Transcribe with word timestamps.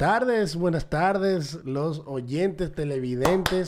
buenas 0.00 0.18
tardes, 0.24 0.56
buenas 0.56 0.86
tardes, 0.88 1.54
los 1.66 2.02
oyentes 2.06 2.74
televidentes. 2.74 3.66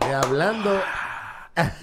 Eh, 0.00 0.14
hablando 0.14 0.80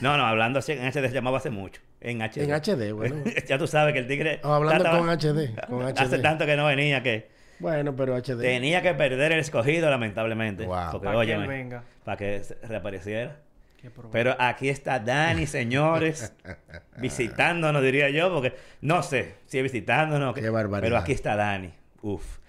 No, 0.01 0.17
no, 0.17 0.25
hablando 0.25 0.57
así 0.57 0.71
en 0.71 0.87
HD 0.87 1.07
se 1.09 1.11
llamaba 1.11 1.37
hace 1.37 1.51
mucho. 1.51 1.81
En 1.99 2.19
HD. 2.23 2.37
en 2.45 2.51
HD, 2.51 2.93
bueno. 2.93 3.15
ya 3.47 3.59
tú 3.59 3.67
sabes 3.67 3.93
que 3.93 3.99
el 3.99 4.07
tigre. 4.07 4.39
Oh, 4.43 4.53
hablando 4.53 4.83
trataba- 4.83 4.99
con 5.01 5.09
HD, 5.11 5.53
con 5.67 5.83
Hace 5.97 6.17
HD. 6.17 6.21
tanto 6.23 6.47
que 6.47 6.55
no 6.57 6.65
venía 6.65 7.03
que 7.03 7.29
Bueno, 7.59 7.95
pero 7.95 8.15
HD. 8.15 8.39
tenía 8.41 8.81
que 8.81 8.95
perder 8.95 9.33
el 9.33 9.39
escogido, 9.39 9.91
lamentablemente. 9.91 10.65
Wow. 10.65 10.77
Porque, 10.93 11.05
Para 11.05 11.25
que 11.27 11.37
venga. 11.37 11.83
para 12.03 12.17
que 12.17 12.41
reapareciera. 12.63 13.37
Qué 13.79 13.91
problema. 13.91 14.13
Pero 14.13 14.35
aquí 14.39 14.67
está 14.69 14.99
Dani, 14.99 15.45
señores, 15.45 16.33
visitándonos, 16.97 17.83
diría 17.83 18.09
yo, 18.09 18.33
porque 18.33 18.55
no 18.81 19.03
sé 19.03 19.35
si 19.45 19.57
es 19.59 19.63
visitándonos. 19.63 20.33
Qué 20.33 20.49
barbaridad. 20.49 20.81
Pero 20.87 20.97
aquí 20.97 21.11
está 21.11 21.35
Dani. 21.35 21.71
Uf. 22.01 22.39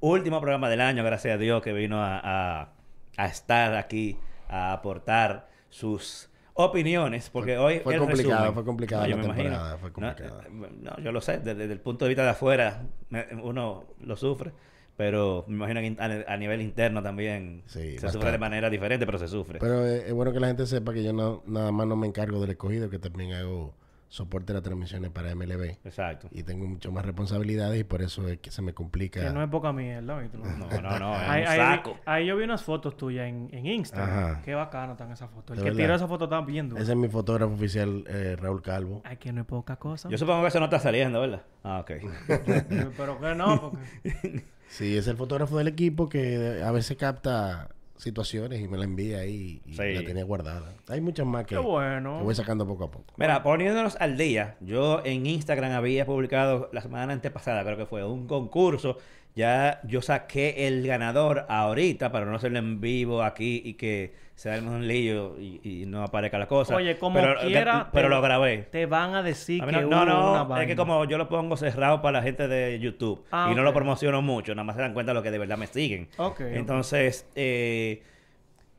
Último 0.00 0.40
programa 0.40 0.68
del 0.68 0.80
año, 0.80 1.02
gracias 1.04 1.34
a 1.34 1.38
Dios, 1.38 1.62
que 1.62 1.72
vino 1.72 2.02
a, 2.02 2.20
a- 2.22 2.72
a 3.16 3.26
estar 3.26 3.74
aquí, 3.74 4.16
a 4.48 4.72
aportar 4.72 5.48
sus 5.70 6.28
opiniones, 6.54 7.30
porque 7.30 7.56
Fue- 7.56 7.58
hoy... 7.58 7.78
fue 7.80 7.94
el 7.94 8.00
complicado, 8.00 8.46
resumen- 8.46 8.54
fue 8.54 8.64
yo 9.08 9.16
la 9.16 9.16
me 9.16 9.24
imagino. 9.24 9.44
temporada, 9.50 9.78
fue 9.78 9.88
No, 9.90 9.94
complicada. 9.94 10.42
eh, 10.44 10.70
No, 10.82 10.98
yo 11.02 11.12
lo 11.12 11.20
sé, 11.20 11.38
desde, 11.38 11.54
desde 11.56 11.72
el 11.72 11.80
punto 11.80 12.04
de 12.04 12.08
vista 12.10 12.22
de 12.22 12.30
afuera, 12.30 12.82
me- 13.10 13.26
uno 13.42 13.84
lo 14.00 14.16
sufre. 14.16 14.52
Pero 14.96 15.44
me 15.46 15.54
imagino 15.54 15.80
que 15.80 16.26
a, 16.26 16.32
a 16.32 16.36
nivel 16.36 16.60
interno 16.60 17.00
también 17.04 17.62
Sí, 17.66 17.78
se 17.78 17.92
bastante. 17.94 18.12
sufre 18.14 18.32
de 18.32 18.38
manera 18.38 18.68
diferente, 18.68 19.06
pero 19.06 19.16
se 19.18 19.28
sufre. 19.28 19.60
Pero 19.60 19.86
eh, 19.86 20.08
es 20.08 20.12
bueno 20.12 20.32
que 20.32 20.40
la 20.40 20.48
gente 20.48 20.66
sepa 20.66 20.92
que 20.92 21.04
yo 21.04 21.12
no, 21.12 21.42
nada 21.46 21.70
más 21.70 21.86
no 21.86 21.94
me 21.94 22.08
encargo 22.08 22.40
del 22.40 22.50
escogido, 22.50 22.90
que 22.90 22.98
también 22.98 23.32
hago 23.34 23.74
soporte 24.08 24.48
de 24.48 24.54
las 24.54 24.62
transmisiones 24.62 25.10
para 25.10 25.34
MLB. 25.34 25.76
Exacto. 25.84 26.28
Y 26.30 26.42
tengo 26.42 26.66
mucho 26.66 26.90
más 26.90 27.04
responsabilidades 27.04 27.78
y 27.80 27.84
por 27.84 28.00
eso 28.00 28.26
es 28.26 28.38
que 28.38 28.50
se 28.50 28.62
me 28.62 28.72
complica. 28.72 29.20
Que 29.20 29.30
no 29.30 29.42
es 29.42 29.50
poca 29.50 29.72
mierda. 29.72 30.00
No, 30.32 30.80
no, 30.80 30.98
no, 30.98 31.14
es 31.22 31.28
Ahí, 31.28 31.42
un 31.42 31.48
ahí- 31.48 31.58
saco. 31.76 31.96
ahí 32.06 32.26
yo 32.26 32.36
vi 32.36 32.44
unas 32.44 32.62
fotos 32.62 32.96
tuyas 32.96 33.28
en, 33.28 33.50
en 33.52 33.66
Instagram. 33.66 34.08
Ajá. 34.32 34.42
Qué 34.42 34.54
bacano 34.54 34.92
están 34.92 35.12
esas 35.12 35.30
fotos. 35.30 35.50
El 35.50 35.56
De 35.56 35.62
que 35.64 35.70
verdad. 35.70 35.84
tiró 35.84 35.94
esa 35.96 36.08
foto 36.08 36.24
estaba 36.24 36.44
viendo. 36.46 36.76
Ese 36.78 36.92
es 36.92 36.96
mi 36.96 37.08
fotógrafo 37.08 37.52
oficial, 37.52 38.04
eh, 38.08 38.36
Raúl 38.40 38.62
Calvo. 38.62 39.02
Ay, 39.04 39.18
que 39.18 39.32
no 39.32 39.42
es 39.42 39.46
poca 39.46 39.76
cosa. 39.76 40.08
Yo 40.08 40.16
supongo 40.16 40.40
que 40.42 40.48
eso 40.48 40.58
no 40.58 40.64
está 40.66 40.78
saliendo, 40.78 41.20
¿verdad? 41.20 41.42
Ah, 41.62 41.80
ok. 41.80 41.90
Pero 42.96 43.20
que 43.20 43.34
no, 43.34 43.60
porque... 43.60 44.44
Sí, 44.68 44.96
es 44.98 45.06
el 45.08 45.16
fotógrafo 45.16 45.56
del 45.56 45.68
equipo 45.68 46.10
que 46.10 46.62
a 46.62 46.70
veces 46.72 46.96
capta 46.98 47.70
situaciones 47.98 48.60
y 48.60 48.68
me 48.68 48.78
la 48.78 48.84
envía 48.84 49.18
ahí 49.18 49.60
y 49.66 49.74
Sí. 49.74 49.92
la 49.92 50.02
tenía 50.04 50.24
guardada. 50.24 50.72
Hay 50.88 51.00
muchas 51.00 51.26
más 51.26 51.44
que, 51.44 51.54
Qué 51.56 51.60
bueno. 51.60 52.18
que 52.18 52.24
voy 52.24 52.34
sacando 52.34 52.66
poco 52.66 52.84
a 52.84 52.90
poco. 52.90 53.12
Mira, 53.16 53.42
poniéndonos 53.42 53.96
al 54.00 54.16
día, 54.16 54.56
yo 54.60 55.02
en 55.04 55.26
Instagram 55.26 55.72
había 55.72 56.06
publicado 56.06 56.70
la 56.72 56.80
semana 56.80 57.12
antepasada, 57.12 57.62
creo 57.64 57.76
que 57.76 57.86
fue, 57.86 58.04
un 58.04 58.26
concurso. 58.26 58.96
Ya 59.38 59.80
yo 59.84 60.02
saqué 60.02 60.66
el 60.66 60.84
ganador 60.84 61.46
ahorita 61.48 62.10
para 62.10 62.26
no 62.26 62.34
hacerlo 62.34 62.58
en 62.58 62.80
vivo 62.80 63.22
aquí 63.22 63.62
y 63.64 63.74
que 63.74 64.12
se 64.34 64.50
arme 64.50 64.70
un 64.70 64.88
lío 64.88 65.38
y, 65.38 65.60
y 65.62 65.86
no 65.86 66.02
aparezca 66.02 66.40
la 66.40 66.48
cosa. 66.48 66.74
Oye, 66.74 66.98
como 66.98 67.20
pero, 67.20 67.38
quiera... 67.38 67.88
Pero 67.92 68.08
lo 68.08 68.20
grabé. 68.20 68.66
Te 68.72 68.86
van 68.86 69.14
a 69.14 69.22
decir 69.22 69.62
A 69.62 69.66
que 69.66 69.72
no, 69.72 69.78
hubo 69.86 69.90
no, 69.90 70.02
una 70.02 70.38
no, 70.38 70.46
vaina. 70.48 70.64
es 70.64 70.68
que 70.68 70.74
como 70.74 71.04
yo 71.04 71.18
lo 71.18 71.28
pongo 71.28 71.56
cerrado 71.56 72.02
para 72.02 72.18
la 72.18 72.24
gente 72.24 72.48
de 72.48 72.80
YouTube 72.80 73.24
Ah, 73.30 73.48
y 73.52 73.54
no 73.54 73.62
lo 73.62 73.72
promociono 73.72 74.22
mucho, 74.22 74.56
nada 74.56 74.64
más 74.64 74.74
se 74.74 74.82
dan 74.82 74.92
cuenta 74.92 75.12
de 75.12 75.14
lo 75.14 75.22
que 75.22 75.30
de 75.30 75.38
verdad 75.38 75.56
me 75.56 75.68
siguen. 75.68 76.08
Entonces, 76.40 77.24
eh, 77.36 78.02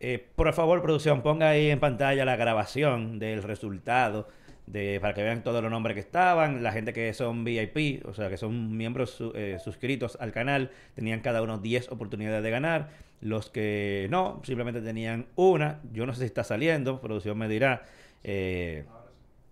eh, 0.02 0.28
por 0.36 0.52
favor, 0.52 0.82
producción, 0.82 1.22
ponga 1.22 1.52
ahí 1.52 1.70
en 1.70 1.80
pantalla 1.80 2.26
la 2.26 2.36
grabación 2.36 3.18
del 3.18 3.44
resultado 3.44 4.28
de, 4.70 5.00
para 5.02 5.14
que 5.14 5.24
vean 5.24 5.44
todos 5.44 5.62
los 5.62 5.72
nombres 5.72 5.96
que 5.96 6.00
estaban. 6.00 6.62
La 6.64 6.72
gente 6.72 6.94
que 6.94 7.14
son 7.14 7.44
VIP, 7.44 8.06
o 8.06 8.14
sea, 8.14 8.30
que 8.30 8.38
son 8.38 8.78
miembros 8.78 9.10
su- 9.12 9.34
eh, 9.36 9.58
suscritos 9.60 10.18
al 10.22 10.32
canal, 10.32 10.72
tenían 10.96 11.20
cada 11.22 11.42
uno 11.42 11.58
10 11.58 11.92
oportunidades 11.92 12.44
de 12.44 12.50
ganar. 12.52 12.90
Los 13.22 13.50
que 13.50 14.08
no, 14.10 14.42
simplemente 14.46 14.80
tenían 14.82 15.26
una. 15.36 15.82
Yo 15.92 16.06
no 16.06 16.14
sé 16.14 16.20
si 16.20 16.26
está 16.28 16.44
saliendo, 16.44 17.02
producción 17.02 17.38
me 17.38 17.48
dirá. 17.50 17.84
Eh, 18.24 18.86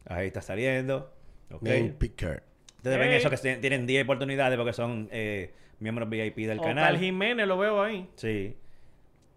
ahí 0.05 0.27
está 0.27 0.41
saliendo. 0.41 1.11
Ok. 1.51 1.63
Ustedes 2.77 2.99
ven 2.99 3.11
eso 3.11 3.29
que 3.29 3.37
tienen 3.57 3.85
10 3.87 4.03
oportunidades 4.03 4.55
porque 4.57 4.73
son 4.73 5.09
eh, 5.11 5.51
miembros 5.79 6.09
VIP 6.09 6.37
del 6.47 6.59
O 6.59 6.61
canal. 6.61 6.97
Jiménez 6.97 7.47
lo 7.47 7.57
veo 7.57 7.81
ahí. 7.81 8.07
Sí. 8.15 8.55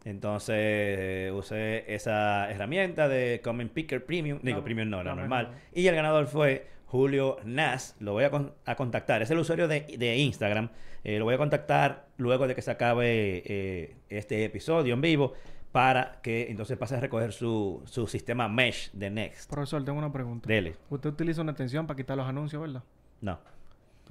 Entonces 0.05 0.57
eh, 0.59 1.33
usé 1.35 1.93
esa 1.95 2.51
herramienta 2.51 3.09
de 3.09 3.41
Comment 3.45 3.71
Picker 3.71 4.05
Premium. 4.05 4.39
Digo, 4.43 4.63
Premium 4.65 4.89
no, 4.89 5.03
la 5.05 5.11
no, 5.15 5.21
normal. 5.21 5.51
Y 5.75 5.87
el 5.87 5.95
ganador 5.95 6.27
fue 6.27 6.67
Julio 6.87 7.37
Nas. 7.45 7.97
Lo 8.01 8.13
voy 8.13 8.25
a, 8.25 8.31
con- 8.31 8.55
a 8.65 8.77
contactar. 8.77 9.21
Es 9.23 9.31
el 9.31 9.39
usuario 9.39 9.69
de, 9.69 9.83
de 9.99 10.17
Instagram. 10.17 10.71
Eh, 11.05 11.19
lo 11.19 11.25
voy 11.25 11.35
a 11.35 11.39
contactar 11.39 12.07
luego 12.17 12.47
de 12.47 12.55
que 12.55 12.63
se 12.63 12.71
acabe 12.71 13.43
eh, 13.45 13.97
este 14.09 14.45
episodio 14.45 14.95
en 14.95 15.01
vivo 15.01 15.35
para 15.73 16.21
que 16.23 16.51
entonces 16.51 16.77
pase 16.77 16.97
a 16.97 17.01
recoger 17.01 17.33
su, 17.33 17.83
su 17.85 18.07
sistema 18.07 18.49
Mesh 18.49 18.91
de 18.93 19.09
Next. 19.11 19.49
Profesor, 19.51 19.85
tengo 19.85 19.99
una 19.99 20.13
pregunta. 20.13 20.49
Dele. 20.49 20.77
Usted 20.89 21.11
utiliza 21.11 21.43
una 21.43 21.53
extensión 21.53 21.87
para 21.87 21.97
quitar 21.97 22.17
los 22.17 22.27
anuncios, 22.27 22.61
¿verdad? 22.61 22.83
No. 23.21 23.39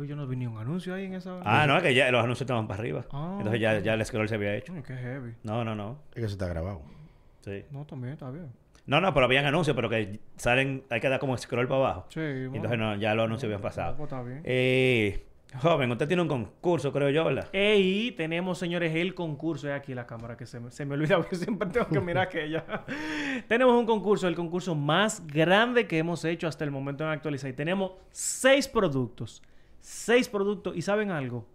Yo 0.08 0.16
no 0.16 0.28
vi 0.28 0.36
ni 0.36 0.48
un 0.48 0.58
anuncio 0.58 0.94
ahí 0.94 1.06
en 1.06 1.16
esa... 1.16 1.40
Ah, 1.44 1.66
no, 1.68 1.78
es 1.78 1.84
que 1.84 1.94
ya 1.94 2.10
los 2.12 2.24
anuncios 2.24 2.42
estaban 2.42 2.68
para 2.68 2.80
arriba. 2.80 3.06
Ah, 3.12 3.36
Entonces 3.38 3.62
ya, 3.62 3.80
ya 3.80 3.94
el 3.94 4.06
scroll 4.06 4.28
se 4.30 4.36
había 4.36 4.56
hecho. 4.56 4.74
Ay, 4.74 4.84
qué 4.86 4.96
heavy. 4.96 5.36
No, 5.44 5.64
no, 5.64 5.76
no. 5.76 6.00
Es 6.12 6.16
que 6.16 6.22
eso 6.22 6.34
está 6.34 6.48
grabado. 6.48 6.82
Sí. 7.42 7.66
No, 7.72 7.86
también 7.86 8.14
está 8.14 8.30
bien. 8.32 8.52
No, 8.86 9.00
no, 9.00 9.14
pero 9.14 9.26
habían 9.26 9.46
anuncios, 9.46 9.76
pero 9.76 9.88
que 9.90 10.20
salen, 10.36 10.84
hay 10.90 11.00
que 11.00 11.09
dar 11.09 11.20
como 11.20 11.38
scroll 11.38 11.68
para 11.68 11.80
abajo. 11.80 12.06
Sí, 12.09 12.20
Y 12.20 12.48
bueno. 12.48 12.56
Entonces 12.56 12.80
no, 12.80 12.96
ya 12.96 13.14
los 13.14 13.26
anuncios 13.26 13.48
habían 13.48 13.62
pasado. 13.62 13.96
Pues 13.96 14.12
está 14.12 14.24
bien. 14.24 14.42
Eh, 14.46 15.26
joven, 15.62 15.92
usted 15.92 16.08
tiene 16.08 16.22
un 16.24 16.28
concurso, 16.28 16.92
creo 16.92 17.09
yo, 17.09 17.26
¿verdad? 17.26 17.48
Y 17.54 18.12
tenemos, 18.14 18.58
señores, 18.58 18.96
el 18.96 19.14
concurso. 19.14 19.68
Es 19.68 19.76
aquí 19.76 19.94
la 19.94 20.08
cámara 20.08 20.36
que 20.38 20.46
se 20.46 20.59
me, 20.59 20.72
se 20.72 20.86
me 20.86 20.96
olvida 20.96 21.18
porque 21.18 21.36
siempre 21.36 21.70
tengo 21.70 21.88
que 21.88 22.00
mirar 22.00 22.28
aquella. 22.28 22.64
tenemos 23.48 23.76
un 23.76 23.86
concurso, 23.86 24.28
el 24.28 24.36
concurso 24.36 24.74
más 24.74 25.26
grande 25.28 25.86
que 25.86 25.98
hemos 26.00 26.26
hecho 26.26 26.48
hasta 26.48 26.64
el 26.64 26.72
momento 26.72 27.04
en 27.04 27.12
actualizar. 27.12 27.50
Y 27.50 27.54
tenemos 27.54 27.92
seis 28.12 28.68
productos. 28.68 29.44
Seis 29.79 30.29
productos. 30.29 30.75
¿Y 30.75 30.81
saben 30.81 31.12
algo? 31.12 31.45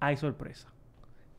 Hay 0.00 0.16
sorpresa. 0.16 0.68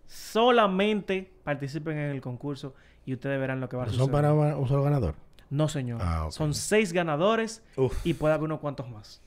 Solamente 0.07 1.31
participen 1.44 1.97
en 1.97 2.11
el 2.11 2.22
concurso 2.22 2.75
y 3.06 3.13
ustedes 3.13 3.39
verán 3.39 3.59
lo 3.59 3.69
que 3.69 3.75
va 3.78 3.84
a 3.84 3.85
¿No 3.88 3.91
suceder. 3.91 4.06
¿Son 4.06 4.11
para 4.11 4.34
un 4.34 4.67
solo 4.67 4.84
ganador? 4.84 5.16
No, 5.50 5.67
señor. 5.67 6.00
Ah. 6.01 6.28
Son 6.29 6.53
seis 6.53 6.94
ganadores 6.94 7.63
Uf. 7.75 8.06
y 8.06 8.13
puede 8.13 8.34
haber 8.34 8.45
unos 8.45 8.59
cuantos 8.59 8.89
más. 8.89 9.22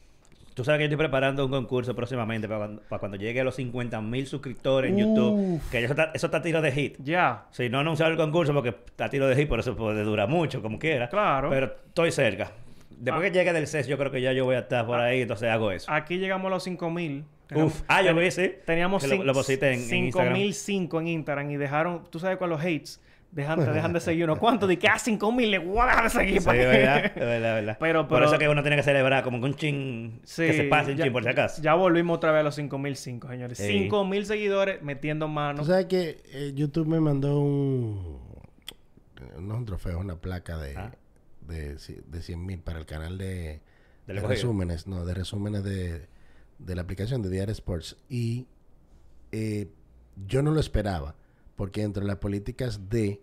Tú 0.54 0.64
sabes 0.64 0.78
que 0.78 0.84
yo 0.84 0.86
estoy 0.86 0.96
preparando 0.96 1.44
un 1.44 1.50
concurso 1.50 1.94
próximamente 1.94 2.48
para 2.48 2.60
cuando, 2.60 2.82
para 2.88 2.98
cuando 2.98 3.18
llegue 3.18 3.42
a 3.42 3.44
los 3.44 3.54
50 3.56 4.00
mil 4.00 4.26
suscriptores 4.26 4.90
en 4.90 4.96
YouTube. 4.96 5.60
Que 5.70 5.84
eso 5.84 5.92
está, 5.92 6.12
eso 6.14 6.26
está 6.26 6.38
a 6.38 6.42
tiro 6.42 6.62
de 6.62 6.72
hit. 6.72 6.96
Ya. 7.04 7.46
Si 7.50 7.68
no 7.68 7.76
he 7.76 7.80
anunciado 7.82 8.10
el 8.10 8.16
concurso 8.16 8.54
porque 8.54 8.70
está 8.70 9.04
a 9.04 9.10
tiro 9.10 9.28
de 9.28 9.36
hit, 9.36 9.48
por 9.48 9.60
eso 9.60 9.76
puede 9.76 10.02
durar 10.02 10.28
mucho, 10.30 10.62
como 10.62 10.78
quiera. 10.78 11.10
Claro. 11.10 11.50
Pero 11.50 11.66
estoy 11.66 12.10
cerca. 12.10 12.52
Después 12.98 13.28
Ah. 13.28 13.32
que 13.32 13.38
llegue 13.38 13.52
del 13.52 13.66
CES, 13.66 13.86
yo 13.88 13.98
creo 13.98 14.10
que 14.10 14.20
ya 14.22 14.32
yo 14.32 14.44
voy 14.44 14.56
a 14.56 14.60
estar 14.60 14.86
por 14.86 14.98
ahí, 14.98 15.22
entonces 15.22 15.48
hago 15.50 15.70
eso. 15.70 15.90
Aquí 15.92 16.18
llegamos 16.18 16.46
a 16.46 16.50
los 16.50 16.62
5000. 16.64 17.24
Uf. 17.54 17.82
Ah, 17.88 18.02
yo 18.02 18.14
vi, 18.14 18.30
sí. 18.30 18.52
Teníamos 18.64 19.04
Que 19.04 19.16
lo, 19.16 19.22
lo 19.24 19.32
pusiste 19.32 19.68
en, 19.72 19.80
en 19.88 20.04
Instagram. 20.06 20.34
5005 20.34 21.00
en 21.00 21.06
Instagram 21.08 21.50
y 21.52 21.56
dejaron, 21.56 22.02
tú 22.10 22.18
sabes 22.18 22.38
con 22.38 22.50
los 22.50 22.60
hates, 22.60 23.00
dejan, 23.30 23.64
te 23.64 23.70
dejan 23.70 23.92
de 23.92 24.00
seguir 24.00 24.24
uno. 24.24 24.36
¿Cuánto? 24.38 24.66
De 24.66 24.78
que 24.78 24.88
a 24.88 24.98
5000 24.98 25.50
le 25.50 25.58
voy 25.58 25.78
a 25.78 25.86
dejar 25.86 26.04
de 26.04 26.10
seguir. 26.10 26.40
Sí, 26.40 26.44
para 26.46 26.58
que- 26.58 26.66
verdad, 26.66 27.04
es 27.04 27.14
verdad, 27.14 27.34
es 27.36 27.54
verdad. 27.66 27.76
Pero- 27.78 28.08
Por 28.08 28.16
pero- 28.16 28.24
eso 28.26 28.34
es 28.34 28.40
que 28.40 28.48
uno 28.48 28.62
tiene 28.62 28.76
que 28.76 28.82
celebrar 28.82 29.22
como 29.22 29.38
que 29.38 29.44
un 29.46 29.54
chin, 29.54 30.20
Sí, 30.24 30.46
que 30.46 30.52
se 30.54 30.64
pase 30.64 30.92
un 30.92 30.96
ya- 30.96 31.04
chin 31.04 31.12
por 31.12 31.22
si 31.22 31.28
acaso. 31.28 31.62
Ya 31.62 31.74
volvimos 31.74 32.16
otra 32.16 32.32
vez 32.32 32.40
a 32.40 32.44
los 32.44 32.54
5005, 32.56 33.28
señores. 33.28 33.58
Sí. 33.58 33.68
5000 33.68 34.26
seguidores 34.26 34.82
metiendo 34.82 35.26
Tú 35.26 35.32
mano. 35.32 35.64
sabes 35.64 35.87
que 35.87 36.22
eh, 36.32 36.52
YouTube 36.54 36.88
me 36.88 36.99
mandó 36.99 37.38
un... 37.38 38.19
No 39.38 39.54
es 39.54 39.58
un 39.60 39.64
trofeo, 39.66 39.99
una 40.00 40.16
placa 40.16 40.58
de, 40.58 40.76
Ah. 40.76 40.90
De, 41.46 41.76
de 41.76 42.22
100 42.22 42.44
mil 42.46 42.60
para 42.60 42.78
el 42.78 42.87
canal 42.87 43.19
de, 43.19 43.60
resúmenes, 44.06 44.87
no, 44.87 45.04
de 45.04 45.14
resúmenes 45.14 45.64
de, 45.64 46.06
de 46.58 46.75
la 46.75 46.82
aplicación 46.82 47.22
de 47.22 47.31
Diario 47.31 47.52
Sports. 47.52 47.96
Y 48.08 48.46
eh, 49.32 49.69
yo 50.26 50.43
no 50.43 50.50
lo 50.52 50.60
esperaba, 50.60 51.14
porque 51.56 51.82
entre 51.82 52.04
las 52.04 52.16
políticas 52.16 52.88
de 52.88 53.20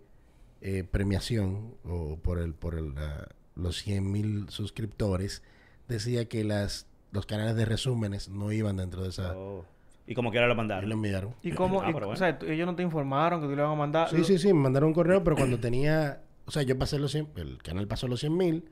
eh, 0.60 0.84
premiación 0.84 1.74
o 1.84 2.16
por 2.16 2.38
el 2.38 2.54
por 2.54 2.74
el, 2.78 2.94
ah, 2.96 3.28
los 3.56 3.76
100 3.82 4.10
mil 4.10 4.46
suscriptores, 4.48 5.42
decía 5.88 6.28
que 6.28 6.44
las 6.44 6.86
los 7.12 7.26
canales 7.26 7.54
de 7.54 7.64
resúmenes 7.64 8.28
no 8.28 8.50
iban 8.50 8.76
dentro 8.76 9.02
de 9.04 9.10
esa... 9.10 9.36
Oh. 9.36 9.64
Y 10.06 10.14
como 10.16 10.32
quiera 10.32 10.48
lo 10.48 10.54
Y 10.54 10.56
mandaron. 10.56 10.88
lo 10.88 10.96
enviaron. 10.96 11.34
¿Y 11.42 11.52
cómo? 11.52 11.80
Ah, 11.80 11.88
y- 11.88 11.94
pero 11.94 12.06
bueno. 12.06 12.12
O 12.12 12.16
sea, 12.16 12.36
tú- 12.38 12.46
ellos 12.46 12.66
no 12.66 12.74
te 12.74 12.82
informaron 12.82 13.40
que 13.40 13.46
tú 13.46 13.54
le 13.54 13.62
van 13.62 13.70
a 13.70 13.74
mandar. 13.76 14.10
Sí, 14.10 14.24
sí, 14.24 14.36
sí, 14.36 14.48
me 14.48 14.54
mandaron 14.60 14.88
un 14.88 14.94
correo, 14.94 15.22
pero 15.22 15.36
cuando 15.36 15.58
tenía, 15.60 16.20
o 16.46 16.50
sea, 16.50 16.62
yo 16.62 16.78
pasé 16.78 16.98
los 16.98 17.12
100, 17.12 17.28
el 17.36 17.58
canal 17.62 17.86
pasó 17.86 18.08
los 18.08 18.20
100 18.20 18.36
mil, 18.36 18.64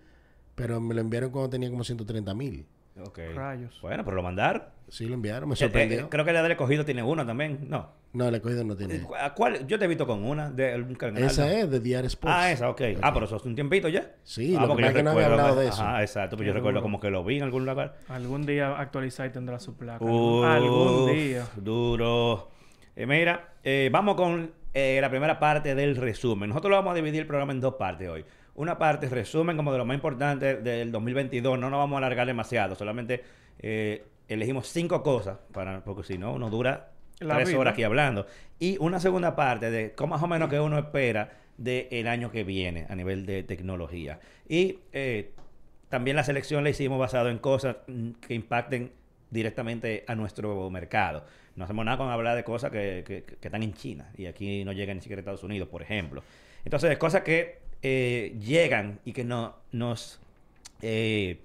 pero 0.54 0.80
me 0.80 0.94
lo 0.94 1.00
enviaron 1.00 1.30
cuando 1.30 1.50
tenía 1.50 1.70
como 1.70 1.84
130 1.84 2.34
mil. 2.34 2.66
Ok. 3.02 3.18
Rayos. 3.34 3.78
Bueno, 3.80 4.04
pero 4.04 4.16
lo 4.16 4.22
mandaron. 4.22 4.64
Sí, 4.88 5.06
lo 5.06 5.14
enviaron, 5.14 5.48
me 5.48 5.54
Eh, 5.54 5.56
sorprendió. 5.56 6.00
eh, 6.00 6.06
creo 6.10 6.24
que 6.26 6.32
la 6.34 6.42
del 6.42 6.52
escogido 6.52 6.84
tiene 6.84 7.02
una 7.02 7.24
también. 7.24 7.60
No. 7.70 7.88
No, 8.12 8.28
el 8.28 8.34
escogido 8.34 8.62
no 8.62 8.76
tiene. 8.76 9.06
¿A 9.18 9.32
¿Cuál? 9.32 9.66
Yo 9.66 9.78
te 9.78 9.86
he 9.86 9.88
visto 9.88 10.06
con 10.06 10.22
una 10.22 10.50
de 10.50 10.74
algún 10.74 10.94
canal. 10.96 11.22
Esa 11.22 11.46
¿no? 11.46 11.52
es 11.52 11.70
de 11.70 11.80
Diario 11.80 12.08
Sports. 12.08 12.36
Ah, 12.38 12.52
esa, 12.52 12.68
ok. 12.68 12.82
Ah, 13.00 13.14
pero 13.14 13.24
eso 13.24 13.36
hace 13.36 13.48
un 13.48 13.54
tiempito 13.54 13.88
ya. 13.88 14.14
Sí, 14.22 14.54
ah, 14.54 14.60
lo 14.60 14.66
que 14.66 14.68
porque 14.68 14.82
yo 14.82 14.88
es 14.88 14.94
que 14.96 15.02
no 15.02 15.10
había 15.12 15.26
hablado 15.28 15.56
de 15.56 15.68
eso. 15.68 15.80
Ajá, 15.82 16.02
exacto. 16.02 16.36
Pues 16.36 16.44
Qué 16.44 16.48
yo 16.48 16.52
recuerdo 16.52 16.80
duro. 16.80 16.82
como 16.82 17.00
que 17.00 17.08
lo 17.08 17.24
vi 17.24 17.38
en 17.38 17.44
algún 17.44 17.64
lugar. 17.64 17.96
Algún 18.08 18.44
día 18.44 18.78
actualizar 18.78 19.26
y 19.26 19.30
tendrá 19.30 19.58
su 19.58 19.74
placa. 19.74 20.04
Uf, 20.04 20.44
Algún 20.44 21.14
día. 21.14 21.46
Duro. 21.56 22.50
Eh, 22.94 23.06
mira, 23.06 23.54
eh, 23.64 23.88
vamos 23.90 24.16
con 24.16 24.50
eh, 24.74 24.98
la 25.00 25.10
primera 25.10 25.38
parte 25.38 25.74
del 25.74 25.96
resumen. 25.96 26.48
Nosotros 26.48 26.70
lo 26.70 26.76
vamos 26.76 26.92
a 26.92 26.94
dividir 26.94 27.20
el 27.20 27.26
programa 27.26 27.52
en 27.52 27.60
dos 27.60 27.74
partes 27.74 28.08
hoy. 28.08 28.24
Una 28.54 28.78
parte 28.78 29.06
es 29.06 29.12
resumen 29.12 29.56
como 29.56 29.72
de 29.72 29.78
lo 29.78 29.84
más 29.84 29.94
importante 29.94 30.56
del 30.56 30.92
2022. 30.92 31.58
No 31.58 31.70
nos 31.70 31.78
vamos 31.78 31.96
a 31.96 31.98
alargar 31.98 32.26
demasiado. 32.26 32.74
Solamente 32.74 33.22
eh, 33.58 34.04
elegimos 34.28 34.68
cinco 34.68 35.02
cosas, 35.02 35.38
para, 35.52 35.82
porque 35.84 36.02
si 36.02 36.18
no, 36.18 36.32
uno 36.34 36.50
dura 36.50 36.90
La 37.20 37.36
tres 37.36 37.48
vida. 37.48 37.58
horas 37.58 37.72
aquí 37.72 37.82
hablando. 37.82 38.26
Y 38.58 38.76
una 38.78 39.00
segunda 39.00 39.34
parte 39.36 39.70
de 39.70 39.92
cómo 39.92 40.14
más 40.14 40.22
o 40.22 40.28
menos 40.28 40.48
que 40.48 40.60
uno 40.60 40.78
espera 40.78 41.30
del 41.56 42.06
año 42.08 42.30
que 42.30 42.44
viene 42.44 42.86
a 42.88 42.94
nivel 42.94 43.26
de 43.26 43.42
tecnología. 43.42 44.20
Y 44.48 44.80
eh, 44.92 45.32
también 45.88 46.16
la 46.16 46.24
selección 46.24 46.64
la 46.64 46.70
hicimos 46.70 46.98
basado 46.98 47.28
en 47.28 47.38
cosas 47.38 47.76
mm, 47.86 48.10
que 48.26 48.34
impacten 48.34 48.92
directamente 49.32 50.04
a 50.06 50.14
nuestro 50.14 50.70
mercado. 50.70 51.24
No 51.56 51.64
hacemos 51.64 51.84
nada 51.84 51.98
con 51.98 52.08
hablar 52.10 52.36
de 52.36 52.44
cosas 52.44 52.70
que, 52.70 53.02
que- 53.06 53.24
están 53.40 53.62
en 53.62 53.72
China 53.74 54.10
y 54.16 54.26
aquí 54.26 54.64
no 54.64 54.72
llegan 54.72 54.96
ni 54.96 55.02
siquiera 55.02 55.20
a 55.20 55.22
Estados 55.22 55.42
Unidos, 55.42 55.68
por 55.68 55.82
ejemplo. 55.82 56.22
Entonces, 56.64 56.96
cosas 56.98 57.22
que 57.22 57.58
eh, 57.82 58.36
llegan 58.40 59.00
y 59.04 59.12
que 59.12 59.24
no, 59.24 59.56
nos 59.72 60.20
eh, 60.82 61.40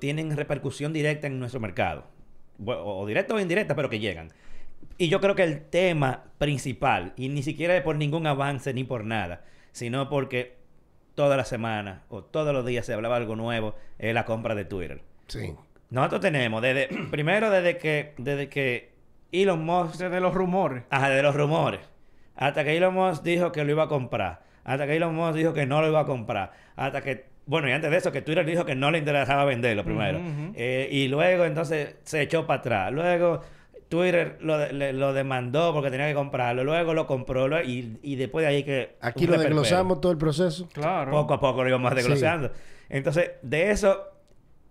tienen 0.00 0.36
repercusión 0.36 0.92
directa 0.92 1.26
en 1.26 1.38
nuestro 1.38 1.60
mercado. 1.60 2.04
O, 2.64 3.06
directa 3.06 3.34
o 3.34 3.40
indirecta, 3.40 3.76
pero 3.76 3.88
que 3.88 4.00
llegan. 4.00 4.32
Y 4.96 5.08
yo 5.08 5.20
creo 5.20 5.36
que 5.36 5.44
el 5.44 5.62
tema 5.62 6.24
principal, 6.38 7.12
y 7.16 7.28
ni 7.28 7.42
siquiera 7.42 7.80
por 7.84 7.96
ningún 7.96 8.26
avance 8.26 8.74
ni 8.74 8.82
por 8.82 9.04
nada, 9.04 9.44
sino 9.70 10.08
porque 10.08 10.56
toda 11.14 11.36
la 11.36 11.44
semana 11.44 12.02
o 12.08 12.24
todos 12.24 12.52
los 12.52 12.66
días 12.66 12.84
se 12.84 12.94
hablaba 12.94 13.16
algo 13.16 13.36
nuevo, 13.36 13.76
es 13.98 14.12
la 14.12 14.24
compra 14.24 14.54
de 14.56 14.64
Twitter. 14.64 15.02
Sí. 15.28 15.52
Nosotros 15.90 16.20
tenemos, 16.20 16.60
desde 16.62 16.88
primero 17.10 17.50
desde 17.50 17.78
que, 17.78 18.14
desde 18.18 18.48
que 18.48 18.92
Elon 19.32 19.64
Musk 19.64 19.96
Desde 19.96 20.20
los 20.20 20.34
rumores. 20.34 20.84
Ajá, 20.90 21.08
de 21.10 21.22
los 21.22 21.34
rumores. 21.34 21.80
Hasta 22.36 22.64
que 22.64 22.76
Elon 22.76 22.94
Musk 22.94 23.22
dijo 23.22 23.52
que 23.52 23.64
lo 23.64 23.72
iba 23.72 23.84
a 23.84 23.88
comprar. 23.88 24.40
Hasta 24.64 24.86
que 24.86 24.96
Elon 24.96 25.14
Musk 25.14 25.34
dijo 25.34 25.52
que 25.52 25.66
no 25.66 25.80
lo 25.80 25.88
iba 25.88 26.00
a 26.00 26.06
comprar. 26.06 26.52
Hasta 26.76 27.00
que, 27.02 27.24
bueno, 27.46 27.68
y 27.68 27.72
antes 27.72 27.90
de 27.90 27.96
eso, 27.96 28.12
que 28.12 28.22
Twitter 28.22 28.44
dijo 28.46 28.64
que 28.64 28.74
no 28.74 28.90
le 28.90 28.98
interesaba 28.98 29.44
venderlo 29.44 29.82
primero. 29.84 30.20
Eh, 30.54 30.88
y 30.92 31.08
luego, 31.08 31.44
entonces, 31.46 31.96
se 32.04 32.22
echó 32.22 32.46
para 32.46 32.60
atrás. 32.60 32.92
Luego, 32.92 33.40
Twitter 33.88 34.36
lo, 34.40 34.58
de- 34.58 34.72
le- 34.72 34.92
lo 34.92 35.12
demandó 35.14 35.72
porque 35.72 35.90
tenía 35.90 36.06
que 36.08 36.14
comprarlo. 36.14 36.62
Luego 36.64 36.92
lo 36.94 37.06
compró. 37.06 37.62
y, 37.62 37.98
y 38.02 38.16
después 38.16 38.44
de 38.44 38.48
ahí 38.50 38.62
que... 38.62 38.96
Aquí 39.00 39.26
lo 39.26 39.38
desglosamos 39.38 40.00
todo 40.00 40.12
el 40.12 40.18
proceso. 40.18 40.68
Claro. 40.72 41.10
Poco 41.10 41.34
a 41.34 41.40
poco 41.40 41.62
lo 41.62 41.68
íbamos 41.70 41.90
Sí. 41.90 41.96
desglosando. 41.96 42.52
Entonces, 42.90 43.32
de 43.42 43.70
eso, 43.70 44.06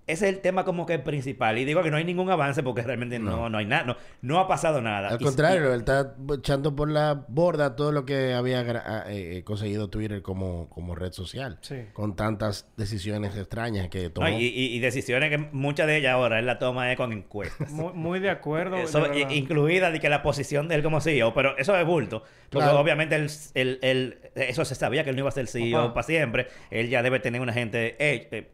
ese 0.07 0.27
es 0.30 0.36
el 0.36 0.42
tema 0.42 0.63
como 0.65 0.86
que 0.86 0.98
principal. 1.00 1.57
Y 1.57 1.65
digo 1.65 1.83
que 1.83 1.92
no 1.92 1.98
hay 1.98 2.04
ningún 2.06 2.30
avance 2.31 2.63
porque 2.63 2.81
realmente 2.81 3.19
no, 3.19 3.31
No. 3.31 3.50
no, 3.50 3.57
hay 3.57 3.65
nada. 3.65 3.83
No, 3.83 3.98
no 4.21 4.39
ha 4.39 4.48
pasado 4.48 4.81
nada. 4.81 5.09
Al 5.09 5.21
Y- 5.21 5.24
contrario, 5.24 5.74
él 5.74 5.81
está 5.81 6.15
echando 6.38 6.75
por 6.75 6.89
la 6.89 7.25
borda 7.27 7.75
todo 7.75 7.92
lo 7.92 8.06
que 8.06 8.33
había 8.33 8.62
ah, 8.62 9.04
eh, 9.07 9.38
eh, 9.38 9.44
conseguido 9.44 9.89
Twitter 9.89 10.21
como, 10.21 10.69
como 10.69 10.95
red 10.95 11.12
social. 11.12 11.57
Sí. 11.62 11.75
Con 11.94 12.15
tantas 12.15 12.68
decisiones 12.77 13.36
extrañas 13.36 13.89
que 13.89 14.09
tomó. 14.09 14.27
No, 14.27 14.33
y, 14.38 14.45
y- 14.45 14.75
y 14.75 14.80
decisiones 14.80 15.30
que 15.30 15.38
muchas 15.38 15.88
de 15.88 15.98
ellas 15.98 16.13
ahora 16.13 16.39
él 16.39 16.45
la 16.45 16.57
toma 16.57 16.95
con 16.95 17.12
encuestas. 17.13 17.69
Muy, 17.71 17.94
muy 17.94 18.19
de 18.19 18.30
acuerdo. 18.30 18.77
Eso, 18.77 19.01
de 19.01 19.21
incluida 19.36 19.92
de 19.92 20.00
que 20.00 20.09
la 20.09 20.24
posición 20.24 20.68
de 20.68 20.75
él 20.75 20.83
como 20.83 21.01
CEO, 21.01 21.33
pero 21.33 21.57
eso 21.57 21.77
es 21.77 21.86
bulto. 21.86 22.24
Porque 22.50 22.63
Claro. 22.65 22.80
obviamente 22.80 23.15
él, 23.15 23.30
él- 23.56 23.80
él- 23.81 24.18
eso 24.36 24.63
se 24.63 24.74
sabía 24.75 25.04
que 25.04 25.09
él 25.09 25.15
no 25.18 25.21
iba 25.24 25.30
a 25.30 25.33
ser 25.33 25.48
CEO 25.48 25.94
para 25.94 26.04
siempre. 26.07 26.48
Él 26.71 26.89
ya 26.89 27.04
debe 27.04 27.19
tener 27.19 27.42
una 27.42 27.51
gente 27.51 27.95
eh, 28.00 28.27
eh, 28.31 28.51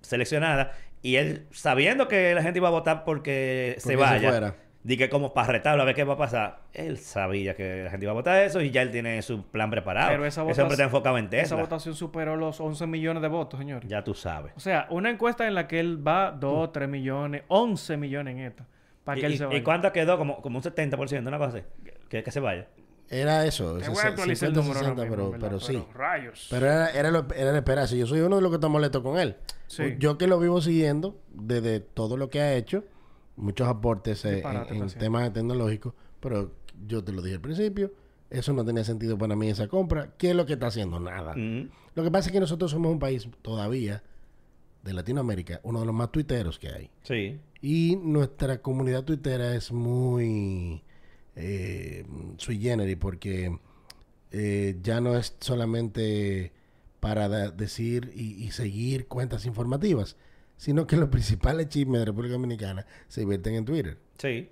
seleccionada. 0.00 0.72
Y 1.02 1.16
él, 1.16 1.46
sabiendo 1.52 2.08
que 2.08 2.34
la 2.34 2.42
gente 2.42 2.58
iba 2.58 2.68
a 2.68 2.72
votar 2.72 3.04
porque 3.04 3.74
se 3.78 3.82
Porque 3.82 3.90
se 3.90 3.96
vaya, 3.96 4.28
fuera. 4.30 4.54
di 4.82 4.96
que 4.96 5.08
como 5.08 5.32
para 5.34 5.52
retarlo 5.52 5.82
a 5.82 5.84
ver 5.86 5.94
qué 5.94 6.04
va 6.04 6.14
a 6.14 6.16
pasar, 6.16 6.60
él 6.72 6.98
sabía 6.98 7.54
que 7.54 7.82
la 7.84 7.90
gente 7.90 8.04
iba 8.06 8.12
a 8.12 8.14
votar 8.14 8.42
eso 8.42 8.60
y 8.60 8.70
ya 8.70 8.82
él 8.82 8.90
tiene 8.90 9.20
su 9.22 9.44
plan 9.44 9.70
preparado. 9.70 10.08
Pero 10.10 10.24
esa 10.24 10.28
Ese 10.28 10.40
hombre 10.40 10.54
votación- 10.54 10.72
está 10.72 10.84
enfocado 10.84 11.18
en 11.18 11.24
Esa 11.26 11.30
Tesla. 11.30 11.56
votación 11.60 11.94
superó 11.94 12.36
los 12.36 12.60
11 12.60 12.86
millones 12.86 13.22
de 13.22 13.28
votos, 13.28 13.58
señores. 13.58 13.88
Ya 13.88 14.02
tú 14.02 14.14
sabes. 14.14 14.52
O 14.56 14.60
sea, 14.60 14.86
una 14.90 15.10
encuesta 15.10 15.46
en 15.46 15.54
la 15.54 15.66
que 15.68 15.78
él 15.80 16.06
va 16.06 16.30
2, 16.32 16.72
3 16.72 16.88
millones, 16.88 17.42
11 17.48 17.96
millones 17.96 18.34
en 18.36 18.40
esta. 18.42 18.66
Para 19.04 19.18
¿Y, 19.18 19.20
que 19.20 19.26
él 19.26 19.34
y- 19.34 19.38
se 19.38 19.44
y 19.44 19.46
vaya. 19.46 19.64
cuánto 19.64 19.92
quedó? 19.92 20.18
Como, 20.18 20.40
como 20.42 20.58
un 20.58 20.62
70%, 20.64 21.28
una 21.28 21.38
cosa 21.38 21.58
así. 21.58 21.66
Que, 22.08 22.22
que 22.24 22.30
se 22.32 22.40
vaya. 22.40 22.66
Era 23.08 23.46
eso. 23.46 23.78
Te 23.78 23.88
voy 23.88 23.98
a 23.98 24.08
actualizar 24.08 24.48
el 24.48 24.54
50, 24.54 24.60
número 24.60 24.78
ahora 24.78 24.88
60, 24.88 25.02
mismo, 25.02 25.16
pero, 25.16 25.30
¿verdad? 25.30 25.48
pero 25.48 25.60
sí. 25.60 25.84
Rayos. 25.94 26.46
Pero 26.50 26.66
era, 26.66 26.90
era, 26.90 27.10
lo, 27.10 27.26
era 27.34 27.52
de 27.52 27.58
esperarse. 27.58 27.96
Yo 27.96 28.06
soy 28.06 28.20
uno 28.20 28.36
de 28.36 28.42
los 28.42 28.50
que 28.50 28.56
está 28.56 28.68
molesto 28.68 29.02
con 29.02 29.18
él. 29.18 29.36
Sí. 29.66 29.96
Yo 29.98 30.18
que 30.18 30.26
lo 30.26 30.38
vivo 30.38 30.60
siguiendo 30.60 31.18
desde 31.32 31.80
todo 31.80 32.16
lo 32.16 32.30
que 32.30 32.40
ha 32.40 32.54
hecho, 32.54 32.84
muchos 33.36 33.68
aportes 33.68 34.24
eh, 34.24 34.40
en, 34.40 34.46
en 34.46 34.62
paciente. 34.64 34.96
temas 34.96 35.32
tecnológicos, 35.32 35.94
pero 36.20 36.52
yo 36.86 37.04
te 37.04 37.12
lo 37.12 37.22
dije 37.22 37.36
al 37.36 37.40
principio, 37.40 37.92
eso 38.30 38.52
no 38.52 38.64
tenía 38.64 38.84
sentido 38.84 39.16
para 39.16 39.36
mí 39.36 39.48
esa 39.48 39.68
compra. 39.68 40.12
¿Qué 40.18 40.30
es 40.30 40.36
lo 40.36 40.46
que 40.46 40.54
está 40.54 40.66
haciendo? 40.66 40.98
Nada. 40.98 41.34
Mm. 41.36 41.70
Lo 41.94 42.02
que 42.02 42.10
pasa 42.10 42.28
es 42.28 42.32
que 42.32 42.40
nosotros 42.40 42.70
somos 42.70 42.92
un 42.92 42.98
país 42.98 43.28
todavía 43.42 44.02
de 44.82 44.92
Latinoamérica, 44.92 45.60
uno 45.62 45.80
de 45.80 45.86
los 45.86 45.94
más 45.94 46.10
tuiteros 46.12 46.58
que 46.58 46.68
hay. 46.68 46.90
Sí. 47.02 47.38
Y 47.60 47.96
nuestra 47.96 48.58
comunidad 48.58 49.04
tuitera 49.04 49.54
es 49.54 49.72
muy 49.72 50.82
eh, 51.36 52.04
sui 52.38 52.58
generis 52.58 52.96
porque 52.96 53.58
eh, 54.32 54.76
ya 54.82 55.00
no 55.00 55.16
es 55.16 55.36
solamente 55.40 56.52
para 57.00 57.28
decir 57.50 58.12
y, 58.14 58.44
y 58.44 58.50
seguir 58.50 59.06
cuentas 59.06 59.46
informativas, 59.46 60.16
sino 60.56 60.86
que 60.86 60.96
los 60.96 61.08
principales 61.10 61.68
chismes 61.68 62.00
de 62.00 62.06
República 62.06 62.32
Dominicana 62.32 62.86
se 63.08 63.24
vierten 63.24 63.54
en 63.54 63.64
Twitter. 63.64 63.98
Sí, 64.18 64.48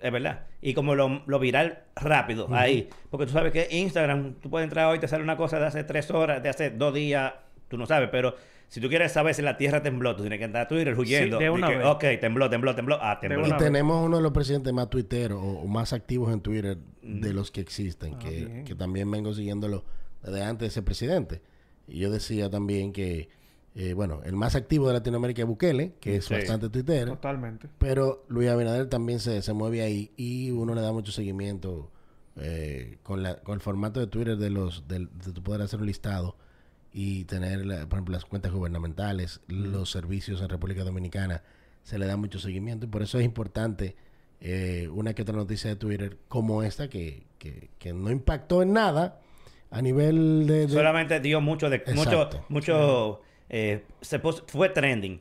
es 0.00 0.12
verdad. 0.12 0.46
Y 0.60 0.74
como 0.74 0.94
lo, 0.94 1.22
lo 1.26 1.38
viral 1.38 1.80
rápido, 1.96 2.48
ahí. 2.52 2.88
Porque 3.10 3.26
tú 3.26 3.32
sabes 3.32 3.52
que 3.52 3.68
Instagram, 3.70 4.34
tú 4.34 4.50
puedes 4.50 4.64
entrar 4.64 4.86
hoy 4.86 4.98
te 4.98 5.08
sale 5.08 5.22
una 5.22 5.36
cosa 5.36 5.58
de 5.58 5.66
hace 5.66 5.84
tres 5.84 6.10
horas, 6.10 6.42
de 6.42 6.48
hace 6.48 6.70
dos 6.70 6.94
días, 6.94 7.32
tú 7.68 7.76
no 7.76 7.86
sabes, 7.86 8.08
pero 8.10 8.34
si 8.68 8.80
tú 8.80 8.88
quieres 8.88 9.12
saber 9.12 9.34
si 9.34 9.42
la 9.42 9.56
tierra 9.56 9.82
tembló, 9.82 10.14
tú 10.14 10.22
tienes 10.22 10.38
que 10.38 10.44
entrar 10.44 10.64
a 10.64 10.68
Twitter 10.68 10.98
huyendo. 10.98 11.38
de 11.38 11.44
que, 11.52 11.76
vez. 11.76 11.86
Ok, 11.86 12.04
tembló, 12.20 12.48
tembló, 12.50 12.74
tembló. 12.74 12.98
Ah, 13.00 13.18
tembló. 13.20 13.46
y 13.46 13.56
tenemos 13.56 14.04
uno 14.04 14.18
de 14.18 14.22
los 14.22 14.32
presidentes 14.32 14.72
más 14.72 14.88
tuiteros 14.90 15.42
o, 15.42 15.60
o 15.60 15.66
más 15.66 15.92
activos 15.92 16.32
en 16.32 16.40
Twitter 16.40 16.78
de 17.02 17.32
los 17.32 17.50
que 17.50 17.60
existen, 17.60 18.14
Ah, 18.14 18.18
que, 18.18 18.30
bien. 18.30 18.64
que 18.64 18.74
también 18.74 19.10
vengo 19.10 19.32
siguiéndolo 19.34 19.84
desde 20.22 20.42
antes 20.42 20.60
de 20.60 20.66
ese 20.68 20.82
presidente. 20.82 21.40
Y 21.86 21.98
yo 22.00 22.10
decía 22.10 22.50
también 22.50 22.92
que, 22.92 23.30
eh, 23.74 23.94
bueno, 23.94 24.20
el 24.24 24.34
más 24.36 24.54
activo 24.54 24.88
de 24.88 24.92
Latinoamérica 24.94 25.40
es 25.42 25.48
Bukele, 25.48 25.94
que 26.00 26.16
es 26.16 26.26
Sí. 26.26 26.34
bastante 26.34 26.68
tuitero. 26.68 27.12
Totalmente. 27.12 27.68
Pero 27.78 28.24
Luis 28.28 28.50
Abinader 28.50 28.86
también 28.88 29.20
se, 29.20 29.40
se 29.40 29.52
mueve 29.54 29.80
ahí 29.82 30.10
y 30.16 30.50
uno 30.50 30.74
le 30.74 30.82
da 30.82 30.92
mucho 30.92 31.10
seguimiento 31.12 31.90
eh, 32.36 32.98
con, 33.02 33.22
la, 33.22 33.36
con 33.40 33.54
el 33.54 33.60
formato 33.60 33.98
de 34.00 34.06
Twitter 34.06 34.36
de 34.36 34.50
los 34.50 34.86
del- 34.86 35.08
de 35.24 35.32
tu 35.32 35.42
poder 35.42 35.62
hacer 35.62 35.80
un 35.80 35.86
listado 35.86 36.36
y 36.92 37.24
tener, 37.24 37.64
la- 37.66 37.86
por 37.86 37.98
ejemplo, 37.98 38.12
las 38.14 38.24
cuentas 38.24 38.52
gubernamentales, 38.52 39.40
los 39.48 39.90
servicios 39.90 40.40
en 40.42 40.48
República 40.48 40.84
Dominicana, 40.84 41.42
se 41.82 41.98
le 41.98 42.06
da 42.06 42.16
mucho 42.16 42.38
seguimiento 42.38 42.86
y 42.86 42.88
por 42.88 43.02
eso 43.02 43.18
es 43.18 43.24
importante 43.24 43.96
eh, 44.40 44.88
una 44.92 45.14
que 45.14 45.22
otra 45.22 45.34
noticia 45.36 45.70
de 45.70 45.76
Twitter 45.76 46.16
como 46.28 46.62
esta 46.62 46.88
que, 46.88 47.24
que, 47.38 47.70
que 47.78 47.92
no 47.92 48.10
impactó 48.10 48.62
en 48.62 48.72
nada 48.72 49.20
a 49.70 49.82
nivel 49.82 50.46
de... 50.46 50.66
de- 50.66 50.72
Solamente 50.72 51.18
dio 51.20 51.40
mucho 51.40 51.68
de 51.70 51.82
mucho, 51.94 52.28
mucho 52.48 53.20
eh, 53.48 53.84
se 54.00 54.18
fue 54.20 54.68
trending 54.68 55.20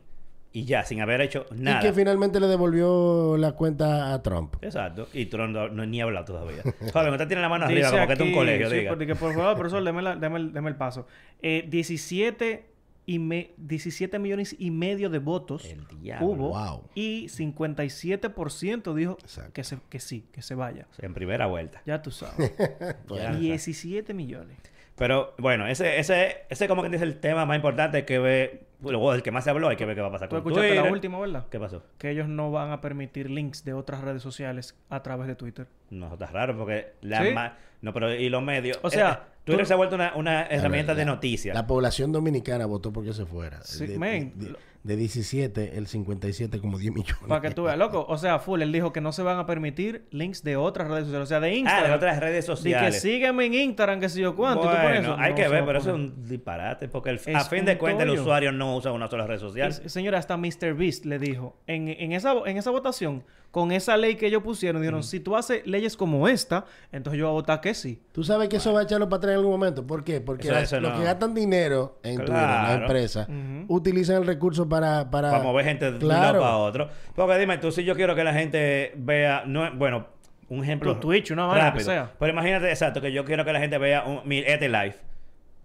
y 0.59 0.65
ya, 0.65 0.83
sin 0.83 1.01
haber 1.01 1.21
hecho 1.21 1.45
nada. 1.55 1.79
y 1.79 1.81
que 1.83 1.93
finalmente 1.93 2.39
le 2.39 2.47
devolvió 2.47 3.37
la 3.37 3.51
cuenta 3.51 4.13
a 4.13 4.23
Trump. 4.23 4.55
Exacto. 4.61 5.07
Y 5.13 5.25
tú 5.27 5.37
no, 5.37 5.47
no, 5.69 5.85
ni 5.85 6.01
hablado 6.01 6.25
todavía. 6.25 6.63
Joder, 6.93 7.11
usted 7.11 7.27
tiene 7.27 7.41
la 7.41 7.49
mano 7.49 7.65
arriba 7.65 7.87
Dice 7.87 7.91
como 7.91 8.07
que 8.07 8.13
esto 8.13 8.23
es 8.23 8.27
un 8.29 8.33
aquí- 8.33 8.37
colegio, 8.39 8.69
sí, 8.69 8.75
diga. 8.77 8.89
porque, 8.89 9.15
por 9.15 9.33
favor, 9.35 9.55
profesor, 9.55 9.83
deme, 9.83 10.01
la- 10.01 10.15
deme 10.15 10.37
el, 10.37 10.53
deme 10.53 10.69
el 10.69 10.75
paso. 10.75 11.05
Eh, 11.41 11.65
17, 11.69 12.65
y 13.05 13.19
me- 13.19 13.51
17 13.57 14.19
millones 14.19 14.55
y 14.57 14.71
medio 14.71 15.09
de 15.09 15.19
votos 15.19 15.63
El 15.65 15.85
diablo. 16.01 16.27
hubo 16.27 16.49
Wow. 16.49 16.83
y 16.95 17.29
57% 17.29 18.93
dijo 18.93 19.17
que, 19.53 19.63
se, 19.63 19.77
que 19.89 19.99
sí, 19.99 20.25
que 20.31 20.41
se 20.41 20.55
vaya. 20.55 20.87
En 20.99 21.13
primera 21.13 21.45
vuelta. 21.47 21.81
Ya 21.85 22.01
tú 22.01 22.11
sabes. 22.11 22.51
Bueno, 23.07 23.37
17 23.39 24.13
millones. 24.13 24.57
Pero 24.97 25.35
bueno, 25.37 25.67
ese, 25.67 25.99
ese, 25.99 26.45
ese 26.49 26.67
como 26.67 26.81
que 26.83 26.89
dice 26.89 27.03
el 27.03 27.19
tema 27.19 27.45
más 27.45 27.55
importante 27.55 28.03
que 28.03 28.17
ve, 28.19 28.63
bueno, 28.79 29.13
el 29.13 29.21
que 29.21 29.31
más 29.31 29.43
se 29.43 29.51
habló, 29.51 29.69
hay 29.69 29.75
que 29.75 29.85
ver 29.85 29.95
qué 29.95 30.01
va 30.01 30.07
a 30.07 30.11
pasar 30.11 30.27
Tú 30.27 30.35
con 30.35 30.39
escuchaste 30.39 30.69
la 30.69 30.75
Twitter. 30.81 30.91
última, 30.91 31.19
¿verdad? 31.19 31.45
¿Qué 31.51 31.59
pasó? 31.59 31.83
Que 31.99 32.09
ellos 32.09 32.27
no 32.27 32.51
van 32.51 32.71
a 32.71 32.81
permitir 32.81 33.29
links 33.29 33.63
de 33.63 33.73
otras 33.73 34.01
redes 34.01 34.23
sociales 34.23 34.75
a 34.89 35.03
través 35.03 35.27
de 35.27 35.35
Twitter. 35.35 35.67
No, 35.91 36.13
está 36.13 36.25
raro 36.27 36.57
porque 36.57 36.93
la 37.01 37.23
¿Sí? 37.23 37.31
ma- 37.33 37.57
No, 37.81 37.93
pero 37.93 38.11
y 38.13 38.27
los 38.29 38.41
medios. 38.41 38.79
O 38.81 38.89
sea, 38.89 39.11
eh, 39.11 39.31
Twitter 39.43 39.63
tú- 39.65 39.67
se 39.67 39.73
ha 39.73 39.77
vuelto 39.77 39.93
una, 39.95 40.13
una 40.15 40.43
herramienta 40.47 40.93
la- 40.93 40.99
de 40.99 41.05
noticias. 41.05 41.53
La 41.55 41.67
población 41.67 42.11
dominicana 42.11 42.65
votó 42.65 42.91
porque 42.91 43.13
se 43.13 43.23
fuera. 43.27 43.61
Sí, 43.61 43.85
de, 43.85 43.99
men. 43.99 44.33
de- 44.35 44.47
de 44.47 44.55
17, 44.83 45.77
el 45.77 45.87
57 45.87 46.59
como 46.59 46.77
10 46.77 46.93
millones. 46.93 47.15
Para 47.27 47.41
que 47.41 47.51
tú 47.51 47.63
veas, 47.63 47.77
loco. 47.77 48.05
O 48.07 48.17
sea, 48.17 48.39
full, 48.39 48.61
él 48.61 48.71
dijo 48.71 48.93
que 48.93 49.01
no 49.01 49.11
se 49.11 49.21
van 49.23 49.37
a 49.37 49.45
permitir 49.45 50.05
links 50.11 50.43
de 50.43 50.55
otras 50.57 50.87
redes 50.87 51.05
sociales. 51.05 51.23
O 51.23 51.27
sea, 51.27 51.39
de 51.39 51.49
ah, 51.49 51.53
Instagram. 51.55 51.89
de 51.89 51.95
otras 51.95 52.19
redes 52.19 52.45
Di 52.45 52.51
que 52.51 52.55
sociales. 52.55 53.01
sígueme 53.01 53.45
en 53.45 53.53
Instagram, 53.53 53.99
que 53.99 54.09
sé 54.09 54.21
yo 54.21 54.35
cuánto. 54.35 54.61
y 54.63 54.67
tú 54.67 54.69
pones 54.69 54.83
Bueno, 54.83 55.13
eso. 55.13 55.17
hay 55.21 55.29
No 55.31 55.35
que 55.35 55.47
ver, 55.47 55.65
pero 55.65 55.79
eso 55.79 55.89
es 55.89 55.95
un 55.95 56.27
disparate. 56.27 56.87
Porque 56.87 57.09
el- 57.09 57.15
Es 57.17 57.27
a 57.35 57.45
fin 57.45 57.65
de 57.65 57.77
cuentas 57.77 58.05
el 58.07 58.11
usuario 58.19 58.51
no 58.51 58.75
usan 58.77 58.93
una 58.93 59.07
sola 59.09 59.27
red 59.27 59.39
social. 59.39 59.73
Y, 59.85 59.89
señora, 59.89 60.19
hasta 60.19 60.37
Mr. 60.37 60.73
Beast 60.75 61.05
le 61.05 61.19
dijo, 61.19 61.55
en, 61.67 61.87
en, 61.89 62.11
esa, 62.13 62.33
en 62.45 62.57
esa 62.57 62.71
votación, 62.71 63.23
con 63.51 63.71
esa 63.71 63.97
ley 63.97 64.15
que 64.15 64.27
ellos 64.27 64.43
pusieron, 64.43 64.81
dijeron, 64.81 65.03
si 65.03 65.19
tú 65.19 65.35
haces 65.35 65.65
leyes 65.65 65.95
como 65.97 66.27
esta, 66.27 66.65
entonces 66.91 67.17
yo 67.19 67.25
voy 67.25 67.31
a 67.31 67.33
votar 67.33 67.61
que 67.61 67.73
sí. 67.73 68.01
Tú 68.11 68.23
sabes 68.23 68.49
que 68.49 68.57
eso 68.57 68.73
va 68.73 68.81
a 68.81 68.83
echarlo 68.83 69.07
para 69.09 69.17
atrás 69.17 69.31
en 69.33 69.37
algún 69.39 69.51
momento. 69.53 69.87
¿Por 69.87 70.03
qué? 70.03 70.21
Porque 70.21 70.47
Eso- 70.49 70.79
los 70.79 70.97
que 70.99 71.03
gastan 71.03 71.33
dinero 71.33 71.99
en 72.03 72.17
Twitter, 72.17 72.33
las 72.35 72.65
Claro. 72.67 72.81
empresas, 72.83 73.27
utilizan 73.67 74.17
el 74.17 74.27
recurso 74.27 74.66
para... 74.67 75.09
Para, 75.09 75.31
para 75.31 75.43
mover 75.43 75.65
gente 75.65 75.85
de 75.85 75.91
un 75.93 75.99
Claro. 75.99 76.39
lado 76.39 76.41
para 76.41 76.57
otro. 76.57 76.89
Porque 77.15 77.37
dime 77.37 77.57
tú, 77.57 77.71
si 77.71 77.83
yo 77.83 77.95
quiero 77.95 78.15
que 78.15 78.23
la 78.23 78.33
gente 78.33 78.93
vea, 78.95 79.43
no, 79.45 79.71
bueno, 79.73 80.07
un 80.49 80.63
ejemplo 80.63 80.93
Tu 80.95 81.01
Twitch, 81.07 81.31
una 81.31 81.45
vaina 81.45 81.73
que 81.73 81.81
sea. 81.81 82.11
Pero 82.19 82.31
imagínate, 82.31 82.69
exacto, 82.69 83.01
que 83.01 83.11
yo 83.11 83.25
quiero 83.25 83.43
que 83.45 83.53
la 83.53 83.59
gente 83.59 83.77
vea 83.77 84.03
un, 84.03 84.21
mi 84.25 84.39
este 84.39 84.69
live. 84.69 84.95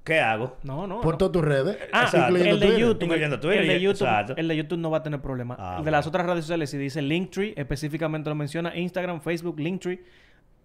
¿Qué 0.05 0.19
hago? 0.19 0.57
No, 0.65 0.89
no. 0.89 1.01
Por 1.01 1.13
no. 1.15 1.19
todas 1.19 1.33
tus 1.33 1.45
redes, 1.45 1.79
Ah, 1.93 2.03
Exacto. 2.03 2.33
incluyendo 2.33 2.65
el 2.67 2.73
de. 2.73 2.81
YouTube. 2.81 3.03
Incluyendo 3.05 3.39
Twitter, 3.39 3.61
el 3.61 3.69
de 3.69 3.81
YouTube, 3.81 4.07
exacto. 4.09 4.35
el 4.37 4.49
de 4.49 4.57
YouTube 4.57 4.79
no 4.81 4.91
va 4.91 4.99
a 4.99 5.03
tener 5.05 5.21
problema. 5.21 5.55
Ah, 5.57 5.71
de 5.77 5.83
bueno. 5.83 5.91
las 5.93 6.07
otras 6.09 6.27
redes 6.27 6.45
sociales, 6.45 6.71
si 6.71 6.77
dice 6.79 7.01
Linktree, 7.03 7.55
específicamente 7.57 8.29
lo 8.29 8.35
menciona 8.35 8.75
Instagram, 8.77 9.21
Facebook, 9.21 9.61
Linktree. 9.61 10.03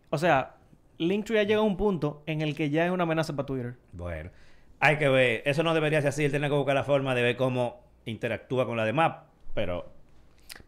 O 0.10 0.18
sea, 0.18 0.56
Linktree 0.98 1.40
ha 1.40 1.44
llegado 1.44 1.62
a 1.62 1.68
un 1.68 1.78
punto 1.78 2.24
en 2.26 2.42
el 2.42 2.56
que 2.56 2.72
ya 2.72 2.86
es 2.88 2.92
una 2.92 3.04
amenaza 3.04 3.36
para 3.36 3.46
Twitter. 3.46 3.76
Bueno, 3.92 4.32
hay 4.80 4.98
que 4.98 5.08
ver. 5.08 5.44
Eso 5.46 5.62
no 5.62 5.76
debería 5.76 6.02
ser 6.02 6.10
así. 6.10 6.26
Él 6.26 6.32
tiene 6.32 6.50
que 6.50 6.56
buscar 6.56 6.74
la 6.74 6.84
forma 6.84 7.14
de 7.14 7.22
ver 7.22 7.36
cómo 7.38 7.84
interactúa 8.12 8.66
con 8.66 8.78
la 8.78 8.86
demás. 8.86 9.14
Pero 9.54 9.92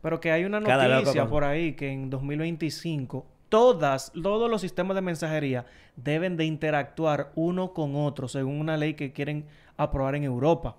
Pero 0.02 0.20
que 0.20 0.32
hay 0.32 0.46
una 0.46 0.60
noticia 0.60 1.22
con- 1.24 1.30
por 1.30 1.44
ahí 1.44 1.74
que 1.74 1.92
en 1.92 2.10
2025 2.10 3.26
todas, 3.50 4.12
todos 4.22 4.50
los 4.50 4.62
sistemas 4.62 4.96
de 4.96 5.02
mensajería 5.02 5.66
deben 5.96 6.38
de 6.38 6.46
interactuar 6.46 7.32
uno 7.36 7.74
con 7.74 7.96
otro 7.96 8.28
según 8.28 8.60
una 8.60 8.78
ley 8.78 8.94
que 8.94 9.12
quieren 9.12 9.46
aprobar 9.78 10.16
en 10.16 10.24
Europa. 10.24 10.76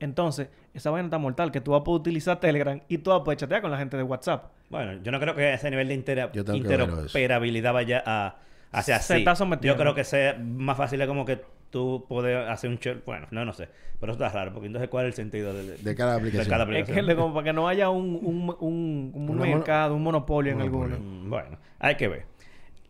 Entonces, 0.00 0.48
esa 0.74 0.90
vaina 0.90 1.06
está 1.06 1.18
mortal 1.18 1.50
que 1.52 1.60
tú 1.60 1.70
vas 1.72 1.80
a 1.80 1.84
poder 1.84 2.00
utilizar 2.00 2.40
Telegram 2.40 2.80
y 2.88 2.98
tú 2.98 3.10
vas 3.10 3.20
a 3.20 3.24
poder 3.24 3.38
chatear 3.38 3.62
con 3.62 3.70
la 3.70 3.78
gente 3.78 3.96
de 3.96 4.02
WhatsApp. 4.02 4.50
bueno, 4.68 5.00
yo 5.02 5.12
no 5.12 5.20
creo 5.20 5.34
que 5.36 5.52
ese 5.54 5.70
nivel 5.70 5.88
de 5.88 5.94
intera- 5.94 6.30
interoperabilidad 6.34 7.72
vaya 7.72 8.02
a 8.06 8.36
hacia 8.72 8.98
Se 8.98 9.14
así. 9.14 9.20
está 9.22 9.34
sometiendo. 9.36 9.74
Yo 9.76 9.80
creo 9.80 9.94
que 9.94 10.04
sea 10.04 10.34
más 10.38 10.76
fácil 10.76 11.00
es 11.00 11.06
como 11.08 11.24
que 11.24 11.40
tú 11.70 12.04
puedes 12.08 12.48
hacer 12.48 12.70
un 12.70 12.78
show. 12.78 12.96
Bueno, 13.06 13.26
no, 13.30 13.44
no 13.44 13.52
sé. 13.52 13.68
Pero 14.00 14.12
eso 14.12 14.24
está 14.24 14.36
raro. 14.36 14.52
Porque 14.52 14.66
entonces, 14.66 14.88
¿cuál 14.90 15.04
es 15.06 15.10
el 15.10 15.14
sentido 15.14 15.54
de, 15.54 15.76
De 15.76 15.94
cada 15.94 16.16
aplicación. 16.16 16.48
cada 16.50 16.64
Es 16.64 16.68
aplicación? 16.68 16.96
que 16.96 17.02
le- 17.02 17.16
como 17.16 17.32
para 17.34 17.44
que 17.44 17.52
no 17.52 17.68
haya 17.68 17.88
un, 17.90 18.18
un, 18.22 18.56
un, 18.60 19.12
un 19.14 19.30
Una 19.30 19.44
mono- 19.44 19.56
mercado, 19.56 19.94
un 19.94 20.02
monopolio 20.02 20.52
en 20.52 20.58
Monopolio. 20.58 20.96
alguno. 20.96 21.24
Mm, 21.24 21.30
Bueno, 21.30 21.58
hay 21.78 21.94
que 21.96 22.08
ver. 22.08 22.24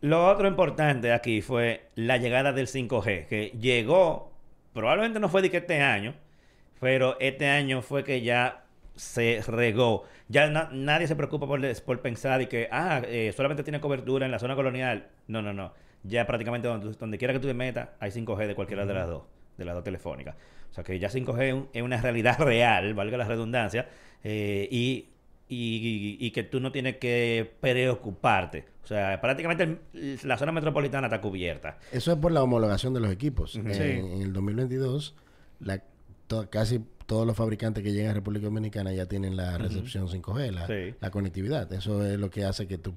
Lo 0.01 0.27
otro 0.29 0.49
importante 0.49 1.13
aquí 1.13 1.43
fue 1.43 1.89
la 1.95 2.17
llegada 2.17 2.53
del 2.53 2.67
5G, 2.67 3.27
que 3.29 3.53
llegó, 3.61 4.33
probablemente 4.73 5.21
no 5.21 5.29
fue 5.29 5.43
de 5.43 5.51
que 5.51 5.59
este 5.59 5.81
año, 5.81 6.15
pero 6.81 7.17
este 7.21 7.49
año 7.49 7.83
fue 7.83 8.03
que 8.03 8.21
ya 8.23 8.65
se 8.97 9.43
regó. 9.47 10.05
Ya 10.33 10.49
na- 10.49 10.71
nadie 10.73 11.07
se 11.07 11.15
preocupa 11.17 11.47
por, 11.47 11.61
por 11.85 12.01
pensar 12.01 12.41
y 12.41 12.47
que, 12.47 12.69
ah, 12.73 13.03
eh, 13.07 13.33
solamente 13.37 13.63
tiene 13.63 13.81
cobertura 13.81 14.25
en 14.27 14.33
la 14.33 14.39
zona 14.39 14.55
colonial. 14.55 15.09
No, 15.29 15.43
no, 15.43 15.53
no. 15.53 15.73
Ya 16.05 16.27
prácticamente 16.27 16.67
donde, 16.69 16.91
donde 16.99 17.19
quiera 17.19 17.33
que 17.35 17.41
tú 17.41 17.47
te 17.49 17.55
metas, 17.55 17.91
hay 18.01 18.11
5G 18.11 18.47
de 18.47 18.55
cualquiera 18.55 18.87
de 18.87 18.95
las 18.95 19.07
dos, 19.09 19.25
de 19.59 19.65
las 19.65 19.75
dos 19.75 19.85
telefónicas. 19.85 20.35
O 20.71 20.75
sea 20.75 20.83
que 20.85 20.99
ya 20.99 21.09
5G 21.11 21.43
es, 21.49 21.55
un- 21.55 21.69
es 21.73 21.83
una 21.83 22.01
realidad 22.01 22.39
real, 22.41 22.95
valga 22.95 23.17
la 23.19 23.25
redundancia, 23.29 23.89
eh, 24.25 24.67
y, 24.71 25.09
y, 25.49 26.17
y 26.19 26.31
que 26.31 26.43
tú 26.45 26.61
no 26.61 26.73
tienes 26.73 26.97
que 26.97 27.53
preocuparte. 27.61 28.65
O 28.83 28.87
sea, 28.87 29.21
prácticamente 29.21 29.65
el- 29.95 30.19
la 30.25 30.39
zona 30.39 30.51
metropolitana 30.53 31.07
está 31.09 31.21
cubierta. 31.21 31.79
Eso 31.93 32.13
es 32.13 32.19
por 32.19 32.33
la 32.33 32.43
homologación 32.43 32.95
de 32.95 33.01
los 33.01 33.13
equipos. 33.13 33.55
En, 33.57 33.73
Sí. 33.75 33.83
en 33.83 34.23
el 34.23 34.33
2022, 34.33 35.15
la, 35.61 35.83
casi 36.51 36.81
todos 37.07 37.27
los 37.27 37.37
fabricantes 37.37 37.83
que 37.83 37.93
llegan 37.93 38.11
a 38.11 38.15
República 38.15 38.45
Dominicana 38.47 38.93
ya 38.93 39.07
tienen 39.07 39.37
la 39.37 39.59
recepción 39.59 40.09
5G, 40.09 40.51
la, 40.53 40.67
Sí. 40.67 40.95
la 41.01 41.11
conectividad. 41.11 41.73
Eso 41.73 42.05
es 42.05 42.19
lo 42.19 42.31
que 42.31 42.45
hace 42.45 42.67
que 42.67 42.79
tú 42.79 42.95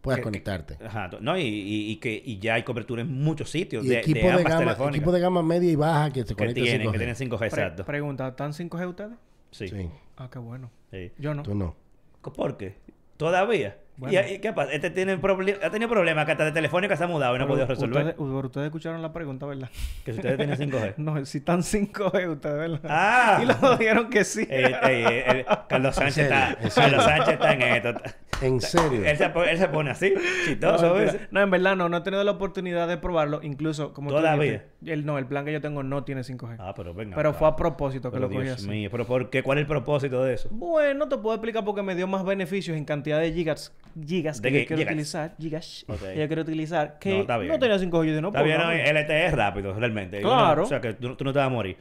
puedas 0.00 0.18
Que- 0.18 0.20
que- 0.22 0.24
conectarte. 0.24 0.78
Ajá, 0.84 1.10
no, 1.20 1.36
y, 1.36 1.42
y- 1.42 1.90
y 1.92 1.96
que 1.96 2.22
y 2.24 2.38
ya 2.38 2.54
hay 2.54 2.62
cobertura 2.62 3.02
en 3.02 3.12
muchos 3.12 3.50
sitios 3.50 3.84
Y 3.84 3.88
de, 3.88 3.98
equipo, 4.00 4.20
de 4.20 4.24
de 4.24 4.30
ambas 4.52 4.78
gama, 4.78 4.90
equipo 4.90 5.12
de 5.12 5.20
gama 5.20 5.42
media 5.42 5.70
y 5.70 5.76
baja 5.76 6.10
que 6.12 6.20
se 6.22 6.28
que 6.28 6.34
conectan 6.36 6.64
tienen, 6.64 6.80
5G. 6.88 6.92
que 6.92 6.98
tienen 6.98 7.16
5G, 7.16 7.38
Pre- 7.38 7.46
exacto. 7.48 7.84
pregunta, 7.84 8.28
¿están 8.28 8.52
5G 8.54 8.88
ustedes? 8.88 9.12
Sí. 9.50 9.68
Sí. 9.68 9.90
Ah, 10.16 10.28
qué 10.32 10.38
bueno. 10.38 10.70
sí. 10.90 11.10
Yo 11.18 11.34
no. 11.34 11.42
Tú 11.42 11.54
no. 11.54 11.74
¿Por 12.22 12.56
qué? 12.56 12.76
¿Todavía? 13.16 13.76
Bueno. 14.00 14.18
¿Y, 14.28 14.32
y 14.32 14.38
qué 14.38 14.52
pasa? 14.54 14.72
Este 14.72 14.88
tiene 14.90 15.12
ha 15.12 15.70
tenido 15.70 15.90
problemas 15.90 16.24
que 16.24 16.32
hasta 16.32 16.46
de 16.46 16.52
telefónica 16.52 16.96
se 16.96 17.04
ha 17.04 17.06
mudado 17.06 17.36
y 17.36 17.38
no 17.38 17.44
ha 17.44 17.48
podido 17.48 17.66
resolver. 17.66 18.14
Ustedes, 18.18 18.66
escucharon 18.66 19.02
la 19.02 19.12
pregunta, 19.12 19.44
¿verdad? 19.44 19.68
Que 20.04 20.12
si 20.12 20.18
ustedes 20.20 20.38
tienen 20.38 20.56
5G. 20.58 20.94
No, 20.96 21.22
si 21.26 21.38
están 21.38 21.60
5G 21.60 22.30
ustedes, 22.32 22.56
¿verdad? 22.56 22.80
¡Ah! 22.88 23.40
Y 23.42 23.46
lo 23.46 23.76
dijeron 23.76 24.08
que 24.08 24.24
sí. 24.24 24.46
Ey, 24.48 24.64
ey, 24.82 25.04
ey, 25.04 25.22
ey, 25.26 25.44
Carlos 25.68 25.94
Sánchez 25.94 26.18
está. 26.18 26.56
Carlos 26.74 27.04
Sánchez 27.04 27.34
está 27.34 27.52
en 27.52 27.62
esto. 27.62 27.94
En 28.40 28.60
serio. 28.60 29.04
Él 29.04 29.16
se, 29.18 29.24
él 29.50 29.58
se 29.58 29.68
pone 29.68 29.90
así, 29.90 30.14
No, 30.14 30.20
chistoso. 30.46 30.94
¿ves? 30.94 31.18
No, 31.30 31.42
en 31.42 31.50
verdad 31.50 31.76
no, 31.76 31.90
no 31.90 31.98
he 31.98 32.00
tenido 32.00 32.24
la 32.24 32.30
oportunidad 32.30 32.88
de 32.88 32.96
probarlo. 32.96 33.40
Incluso, 33.42 33.92
como 33.92 34.08
tú 34.08 34.16
¿Todavía? 34.16 34.44
dijiste, 34.52 34.92
el, 34.94 35.04
no, 35.04 35.18
el 35.18 35.26
plan 35.26 35.44
que 35.44 35.52
yo 35.52 35.60
tengo 35.60 35.82
no 35.82 36.04
tiene 36.04 36.22
5G. 36.22 36.56
Ah, 36.58 36.72
pero 36.74 36.94
venga. 36.94 37.14
pero 37.16 37.34
fue 37.34 37.48
a 37.48 37.54
propósito 37.56 38.10
que 38.10 38.16
Pero 38.16 38.28
lo 38.28 38.34
cogí 38.34 38.46
Dios 38.46 38.56
así. 38.60 38.68
mío, 38.68 38.88
pero 38.90 39.04
¿por 39.06 39.28
qué? 39.28 39.42
¿Cuál 39.42 39.58
es 39.58 39.62
el 39.62 39.68
propósito 39.68 40.24
de 40.24 40.32
eso? 40.34 40.48
Bueno, 40.50 41.06
te 41.08 41.18
puedo 41.18 41.34
explicar 41.34 41.64
porque 41.66 41.82
me 41.82 41.94
dio 41.94 42.06
más 42.06 42.24
beneficios 42.24 42.78
en 42.78 42.86
cantidad 42.86 43.20
de 43.20 43.30
gigas, 43.32 43.74
gigas 44.06 44.40
que 44.40 44.50
¿De 44.50 44.52
yo 44.54 44.60
qué? 44.60 44.66
quiero 44.66 44.78
Gigas. 44.80 44.92
utilizar, 44.92 45.34
gigas, 45.38 45.84
Ok. 45.88 45.98
que 46.00 46.18
yo 46.18 46.26
quiero 46.26 46.42
utilizar, 46.42 46.98
que 46.98 47.08
No, 47.10 47.14
no, 47.16 47.20
está 47.22 47.38
bien. 47.38 47.60
tenía 47.60 47.76
5G. 47.78 47.90
Yo 47.92 48.02
dije, 48.02 48.20
no, 48.20 48.28
Está 48.28 48.42
bien, 48.42 48.58
no, 48.58 48.64
pongámoslo. 48.64 49.00
LTE 49.00 49.26
es 49.26 49.32
rápido, 49.32 49.74
realmente. 49.74 50.20
Claro. 50.20 50.62
o 50.62 50.66
sea, 50.66 50.80
que 50.80 50.94
tú, 50.94 51.14
tú 51.16 51.24
no 51.24 51.32
te 51.32 51.38
vas 51.38 51.46
a 51.46 51.50
morir. 51.50 51.76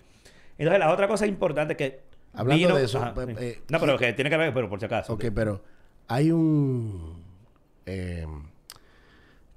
Entonces, 0.57 0.79
la 0.79 0.91
otra 0.93 1.07
cosa 1.07 1.25
importante 1.27 1.75
que... 1.75 2.01
Hablando 2.33 2.67
vino- 2.67 2.75
de 2.77 2.83
eso, 2.85 2.99
Ajá, 3.01 3.13
sí. 3.25 3.33
eh, 3.39 3.61
no, 3.69 3.79
pero 3.79 3.97
que 3.97 4.13
tiene 4.13 4.29
que 4.29 4.37
ver, 4.37 4.53
pero 4.53 4.69
por 4.69 4.79
si 4.79 4.85
acaso. 4.85 5.13
Ok, 5.13 5.25
pero 5.33 5.63
hay 6.07 6.31
un... 6.31 7.23
eh, 7.85 8.25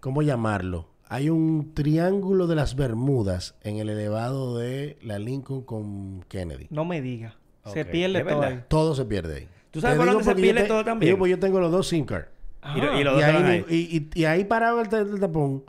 ¿Cómo 0.00 0.23
llamarlo? 0.23 0.88
Hay 1.09 1.28
un 1.28 1.75
triángulo 1.75 2.47
de 2.47 2.54
las 2.56 2.75
Bermudas 2.75 3.54
en 3.62 3.76
el 3.76 3.90
elevado 3.90 4.56
de 4.59 4.97
la 5.02 5.18
Lincoln 5.18 5.62
con 5.62 6.23
Kennedy. 6.28 6.66
No 6.71 6.85
me 6.85 7.02
diga. 7.02 7.37
Se 7.66 7.85
pierde 7.85 8.21
¿es 8.21 8.26
todo 8.26 8.42
ahí. 8.42 8.61
Todo 8.68 8.94
se 8.94 9.04
pierde 9.04 9.37
ahí. 9.37 9.49
¿Tú 9.71 9.80
sabes 9.80 9.97
por 9.99 10.06
dónde 10.06 10.25
se 10.25 10.30
yo 10.30 10.37
pierde 10.37 10.62
te- 10.62 10.68
todo 10.68 10.85
también? 10.85 11.09
Digo, 11.09 11.18
pues 11.18 11.30
yo 11.30 11.38
tengo 11.38 11.61
los 11.61 11.71
dos 11.71 11.87
SIM 11.88 12.04
cards. 12.06 12.28
Y, 12.76 12.81
lo- 12.81 12.99
y 12.99 13.04
los 13.04 13.21
Y 13.21 13.23
ahí, 13.25 13.64
y, 13.69 13.75
y- 13.76 14.11
y 14.21 14.25
ahí 14.25 14.45
parado 14.45 14.81
el, 14.81 14.88
ta- 14.88 15.00
el 15.00 15.19
tapón, 15.21 15.64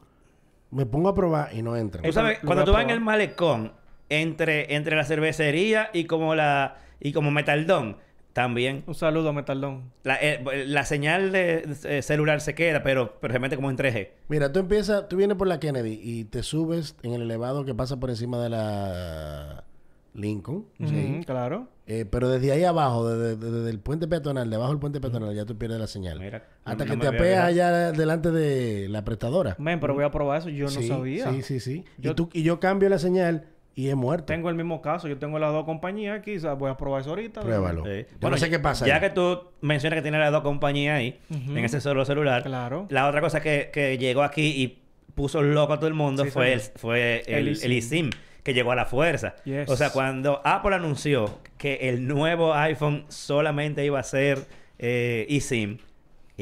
me 0.71 0.85
pongo 0.85 1.09
a 1.09 1.15
probar 1.15 1.49
y 1.53 1.61
no. 1.61 1.73
Tú 2.03 2.11
sabes, 2.13 2.41
lo 2.41 2.47
cuando 2.47 2.65
tú 2.65 2.71
vas 2.71 2.83
en 2.83 2.89
el 2.91 2.99
malecón, 3.01 3.73
entre, 4.09 4.75
entre 4.75 4.95
la 4.95 5.03
cervecería 5.05 5.89
y 5.93 6.05
como 6.05 6.35
la 6.35 6.77
y 6.99 7.11
como 7.13 7.31
Metaldón, 7.31 7.97
también 8.31 8.83
Un 8.87 8.95
saludo 8.95 9.29
a 9.29 9.33
Metaldón. 9.33 9.91
la, 10.03 10.15
eh, 10.21 10.43
la 10.67 10.85
señal 10.85 11.31
de 11.31 11.67
eh, 11.83 12.01
celular 12.01 12.41
se 12.41 12.55
queda, 12.55 12.81
pero, 12.83 13.17
pero 13.19 13.33
se 13.33 13.39
mete 13.39 13.55
como 13.55 13.69
en 13.69 13.77
3G. 13.77 14.09
Mira, 14.29 14.51
tú 14.51 14.59
empiezas, 14.59 15.07
tú 15.09 15.17
vienes 15.17 15.37
por 15.37 15.47
la 15.47 15.59
Kennedy 15.59 15.99
y 16.01 16.25
te 16.25 16.41
subes 16.43 16.95
en 17.03 17.13
el 17.13 17.23
elevado 17.23 17.65
que 17.65 17.73
pasa 17.75 17.99
por 17.99 18.09
encima 18.09 18.41
de 18.41 18.49
la 18.49 19.63
Lincoln, 20.13 20.65
¿sí? 20.85 21.21
Claro. 21.25 21.67
Eh, 21.85 22.05
pero 22.09 22.29
desde 22.29 22.51
ahí 22.51 22.63
abajo, 22.63 23.09
desde, 23.09 23.35
desde- 23.35 23.69
el 23.69 23.79
puente 23.79 24.07
peatonal, 24.07 24.49
debajo 24.49 24.69
del 24.71 24.79
puente 24.79 25.01
peatonal, 25.01 25.35
ya 25.35 25.45
tú 25.45 25.57
pierdes 25.57 25.79
la 25.79 25.87
señal. 25.87 26.19
Mira, 26.19 26.43
Hasta 26.63 26.85
no- 26.85 26.91
que 26.91 26.97
te 26.97 27.07
apeas 27.07 27.43
allá 27.43 27.91
delante 27.91 28.31
de 28.31 28.87
la 28.89 29.03
prestadora. 29.03 29.55
Men, 29.59 29.79
pero 29.79 29.93
voy 29.93 30.03
a 30.05 30.11
probar 30.11 30.39
eso. 30.39 30.49
Yo 30.49 30.65
no 30.65 30.81
sabía. 30.81 31.29
Sí, 31.31 31.41
sí, 31.41 31.59
sí. 31.59 31.83
Yo- 31.97 32.11
Y, 32.11 32.15
tú, 32.15 32.29
y 32.31 32.43
yo 32.43 32.59
cambio 32.59 32.87
la 32.89 32.99
señal 32.99 33.47
y 33.75 33.87
es 33.89 33.95
muerto. 33.95 34.25
Tengo 34.27 34.49
el 34.49 34.55
mismo 34.55 34.81
caso. 34.81 35.07
Yo 35.09 35.17
tengo 35.17 35.39
las 35.39 35.51
dos 35.51 35.65
compañías 35.65 36.17
aquí. 36.19 36.37
voy 36.37 36.69
a 36.69 36.77
probar 36.77 37.01
eso 37.01 37.09
ahorita. 37.09 37.41
Pruébalo. 37.41 37.83
Sí. 37.83 38.05
Yo 38.21 38.29
no 38.29 38.37
sé 38.37 38.49
qué 38.49 38.59
pasa. 38.59 38.85
Ya 38.87 38.95
ahí. 38.95 39.01
que 39.01 39.09
tú 39.09 39.39
mencionas 39.61 39.97
que 39.97 40.03
tiene 40.03 40.19
las 40.19 40.31
dos 40.31 40.43
compañías 40.43 40.99
ahí, 40.99 41.19
en 41.29 41.57
ese 41.57 41.81
solo 41.81 42.05
celular, 42.05 42.43
Claro. 42.43 42.85
la 42.91 43.09
otra 43.09 43.19
cosa 43.19 43.41
que, 43.41 43.71
que 43.73 43.97
llegó 43.97 44.23
aquí 44.23 44.45
y 44.63 44.79
puso 45.15 45.41
loco 45.41 45.73
a 45.73 45.77
todo 45.79 45.87
el 45.87 45.93
mundo 45.95 46.23
Sí, 46.23 46.29
fue, 46.31 46.53
el, 46.53 46.59
fue 46.61 47.23
el, 47.27 47.47
El 47.49 47.63
el, 47.63 47.71
eSIM. 47.73 48.09
Que 48.43 48.53
llegó 48.53 48.71
a 48.71 48.75
la 48.75 48.85
fuerza. 48.85 49.35
Yes. 49.45 49.69
O 49.69 49.75
sea, 49.75 49.89
cuando 49.91 50.41
Apple 50.43 50.75
anunció 50.75 51.39
que 51.57 51.89
el 51.89 52.07
nuevo 52.07 52.53
iPhone 52.53 53.05
solamente 53.07 53.83
iba 53.85 53.99
a 53.99 54.03
ser 54.03 54.45
eh, 54.79 55.25
eSIM, 55.29 55.79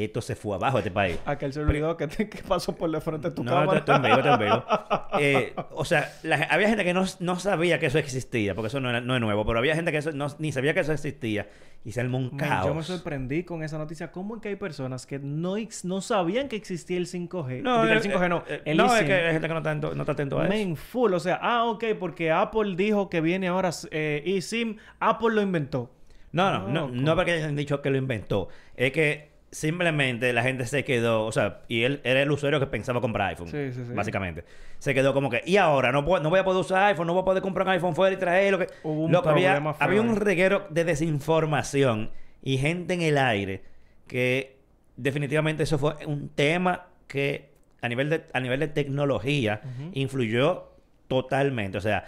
esto 0.04 0.22
se 0.22 0.36
fue 0.36 0.56
abajo 0.56 0.78
de 0.78 0.82
este 0.82 0.92
país. 0.92 1.20
Aquel 1.26 1.54
se 1.54 1.60
olvidó 1.62 1.96
que, 1.98 2.08
te- 2.08 2.30
que 2.30 2.44
pasó 2.44 2.76
por 2.76 2.90
la 2.90 3.02
frente 3.02 3.30
de 3.30 3.36
tu 3.36 3.44
No, 3.44 3.52
cámara. 3.52 4.38
vivo. 4.38 4.64
Eh, 5.20 5.54
o 5.72 5.84
sea, 5.84 6.10
la- 6.24 6.48
había 6.50 6.70
gente 6.70 6.86
que 6.86 6.94
no, 6.94 7.04
no 7.20 7.38
sabía 7.38 7.80
que 7.80 7.88
eso 7.88 7.98
existía, 8.00 8.56
porque 8.56 8.68
eso 8.68 8.80
no, 8.80 8.90
era- 8.90 9.02
no 9.02 9.14
es 9.16 9.20
nuevo, 9.22 9.46
pero 9.46 9.60
había 9.60 9.76
gente 9.76 9.92
que 9.92 9.98
eso 9.98 10.12
no- 10.14 10.28
ni 10.40 10.52
sabía 10.54 10.74
que 10.74 10.80
eso 10.80 10.94
existía 10.94 11.50
y 11.84 11.92
se 11.92 12.00
armó 12.00 12.18
un 12.18 12.30
caos. 12.38 12.66
yo 12.68 12.74
me 12.74 12.82
sorprendí 12.84 13.44
con 13.44 13.62
esa 13.62 13.78
noticia. 13.78 14.12
¿Cómo 14.12 14.36
es 14.38 14.42
que 14.42 14.48
hay 14.50 14.56
personas 14.56 15.06
que 15.06 15.20
no, 15.20 15.56
no 15.84 16.02
sabían 16.02 16.48
que 16.48 16.56
existía 16.56 16.98
el 16.98 17.08
5G? 17.08 17.62
No, 17.62 17.84
el 17.84 17.98
eh, 17.98 18.02
5G 18.02 18.30
no. 18.30 18.44
eh, 18.48 18.62
el 18.66 18.78
no, 18.78 18.96
es 18.96 19.04
que 19.04 19.14
hay 19.14 19.34
gente 19.34 19.48
que 19.48 19.54
no 19.54 19.60
está, 19.60 19.74
atento- 19.76 19.94
no 19.94 20.02
está 20.04 20.14
atento 20.14 20.40
a 20.40 20.44
eso. 20.46 20.54
Men, 20.54 20.76
full. 20.78 21.14
O 21.14 21.20
sea, 21.20 21.40
ah, 21.42 21.66
ok, 21.66 21.84
porque 22.00 22.32
Apple 22.32 22.76
dijo 22.78 23.10
que 23.10 23.20
viene 23.20 23.50
ahora 23.50 23.72
eh, 23.92 24.24
eSIM. 24.26 24.78
Apple 25.00 25.32
lo 25.36 25.42
inventó. 25.42 25.92
No, 26.32 26.50
no, 26.54 26.68
no, 26.70 26.82
Loco. 26.88 26.94
no 27.02 27.16
porque 27.18 27.32
hayan 27.34 27.56
dicho 27.58 27.82
que 27.82 27.90
lo 27.90 27.98
inventó. 27.98 28.48
Es 28.78 28.94
que 28.94 29.31
simplemente 29.52 30.32
la 30.34 30.44
gente 30.44 30.66
se 30.66 30.84
quedó, 30.86 31.26
o 31.26 31.32
sea, 31.32 31.62
y 31.68 31.84
él 31.84 32.00
era 32.04 32.22
el 32.22 32.32
usuario 32.32 32.60
que 32.60 32.68
pensaba 32.68 33.02
comprar 33.02 33.30
iPhone, 33.30 33.50
Sí, 33.50 33.72
sí, 33.74 33.84
sí. 33.86 33.94
básicamente. 33.94 34.46
Se 34.80 34.94
quedó 34.94 35.14
como 35.14 35.30
que, 35.30 35.44
y 35.46 35.58
ahora 35.58 35.92
no, 35.92 36.06
puedo, 36.06 36.24
no 36.24 36.30
voy 36.30 36.40
a 36.40 36.44
poder 36.44 36.62
usar 36.62 36.84
iPhone, 36.86 37.08
no 37.08 37.14
voy 37.14 37.22
a 37.22 37.26
poder 37.26 37.44
comprar 37.44 37.68
un 37.68 37.74
iPhone 37.74 37.96
fuera 37.96 38.16
y 38.16 38.18
traerlo. 38.18 38.60
Que... 38.60 38.68
Hubo 38.84 39.06
un 39.06 39.12
Loco, 39.12 39.30
había, 39.30 39.52
problema 39.52 39.74
feo 39.74 39.88
había 39.88 40.02
un 40.02 40.16
reguero 40.16 40.68
de 40.70 40.86
desinformación 40.86 42.12
y 42.42 42.58
gente 42.58 42.94
en 42.94 43.02
el 43.02 43.18
aire 43.18 43.64
que 44.08 44.58
definitivamente 44.96 45.64
eso 45.64 45.78
fue 45.78 45.96
un 46.06 46.30
tema 46.30 46.88
que 47.08 47.52
a 47.82 47.90
nivel 47.90 48.10
de, 48.10 48.24
a 48.34 48.40
nivel 48.40 48.60
de 48.60 48.68
tecnología 48.70 49.62
influyó 49.94 50.72
totalmente. 51.08 51.78
O 51.78 51.82
sea, 51.82 52.06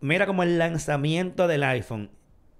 mira 0.00 0.26
como 0.26 0.42
el 0.42 0.58
lanzamiento 0.58 1.48
del 1.48 1.64
iPhone 1.64 2.10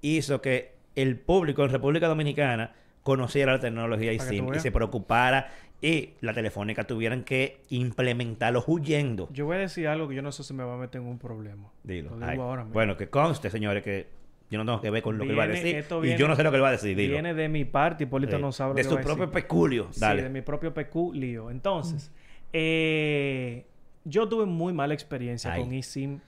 hizo 0.00 0.40
que 0.40 0.75
el 0.96 1.18
público 1.18 1.64
en 1.64 1.70
República 1.70 2.08
Dominicana 2.08 2.72
conociera 3.02 3.52
la 3.52 3.61
tecnología 3.61 4.12
y, 4.12 4.19
tú 4.19 4.55
y 4.55 4.61
se 4.61 4.71
preocupara 4.73 5.50
y 5.81 6.11
la 6.21 6.35
telefónica 6.35 6.85
tuvieran 6.85 7.23
que 7.25 7.61
implementarlo 7.71 8.64
huyendo. 8.67 9.28
Yo 9.33 9.47
voy 9.47 9.57
a 9.57 9.61
decir 9.61 9.87
algo 9.88 10.09
que 10.09 10.14
yo 10.17 10.23
no 10.23 10.33
sé 10.33 10.43
si 10.43 10.52
me 10.52 10.64
va 10.64 10.75
a 10.75 10.78
meter 10.78 11.00
en 11.00 11.07
un 11.07 11.19
problema. 11.19 11.71
Dilo. 11.85 12.11
Lo 12.11 12.17
digo 12.17 12.26
Ay, 12.28 12.38
ahora 12.38 12.62
mismo. 12.64 12.75
bueno, 12.75 12.97
que 12.97 13.09
conste, 13.09 13.49
señores, 13.50 13.83
que 13.85 14.09
yo 14.50 14.59
no 14.59 14.64
tengo 14.64 14.81
que 14.81 14.90
ver 14.90 15.02
con 15.02 15.19
lo 15.19 15.25
que 15.25 15.31
él 15.31 15.38
va 15.38 15.45
a 15.45 15.49
decir. 15.49 15.76
esto 15.76 16.05
y 16.05 16.17
yo 16.17 16.26
no 16.26 16.35
sé 16.35 16.43
lo 16.43 16.50
que 16.50 16.57
él 16.57 16.62
va 16.62 16.69
a 16.69 16.73
decir. 16.73 16.97
Dilo. 16.97 17.12
Viene 17.12 17.35
de 17.35 17.49
mi 17.49 17.64
parte, 17.64 18.05
Hipólito 18.05 18.37
Sí. 18.37 18.43
no 18.43 18.50
sabe 18.52 18.71
lo 18.71 18.75
de 18.76 18.83
que 18.83 18.88
su 18.88 18.95
va 18.97 19.02
propio 19.02 19.26
decir. 19.26 19.43
peculio. 19.43 19.88
Dale. 19.97 20.21
Sí, 20.21 20.25
de 20.25 20.31
mi 20.31 20.40
propio 20.43 20.73
lío. 21.12 21.50
Entonces, 21.50 22.11
eh, 22.52 23.67
yo 24.05 24.28
tuve 24.28 24.47
muy 24.47 24.73
mala 24.73 24.95
experiencia 24.95 25.52
Ay. 25.52 25.62
con 25.62 25.73
eSIM 25.73 26.21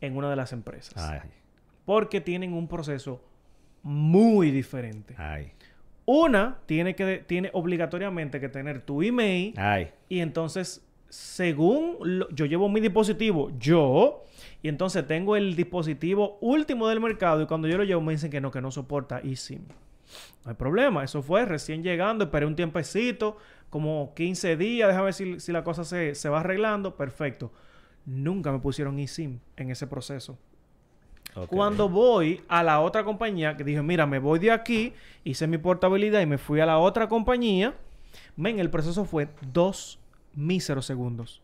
en 0.00 0.16
una 0.16 0.30
de 0.30 0.36
las 0.36 0.52
empresas. 0.52 0.94
Ay, 0.96 1.20
Porque 1.84 2.20
tienen 2.20 2.52
un 2.52 2.68
proceso 2.68 3.22
muy 3.82 4.50
diferente. 4.50 5.14
ay, 5.18 5.52
Una 6.06 6.58
tiene 6.66 6.94
que 6.94 7.18
tiene 7.26 7.50
obligatoriamente 7.54 8.38
que 8.40 8.48
tener 8.48 8.80
tu 8.82 9.02
email 9.02 9.54
ay. 9.56 9.90
y 10.08 10.20
entonces 10.20 10.84
según 11.08 11.96
lo- 12.02 12.28
yo 12.30 12.44
llevo 12.46 12.68
mi 12.68 12.80
dispositivo 12.80 13.50
yo 13.58 14.24
y 14.62 14.68
entonces 14.68 15.06
tengo 15.06 15.36
el 15.36 15.54
dispositivo 15.56 16.38
último 16.40 16.88
del 16.88 17.00
mercado 17.00 17.40
y 17.42 17.46
cuando 17.46 17.68
yo 17.68 17.78
lo 17.78 17.84
llevo 17.84 18.00
me 18.00 18.12
dicen 18.12 18.30
que 18.30 18.40
no 18.40 18.50
que 18.50 18.60
no 18.60 18.70
soporta 18.70 19.20
eSIM. 19.20 19.62
No 20.44 20.50
hay 20.50 20.54
problema, 20.56 21.02
eso 21.04 21.22
fue 21.22 21.46
recién 21.46 21.82
llegando, 21.82 22.24
esperé 22.24 22.44
un 22.44 22.54
tiempecito, 22.56 23.38
como 23.70 24.12
15 24.14 24.56
días, 24.56 24.88
déjame 24.88 25.06
ver 25.06 25.14
si, 25.14 25.40
si 25.40 25.52
la 25.52 25.64
cosa 25.64 25.84
se, 25.84 26.14
se 26.14 26.28
va 26.28 26.40
arreglando, 26.40 26.96
perfecto. 26.96 27.50
Nunca 28.04 28.52
me 28.52 28.58
pusieron 28.58 28.98
eSIM 28.98 29.38
en 29.56 29.70
ese 29.70 29.86
proceso. 29.86 30.38
Cuando 31.48 31.88
voy 31.88 32.42
a 32.48 32.62
la 32.62 32.80
otra 32.80 33.04
compañía, 33.04 33.56
que 33.56 33.64
dije, 33.64 33.82
mira, 33.82 34.06
me 34.06 34.18
voy 34.18 34.38
de 34.38 34.52
aquí, 34.52 34.92
hice 35.24 35.46
mi 35.46 35.58
portabilidad 35.58 36.20
y 36.20 36.26
me 36.26 36.38
fui 36.38 36.60
a 36.60 36.66
la 36.66 36.78
otra 36.78 37.08
compañía, 37.08 37.74
men, 38.36 38.60
el 38.60 38.70
proceso 38.70 39.04
fue 39.04 39.28
dos 39.52 39.98
míseros 40.34 40.86
segundos. 40.86 41.42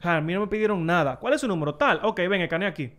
Sea, 0.00 0.16
a 0.16 0.20
mí 0.20 0.32
no 0.32 0.40
me 0.40 0.46
pidieron 0.48 0.84
nada. 0.84 1.18
¿Cuál 1.18 1.34
es 1.34 1.40
su 1.40 1.48
número? 1.48 1.76
Tal. 1.76 2.00
Ok, 2.02 2.20
ven, 2.28 2.42
escanea 2.42 2.68
aquí. 2.68 2.92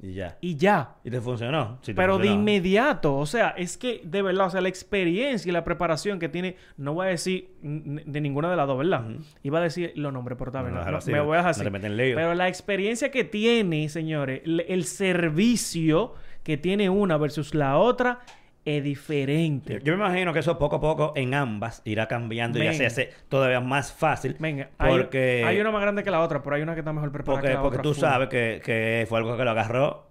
Y 0.00 0.12
ya. 0.12 0.36
Y 0.40 0.56
ya. 0.56 0.96
¿Y 1.04 1.10
te 1.10 1.20
funcionó? 1.20 1.78
Sí 1.82 1.92
te 1.92 1.94
Pero 1.94 2.18
de 2.18 2.28
inmediato, 2.28 3.16
o 3.16 3.26
sea, 3.26 3.50
es 3.50 3.78
que 3.78 4.02
de 4.04 4.22
verdad, 4.22 4.46
o 4.46 4.50
sea, 4.50 4.60
la 4.60 4.68
experiencia 4.68 5.48
y 5.48 5.52
la 5.52 5.64
preparación 5.64 6.18
que 6.18 6.28
tiene, 6.28 6.56
no 6.76 6.94
voy 6.94 7.06
a 7.06 7.10
decir 7.10 7.50
de 7.62 8.20
ninguna 8.20 8.50
de 8.50 8.56
las 8.56 8.66
dos, 8.66 8.78
¿verdad? 8.78 9.04
Iba 9.42 9.58
a 9.58 9.62
decir 9.62 9.92
los 9.96 10.12
nombres, 10.12 10.38
pero 10.38 10.50
bien, 10.50 10.74
No, 10.74 10.98
me 11.06 11.20
voy 11.20 11.34
a 11.34 11.38
dejar 11.38 11.50
así. 11.50 11.62
Pero 11.64 12.34
la 12.34 12.48
experiencia 12.48 13.10
que 13.10 13.24
tiene, 13.24 13.88
señores, 13.88 14.42
el, 14.44 14.60
el 14.60 14.84
servicio 14.84 16.14
que 16.42 16.56
tiene 16.56 16.88
una 16.88 17.16
versus 17.16 17.54
la 17.54 17.78
otra 17.78 18.20
es 18.66 18.82
diferente. 18.82 19.74
Yo, 19.74 19.78
yo 19.78 19.96
me 19.96 20.04
imagino 20.04 20.32
que 20.32 20.40
eso 20.40 20.58
poco 20.58 20.76
a 20.76 20.80
poco 20.80 21.12
en 21.16 21.32
ambas 21.34 21.80
irá 21.84 22.06
cambiando 22.08 22.58
y 22.60 22.64
ya 22.64 22.74
se 22.74 22.84
hace 22.84 23.12
todavía 23.28 23.60
más 23.60 23.92
fácil. 23.92 24.36
Venga, 24.40 24.70
hay- 24.76 24.90
porque, 24.90 25.44
hay, 25.46 25.58
una 25.60 25.70
más 25.70 25.80
grande 25.80 26.02
que 26.02 26.10
la 26.10 26.20
otra, 26.20 26.42
pero 26.42 26.56
hay 26.56 26.62
una 26.62 26.74
que 26.74 26.80
está 26.80 26.92
mejor 26.92 27.12
preparada 27.12 27.40
porque, 27.40 27.48
que 27.48 27.54
la 27.54 27.62
porque 27.62 27.76
otra. 27.78 27.82
tú 27.82 27.94
full. 27.94 28.00
sabes 28.00 28.28
que, 28.28 28.60
que 28.64 29.06
fue 29.08 29.18
algo 29.18 29.36
que 29.36 29.44
lo 29.44 29.50
agarró 29.52 30.06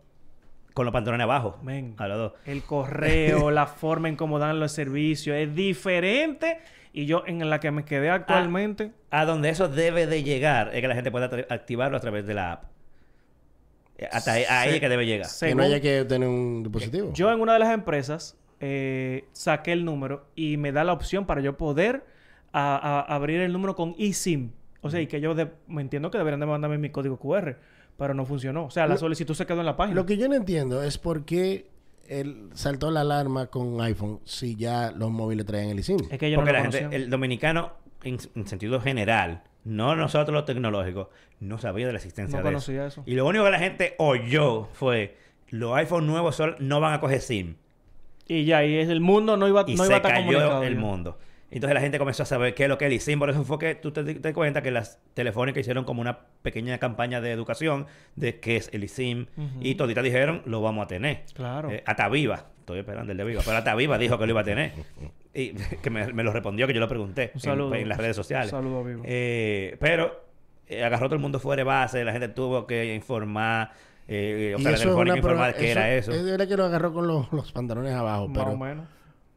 con 0.74 0.86
los 0.86 0.94
pantalones 0.94 1.26
abajo. 1.26 1.60
Men. 1.64 1.96
A 1.98 2.08
los 2.08 2.18
dos. 2.18 2.34
El 2.46 2.64
correo, 2.64 3.52
la 3.52 3.68
forma 3.68 4.08
en 4.10 4.16
cómo 4.16 4.40
dan 4.40 4.60
los 4.60 4.72
servicios 4.72 5.36
es 5.36 5.54
diferente. 5.54 6.60
Y 6.94 7.08
yo 7.08 7.24
en 7.28 7.50
la 7.50 7.60
que 7.60 7.72
me 7.72 7.84
quedé 7.84 8.10
actualmente, 8.10 8.94
A 9.12 9.26
donde 9.26 9.50
eso 9.50 9.68
debe 9.68 10.08
de 10.08 10.24
llegar 10.24 10.70
es 10.74 10.80
que 10.80 10.88
la 10.88 10.96
gente 10.96 11.12
pueda 11.12 11.26
activarlo 11.50 11.98
a 11.98 12.00
través 12.00 12.26
de 12.26 12.34
la 12.34 12.54
app. 12.54 12.64
Hasta 14.12 14.34
ahí, 14.34 14.76
es 14.76 14.80
que 14.80 14.90
debe 14.90 15.06
llegar. 15.06 15.28
Que 15.28 15.34
según- 15.34 15.58
no 15.58 15.64
haya 15.64 15.80
que 15.82 16.06
tener 16.06 16.28
un 16.28 16.64
dispositivo. 16.64 17.12
yo 17.14 17.32
en 17.32 17.40
una 17.42 17.54
de 17.54 17.60
las 17.60 17.74
empresas 17.74 18.38
eh, 18.60 19.26
saqué 19.34 19.72
el 19.74 19.86
número 19.86 20.26
y 20.36 20.58
me 20.58 20.72
da 20.72 20.84
la 20.84 20.94
opción 20.94 21.26
para 21.26 21.42
yo 21.42 21.58
poder 21.58 22.06
a- 22.54 22.76
a- 23.08 23.16
abrir 23.16 23.42
el 23.42 23.52
número 23.54 23.76
con 23.76 23.96
eSIM. 23.98 24.52
O 24.82 24.90
sea, 24.90 25.02
y 25.02 25.08
que 25.08 25.20
yo 25.20 25.34
de- 25.36 25.52
me 25.68 25.82
entiendo 25.82 26.12
que 26.12 26.18
deberían 26.18 26.40
de 26.40 26.46
mandarme 26.46 26.78
mi 26.78 26.90
código 26.90 27.18
QR, 27.18 27.58
pero 27.98 28.14
no 28.14 28.26
funcionó. 28.26 28.66
O 28.66 28.70
sea, 28.72 28.88
la 28.88 28.94
Lo- 28.96 29.00
solicitud 29.00 29.34
se 29.34 29.46
quedó 29.46 29.60
en 29.60 29.66
la 29.66 29.76
página. 29.76 29.96
Lo 29.96 30.06
que 30.06 30.18
yo 30.18 30.28
no 30.30 30.36
entiendo 30.36 30.84
es 30.84 30.98
por 30.98 31.26
qué 31.26 31.70
él 32.08 32.50
saltó 32.54 32.92
la 32.92 33.02
alarma 33.02 33.48
con 33.48 33.82
iPhone 33.82 34.20
si 34.26 34.56
ya 34.56 34.92
los 34.92 35.10
móviles 35.10 35.46
traían 35.46 35.70
el 35.70 35.80
eSIM. 35.80 35.98
Es 36.12 36.20
que 36.20 36.28
ellos 36.28 36.38
Porque 36.38 36.52
no 36.54 36.60
la 36.64 36.72
gente, 36.72 36.96
el 36.96 37.10
dominicano, 37.10 37.74
en, 38.04 38.18
en 38.36 38.48
sentido 38.48 38.80
general, 38.80 39.42
no 39.64 39.96
nosotros 39.96 40.32
los 40.34 40.46
tecnológicos, 40.46 41.08
no 41.40 41.58
sabía 41.58 41.88
de 41.88 41.94
la 41.94 41.98
existencia 41.98 42.38
No 42.40 42.46
de 42.46 42.52
conocía 42.52 42.86
eso. 42.86 43.02
Y 43.08 43.16
lo 43.16 43.26
único 43.26 43.44
que 43.46 43.50
la 43.52 43.58
gente 43.60 43.96
oyó 43.98 44.66
fue, 44.74 45.18
los 45.50 45.76
iPhone 45.76 46.06
nuevos 46.06 46.36
sol- 46.36 46.56
no 46.60 46.80
van 46.80 46.94
a 46.94 47.00
coger 47.00 47.22
SIM. 47.22 47.56
Y 48.28 48.46
ya, 48.46 48.64
y 48.66 48.76
es- 48.78 48.90
el 48.90 49.02
mundo 49.02 49.38
no 49.38 49.48
iba, 49.48 49.64
Y 49.68 49.76
no 49.76 49.84
se 49.84 49.90
iba 49.90 49.96
a 49.96 49.98
estar 49.98 50.12
cayó 50.14 50.64
el 50.64 50.74
ya. 50.76 50.80
mundo. 50.80 51.18
Entonces 51.52 51.76
la 51.76 51.80
gente 51.82 52.00
comenzó 52.00 52.24
a 52.24 52.26
saber 52.26 52.54
qué 52.56 52.64
es 52.64 52.70
lo 52.70 52.78
que 52.78 52.86
es 52.86 52.92
el 52.92 52.98
eSIM. 52.98 53.20
Por 53.20 53.30
eso 53.30 53.44
fue 53.46 53.60
que 53.60 53.76
tú 53.76 53.92
te 53.92 54.04
das 54.04 54.34
cuenta 54.34 54.62
que 54.62 54.72
las 54.72 55.00
telefónicas 55.14 55.62
hicieron 55.62 55.86
como 55.86 56.02
una 56.02 56.20
pequeña 56.42 56.78
campaña 56.80 57.22
de 57.22 57.32
educación 57.32 57.86
de 58.16 58.40
qué 58.40 58.58
es 58.58 58.70
el. 58.74 58.84
Ujú. 58.84 59.60
Y 59.62 59.76
toditas 59.76 60.04
dijeron, 60.04 60.42
lo 60.46 60.62
vamos 60.62 60.84
a 60.84 60.88
tener. 60.88 61.24
Claro. 61.34 61.70
Eh, 61.72 61.84
hasta 61.86 62.10
Viva. 62.10 62.48
Estoy 62.60 62.80
esperando 62.80 63.12
el 63.12 63.18
de 63.18 63.24
Viva. 63.24 63.42
Pero 63.46 63.58
hasta 63.58 63.76
Viva 63.76 63.98
dijo 63.98 64.18
que 64.18 64.26
lo 64.26 64.32
iba 64.32 64.42
a 64.42 64.44
tener. 64.44 64.74
Y 65.34 65.52
que 65.84 65.90
me, 65.92 66.12
me 66.14 66.24
lo 66.24 66.34
respondió, 66.34 66.66
que 66.68 66.74
yo 66.74 66.80
lo 66.80 66.88
pregunté 66.90 67.26
Un 67.26 67.32
en- 67.36 67.40
saludo. 67.40 67.76
en, 67.76 67.88
las 67.88 67.98
redes 68.00 68.16
sociales. 68.16 68.52
Un 68.52 68.60
saludo 68.60 68.80
a 68.80 68.84
Viva. 68.84 69.02
Eh, 69.06 69.78
pero 69.80 70.26
eh, 70.68 70.84
agarró 70.84 71.06
todo 71.06 71.16
el 71.16 71.22
mundo 71.22 71.40
fuera 71.40 71.60
de 71.62 71.64
base. 71.64 72.04
La 72.04 72.12
gente 72.12 72.28
tuvo 72.30 72.66
que 72.68 72.94
informar. 72.96 73.72
Eh, 74.08 74.54
o 74.56 74.60
Y 74.60 74.64
sea, 74.64 74.72
la 74.72 74.78
telefónica 74.78 75.22
pro- 75.22 75.38
qué 75.58 75.72
era 75.72 75.94
eso. 75.94 76.12
Es 76.12 76.24
verdad 76.24 76.48
que 76.48 76.58
lo 76.58 76.66
agarró 76.66 76.94
con 76.94 77.08
los, 77.08 77.32
los 77.34 77.52
pantalones 77.52 77.94
abajo, 77.94 78.28
Más 78.28 78.38
o 78.38 78.46
pero, 78.46 78.58
menos. 78.58 78.86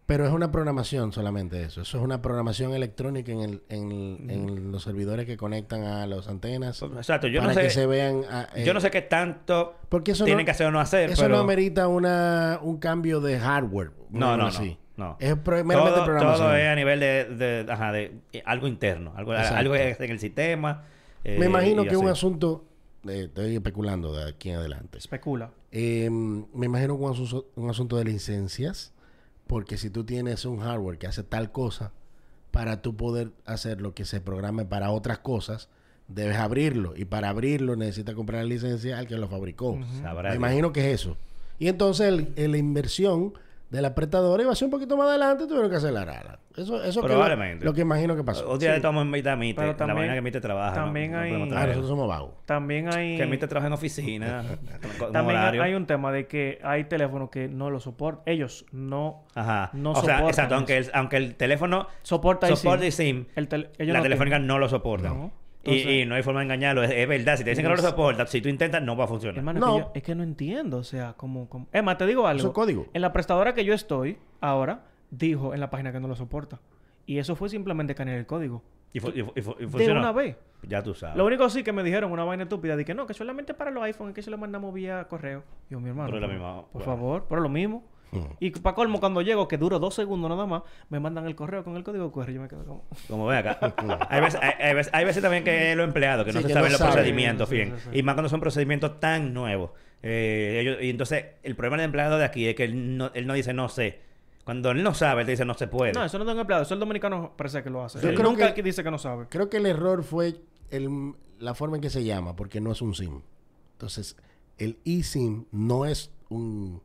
pero 0.06 0.26
es 0.26 0.32
una 0.32 0.50
programación 0.52 1.12
solamente 1.12 1.62
eso. 1.62 1.82
Eso 1.82 1.98
es 1.98 2.04
una 2.04 2.20
programación 2.22 2.74
electrónica 2.74 3.32
en, 3.32 3.40
el, 3.40 3.62
en, 3.68 4.30
en 4.30 4.70
los 4.72 4.82
servidores 4.82 5.26
que 5.26 5.36
conectan 5.36 5.84
a 5.84 6.06
las 6.06 6.28
antenas 6.28 6.82
Exacto. 6.82 7.28
Yo 7.28 7.40
para 7.40 7.52
no 7.54 7.58
sé. 7.58 7.62
que 7.66 7.70
se 7.70 7.86
vean. 7.86 8.22
ah, 8.30 8.46
eh, 8.54 8.64
Yo 8.64 8.74
no 8.74 8.80
sé 8.80 8.90
qué 8.90 9.02
tanto 9.02 9.76
porque 9.88 10.12
eso 10.12 10.24
tienen 10.24 10.42
no, 10.42 10.44
que 10.46 10.50
hacer 10.50 10.66
o 10.66 10.70
no 10.70 10.80
hacer, 10.80 11.10
eso 11.10 11.22
pero... 11.22 11.34
no 11.36 11.40
amerita 11.42 11.88
una, 11.88 12.58
un 12.62 12.78
cambio 12.78 13.20
de 13.20 13.38
hardware. 13.38 13.90
No, 14.10 14.36
no, 14.36 14.46
así. 14.46 14.78
no, 14.96 15.08
no. 15.10 15.16
Es 15.20 15.36
meramente 15.46 15.74
todo, 15.92 16.04
programación. 16.04 16.46
todo 16.48 16.56
es 16.56 16.66
a 16.68 16.74
nivel 16.74 17.00
de, 17.00 17.24
de- 17.64 17.72
ajá, 17.72 17.92
de 17.92 18.12
eh, 18.32 18.42
algo 18.44 18.66
interno, 18.66 19.12
algo, 19.16 19.32
Exacto. 19.34 19.56
algo 19.56 19.72
que 19.74 19.96
en 19.98 20.10
el 20.10 20.18
sistema. 20.18 20.84
eh, 21.24 21.36
Me 21.38 21.46
imagino 21.46 21.84
que 21.84 21.96
un 21.96 22.04
así. 22.06 22.12
asunto, 22.12 22.64
eh, 23.08 23.24
estoy 23.24 23.54
especulando 23.56 24.12
de 24.12 24.28
aquí 24.30 24.50
en 24.50 24.56
adelante. 24.56 24.98
Especula. 24.98 25.50
Eh, 25.72 26.08
me 26.10 26.66
imagino 26.66 26.96
que 26.98 27.04
un 27.04 27.10
asunto, 27.12 27.46
un 27.56 27.70
asunto 27.70 27.96
de 27.96 28.04
licencias, 28.04 28.92
porque 29.46 29.76
si 29.76 29.90
tú 29.90 30.04
tienes 30.04 30.44
un 30.44 30.60
hardware 30.60 30.98
que 30.98 31.06
hace 31.06 31.22
tal 31.22 31.52
cosa, 31.52 31.92
para 32.50 32.80
tú 32.82 32.96
poder 32.96 33.30
hacer 33.44 33.80
lo 33.80 33.94
que 33.94 34.04
se 34.04 34.20
programe 34.20 34.64
para 34.64 34.90
otras 34.90 35.18
cosas, 35.18 35.68
debes 36.08 36.36
abrirlo. 36.38 36.94
Y 36.96 37.04
para 37.04 37.28
abrirlo 37.28 37.76
necesitas 37.76 38.14
comprar 38.14 38.42
la 38.42 38.48
licencia 38.48 38.98
al 38.98 39.06
que 39.06 39.16
lo 39.18 39.28
fabricó. 39.28 39.78
Sabrá 40.02 40.30
Me 40.30 40.36
Dios. 40.36 40.36
imagino 40.36 40.72
que 40.72 40.90
es 40.92 41.00
eso. 41.02 41.16
Y 41.58 41.68
entonces 41.68 42.08
el- 42.08 42.32
el- 42.36 42.52
la 42.52 42.58
inversión 42.58 43.34
del 43.70 43.84
apretador 43.84 44.40
iba 44.40 44.50
a 44.52 44.54
ser 44.54 44.66
un 44.66 44.70
poquito 44.70 44.96
más 44.96 45.08
adelante 45.08 45.46
tuvieron 45.46 45.68
que 45.70 45.76
acelerar. 45.76 46.38
Eso, 46.56 46.82
eso 46.82 47.00
que 47.02 47.06
Probablemente. 47.08 47.64
lo, 47.64 47.70
lo 47.70 47.74
que 47.74 47.82
imagino 47.82 48.16
que 48.16 48.24
pasó. 48.24 48.50
Un 48.50 48.58
día 48.58 48.74
estamos 48.74 49.02
en 49.02 49.10
mitad 49.10 49.36
mite, 49.36 49.54
Pero 49.60 49.68
la 49.72 49.76
también- 49.76 49.98
vaina 49.98 50.14
que 50.14 50.22
Mite 50.22 50.40
trabaja. 50.40 50.76
¿no? 50.76 50.84
también 50.86 51.12
No 51.12 51.18
hay- 51.18 51.30
podemos 51.32 51.56
Ah, 51.56 51.66
nosotros 51.66 51.88
somos 51.88 52.08
vagos. 52.08 52.30
También 52.46 52.92
hay... 52.92 53.16
Que 53.16 53.26
Mite 53.26 53.46
trabaja 53.46 53.66
en 53.68 53.72
oficina, 53.74 54.42
con 54.98 55.12
También 55.12 55.38
horario. 55.38 55.62
hay 55.62 55.74
un 55.74 55.86
tema 55.86 56.10
de 56.10 56.26
que 56.26 56.58
hay 56.64 56.84
teléfonos 56.84 57.30
que 57.30 57.46
no 57.48 57.70
lo 57.70 57.78
soportan. 57.78 58.22
Ellos 58.26 58.64
no 58.72 59.24
Ajá. 59.34 59.70
no 59.74 59.92
o 59.92 60.02
sea, 60.02 60.26
exacto, 60.26 60.54
aunque 60.56 60.78
el, 60.78 60.90
aunque 60.94 61.16
el 61.18 61.34
teléfono 61.36 61.86
soporta 62.02 62.48
soporta 62.56 62.84
El 62.86 63.48
tel- 63.48 63.70
ellos 63.78 63.92
la 63.92 63.98
no 63.98 64.02
telefónica 64.02 64.36
tienen. 64.36 64.48
no 64.48 64.58
lo 64.58 64.68
soporta. 64.68 65.14
Y, 65.74 66.04
no 66.06 66.14
hay 66.14 66.22
forma 66.22 66.40
de 66.40 66.44
engañarlo. 66.44 66.82
Es, 66.82 66.90
es 66.90 67.08
verdad. 67.08 67.36
Si 67.36 67.44
te 67.44 67.50
dicen 67.50 67.62
que 67.64 67.68
no 67.68 67.76
lo 67.76 67.80
Yes. 67.82 67.90
soporta, 67.90 68.26
si 68.26 68.40
tú 68.40 68.48
intentas, 68.48 68.82
no 68.82 68.96
va 68.96 69.04
a 69.04 69.08
funcionar. 69.08 69.36
Hermano, 69.38 69.60
No. 69.60 69.66
es, 69.66 69.72
que 69.74 69.80
yo- 69.84 69.90
es 69.94 70.02
que 70.02 70.14
no 70.14 70.22
entiendo. 70.22 70.78
O 70.78 70.84
sea, 70.84 71.14
como... 71.14 71.48
como... 71.48 71.66
Es 71.72 71.82
más, 71.82 71.98
te 71.98 72.06
digo 72.06 72.26
algo. 72.26 72.38
Eso 72.38 72.48
es 72.48 72.54
código. 72.54 72.86
En 72.92 73.02
la 73.02 73.12
prestadora 73.12 73.54
que 73.54 73.64
yo 73.64 73.74
estoy 73.74 74.18
ahora, 74.40 74.84
dijo 75.10 75.54
en 75.54 75.60
la 75.60 75.70
página 75.70 75.92
que 75.92 76.00
no 76.00 76.08
lo 76.08 76.16
soporta. 76.16 76.60
Y 77.06 77.18
eso 77.18 77.36
fue 77.36 77.48
simplemente 77.48 77.92
escanear 77.92 78.18
el 78.18 78.26
código. 78.26 78.62
Y, 78.92 79.00
fu- 79.00 79.10
y 79.14 79.22
fu- 79.22 79.32
y 79.36 79.42
fu- 79.42 79.54
y 79.58 79.62
De 79.64 79.68
funcionó. 79.68 80.00
una 80.00 80.12
vez. 80.12 80.36
Ya 80.62 80.82
tú 80.82 80.94
sabes. 80.94 81.16
Lo 81.16 81.24
único 81.26 81.48
sí 81.50 81.62
que 81.62 81.72
me 81.72 81.82
dijeron 81.82 82.10
una 82.10 82.24
vaina 82.24 82.42
estúpida 82.44 82.74
de 82.76 82.84
que 82.84 82.94
no, 82.94 83.06
que 83.06 83.14
solamente 83.14 83.54
para 83.54 83.70
los 83.70 83.82
iPhones 83.84 84.10
es 84.12 84.14
que 84.16 84.22
se 84.22 84.30
lo 84.30 84.38
mandamos 84.38 84.72
vía 84.74 85.06
correo. 85.08 85.44
Yo, 85.70 85.78
mi 85.80 85.88
hermano. 85.90 86.06
Pero 86.10 86.16
es 86.16 86.22
la 86.22 86.26
por- 86.26 86.34
misma- 86.34 86.62
Por 86.62 86.72
bueno. 86.72 86.84
favor, 86.86 87.26
pero 87.28 87.40
lo 87.42 87.48
mismo. 87.48 87.84
Mm. 88.10 88.18
Y 88.40 88.50
para 88.52 88.74
colmo, 88.74 89.00
cuando 89.00 89.20
llego, 89.22 89.46
que 89.48 89.58
duro 89.58 89.78
dos 89.78 89.94
segundos 89.94 90.30
nada 90.30 90.46
más, 90.46 90.62
me 90.88 90.98
mandan 91.00 91.26
el 91.26 91.34
correo 91.34 91.62
con 91.64 91.76
el 91.76 91.84
código 91.84 92.10
QR. 92.12 92.30
Yo 92.30 92.40
me 92.40 92.48
quedo 92.48 92.64
como... 92.64 92.84
Como 93.08 93.26
ve 93.26 93.36
acá. 93.38 93.58
hay, 94.08 94.20
veces, 94.20 94.40
hay, 94.42 94.52
hay 94.66 94.74
veces, 94.74 94.94
hay 94.94 95.04
veces 95.04 95.22
también 95.22 95.44
que 95.44 95.74
los 95.76 95.86
empleados 95.86 96.24
que 96.24 96.32
no 96.32 96.40
se 96.40 96.46
que 96.46 96.52
saben 96.54 96.72
no 96.72 96.78
los 96.78 96.86
procedimientos 96.86 97.48
Sí, 97.48 97.54
bien. 97.56 97.74
sí, 97.78 97.88
sí. 97.92 97.98
Y 97.98 98.02
más 98.02 98.14
cuando 98.14 98.28
son 98.28 98.40
procedimientos 98.40 98.98
tan 99.00 99.34
nuevos. 99.34 99.70
Eh, 100.02 100.58
ellos- 100.62 100.78
y 100.82 100.90
entonces, 100.90 101.24
el 101.42 101.54
problema 101.56 101.76
del 101.76 101.86
empleado 101.86 102.18
de 102.18 102.24
aquí 102.24 102.46
es 102.46 102.54
que 102.54 102.64
él 102.64 102.96
no, 102.96 103.10
él 103.14 103.26
no 103.26 103.34
dice 103.34 103.52
no 103.52 103.68
sé. 103.68 104.00
Cuando 104.44 104.70
él 104.70 104.82
no 104.82 104.94
sabe, 104.94 105.22
él 105.22 105.26
te 105.26 105.32
dice 105.32 105.44
no 105.44 105.52
se 105.54 105.66
puede. 105.66 105.92
No, 105.92 106.02
eso 106.04 106.18
no 106.18 106.24
tengo 106.24 106.40
empleado. 106.40 106.62
Eso 106.62 106.72
el 106.74 106.80
dominicano 106.80 107.32
parece 107.36 107.62
que 107.62 107.68
lo 107.68 107.84
hace. 107.84 108.00
Yo 108.00 108.08
Él 108.08 108.14
creo 108.14 108.30
nunca 108.30 108.54
que- 108.54 108.62
dice 108.62 108.82
que 108.82 108.90
no 108.90 108.96
sabe. 108.98 109.26
Creo 109.28 109.50
que 109.50 109.58
el 109.58 109.66
error 109.66 110.02
fue 110.04 110.36
el- 110.70 111.12
la 111.38 111.52
forma 111.54 111.76
en 111.76 111.82
que 111.82 111.90
se 111.90 112.02
llama, 112.04 112.34
porque 112.36 112.60
no 112.60 112.72
es 112.72 112.80
un 112.80 112.94
SIM. 112.94 113.20
Entonces, 113.72 114.16
el 114.56 114.78
eSIM 114.84 115.44
no 115.52 115.84
es 115.84 116.10
un, 116.30 116.80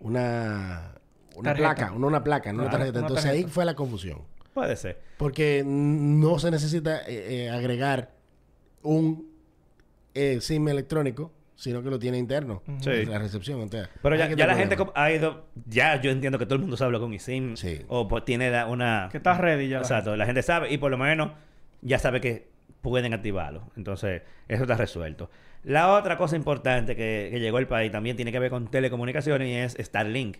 una, 0.00 0.92
una 1.34 1.50
Tarjeta. 1.50 1.74
placa, 1.74 1.94
no 1.98 2.06
una 2.06 2.22
placa, 2.24 2.52
no 2.52 2.62
una 2.62 2.70
tarjeta. 2.70 2.98
una 2.98 3.08
Entonces 3.08 3.30
ahí 3.30 3.44
fue 3.44 3.64
la 3.64 3.74
confusión. 3.74 4.20
Puede 4.54 4.76
ser. 4.76 5.00
Porque 5.18 5.62
no 5.66 6.38
se 6.38 6.50
necesita 6.50 7.00
eh, 7.06 7.44
eh, 7.46 7.50
agregar 7.50 8.12
un 8.82 9.28
eh, 10.14 10.40
SIM 10.40 10.68
electrónico, 10.68 11.32
sino 11.56 11.82
que 11.82 11.90
lo 11.90 11.98
tiene 11.98 12.18
interno. 12.18 12.62
Sí. 12.80 13.04
La 13.06 13.18
recepción. 13.18 13.60
Entonces, 13.60 13.90
Pero 14.02 14.16
ya, 14.16 14.28
que 14.28 14.36
ya 14.36 14.46
la 14.46 14.54
gente 14.56 14.76
ha 14.94 15.10
ido... 15.10 15.46
Ya 15.66 16.00
yo 16.00 16.10
entiendo 16.10 16.38
que 16.38 16.46
todo 16.46 16.54
el 16.56 16.60
mundo 16.62 16.76
sabe 16.76 16.98
con 16.98 17.12
eSIM. 17.12 17.56
Sí. 17.56 17.82
O 17.88 18.08
pues, 18.08 18.24
tiene 18.24 18.50
la- 18.50 18.66
una... 18.66 19.08
Que 19.10 19.18
está 19.18 19.36
ready 19.36 19.68
ya. 19.68 19.78
Exacto. 19.78 20.16
La 20.16 20.24
gente 20.26 20.42
sabe 20.42 20.72
y 20.72 20.78
por 20.78 20.90
lo 20.90 20.98
menos 20.98 21.32
ya 21.82 21.98
sabe 21.98 22.20
que 22.20 22.48
pueden 22.86 23.12
activarlo. 23.12 23.64
Entonces, 23.76 24.22
eso 24.46 24.62
está 24.62 24.76
resuelto. 24.76 25.28
La 25.64 25.92
otra 25.94 26.16
cosa 26.16 26.36
importante 26.36 26.94
que, 26.94 27.28
que 27.32 27.40
llegó 27.40 27.56
al 27.56 27.66
país 27.66 27.90
también 27.90 28.14
tiene 28.14 28.30
que 28.30 28.38
ver 28.38 28.48
con 28.48 28.70
telecomunicaciones 28.70 29.48
y 29.48 29.54
es 29.54 29.86
Starlink. 29.88 30.36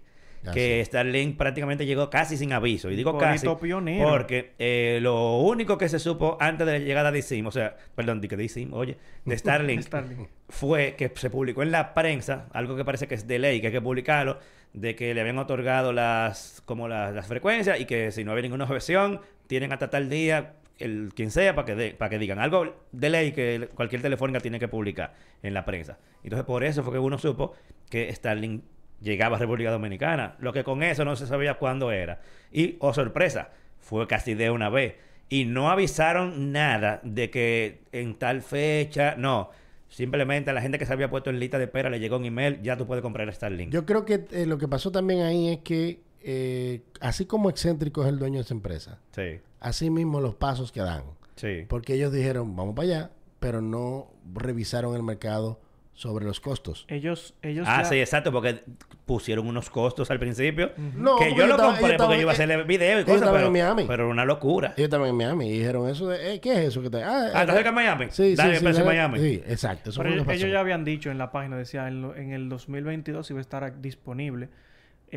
Ah, 0.47 0.53
que 0.53 0.85
Starlink 0.85 1.37
prácticamente 1.37 1.87
llegó 1.87 2.09
casi 2.09 2.37
sin 2.37 2.53
aviso. 2.53 2.89
Y 2.89 2.95
digo 2.95 3.15
Un 3.15 3.19
casi 3.19 3.45
bonito 3.45 3.61
pionero. 3.61 4.09
porque 4.09 4.53
eh, 4.61 5.01
lo 5.03 5.39
único 5.39 5.77
que 5.77 5.89
se 5.89 5.99
supo 5.99 6.37
antes 6.39 6.65
de 6.69 6.75
la 6.75 6.79
llegada 6.79 7.11
de 7.11 7.21
SIM, 7.21 7.47
o 7.47 7.51
sea, 7.51 7.77
perdón, 7.97 8.21
de 8.21 8.29
que 8.29 8.37
de 8.37 8.49
SIM, 8.49 8.73
oye, 8.75 8.97
de 9.25 9.37
Starlink, 9.39 9.83
Starlink. 9.83 10.29
fue 10.49 10.95
que 10.97 11.11
se 11.17 11.31
publicó 11.31 11.65
en 11.65 11.73
la 11.73 11.95
prensa, 11.95 12.47
algo 12.53 12.77
que 12.77 12.85
parece 12.85 13.09
que 13.09 13.17
es 13.17 13.27
de 13.27 13.41
ley, 13.41 13.61
que 13.61 13.67
hay 13.69 13.73
que 13.73 13.81
publicarlo, 13.81 14.39
de 14.73 14.95
que 14.95 15.13
le 15.15 15.21
habían 15.21 15.39
otorgado 15.39 15.93
las 15.93 16.63
como 16.65 16.87
las, 16.87 17.13
las 17.13 17.27
frecuencias 17.27 17.81
y 17.81 17.87
que 17.87 18.13
si 18.13 18.23
no 18.23 18.31
había 18.31 18.43
ninguna 18.43 18.65
objeción, 18.65 19.21
tienen 19.49 19.73
hasta 19.73 19.91
tal 19.91 20.09
día 20.09 20.53
el 20.79 21.11
quien 21.15 21.31
sea 21.31 21.55
para 21.55 21.65
que 21.67 21.75
de- 21.75 21.91
para 21.95 22.11
que 22.11 22.19
digan 22.19 22.39
algo 22.39 22.75
de 22.93 23.11
ley 23.11 23.33
que 23.33 23.69
cualquier 23.75 24.03
telefónica 24.03 24.41
tiene 24.41 24.59
que 24.59 24.69
publicar 24.69 25.15
en 25.43 25.55
la 25.55 25.65
prensa. 25.65 25.99
Entonces 26.23 26.45
por 26.45 26.65
eso 26.65 26.83
fue 26.83 26.93
que 26.93 26.99
uno 26.99 27.19
supo 27.19 27.55
que 27.91 28.13
Starlink 28.15 28.63
llegaba 29.01 29.37
a 29.37 29.39
República 29.41 29.71
Dominicana, 29.71 30.37
lo 30.39 30.53
que 30.53 30.65
con 30.65 30.83
eso 30.83 31.05
no 31.05 31.17
se 31.17 31.27
sabía 31.27 31.55
cuándo 31.55 31.93
era. 31.93 32.21
Y 32.53 32.77
oh 32.81 32.93
sorpresa, 32.95 33.51
fue 33.79 34.07
casi 34.07 34.35
de 34.35 34.51
una 34.51 34.69
vez 34.69 34.95
y 35.29 35.45
no 35.45 35.71
avisaron 35.71 36.53
nada 36.53 37.01
de 37.03 37.31
que 37.31 37.81
en 37.93 38.15
tal 38.15 38.43
fecha, 38.43 39.15
no. 39.17 39.51
Simplemente 39.89 40.51
a 40.51 40.53
la 40.53 40.61
gente 40.61 40.79
que 40.79 40.85
se 40.87 40.93
había 40.93 41.09
puesto 41.09 41.31
en 41.31 41.39
lista 41.39 41.59
de 41.59 41.65
espera 41.65 41.89
le 41.91 42.01
llegó 42.01 42.17
un 42.17 42.25
email, 42.25 42.61
ya 42.63 42.77
tú 42.77 42.87
puedes 42.87 43.03
comprar 43.03 43.33
Starlink. 43.33 43.73
Yo 43.73 43.87
creo 43.87 44.05
que 44.05 44.25
eh, 44.33 44.45
lo 44.47 44.59
que 44.59 44.67
pasó 44.67 44.91
también 44.91 45.23
ahí 45.23 45.49
es 45.49 45.59
que, 45.59 46.01
eh, 46.29 46.83
así 47.01 47.25
como 47.25 47.49
excéntrico 47.51 48.03
es 48.03 48.09
el 48.09 48.19
dueño 48.19 48.37
de 48.37 48.43
esa 48.43 48.55
empresa, 48.55 48.99
Sí, 49.15 49.39
así 49.61 49.91
mismo 49.91 50.21
los 50.21 50.35
pasos 50.35 50.73
que 50.73 50.81
dan. 50.81 51.05
sí. 51.37 51.65
Porque 51.69 51.95
ellos 51.95 52.13
dijeron, 52.13 52.57
vamos 52.57 52.75
para 52.75 52.89
allá, 52.89 53.11
pero 53.39 53.61
no 53.63 54.09
revisaron 54.35 54.97
el 54.97 55.03
mercado 55.05 55.61
sobre 55.95 56.25
los 56.27 56.41
costos. 56.41 56.85
Ellos, 56.89 57.35
ellos 57.43 57.67
Ah, 57.71 57.83
ya- 57.83 57.89
sí, 57.89 57.95
exacto, 58.01 58.31
porque 58.33 58.61
pusieron 59.07 59.47
unos 59.47 59.71
costos 59.71 60.11
al 60.11 60.19
principio. 60.19 60.73
No, 60.95 61.17
que 61.17 61.31
yo 61.35 61.47
lo 61.47 61.53
estaba- 61.53 61.79
compré 61.79 61.97
porque 61.97 62.17
yo 62.17 62.21
iba 62.23 62.33
a 62.33 62.35
hacerle 62.35 62.65
video 62.65 63.01
y 63.01 63.05
cosas, 63.05 63.31
pero, 63.31 63.47
en 63.47 63.53
Miami. 63.53 63.85
pero 63.87 64.11
una 64.11 64.25
locura. 64.27 64.75
Ellos 64.77 64.87
estaban 64.89 65.09
en 65.09 65.15
Miami 65.17 65.49
y 65.49 65.59
dijeron 65.59 65.89
eso 65.89 66.09
de, 66.09 66.35
eh, 66.35 66.41
¿qué 66.41 66.53
es 66.55 66.59
eso 66.69 66.83
que 66.83 66.91
te... 66.91 67.03
Ah, 67.03 67.31
Ah, 67.33 67.41
¿estás 67.43 67.55
cerca 67.55 67.71
de 67.71 67.75
Miami? 67.77 68.07
Sí, 68.11 68.35
Dale, 68.35 68.59
sí, 68.59 68.67
sí, 68.75 68.83
Miami. 68.83 69.21
Sí, 69.21 69.43
exacto. 69.47 69.89
Eso 69.91 70.01
Pero 70.01 70.11
fue 70.11 70.11
lo 70.11 70.15
ellos, 70.17 70.23
que 70.27 70.33
pasó. 70.35 70.45
ellos 70.45 70.53
ya 70.53 70.61
habían 70.61 70.85
dicho 70.85 71.11
en 71.11 71.17
la 71.19 71.31
página, 71.33 71.57
decía, 71.57 71.89
en, 71.89 72.03
lo- 72.03 72.15
en 72.17 72.33
el 72.33 72.49
2022 72.51 73.31
iba 73.31 73.39
a 73.39 73.43
estar 73.43 73.81
disponible, 73.81 74.49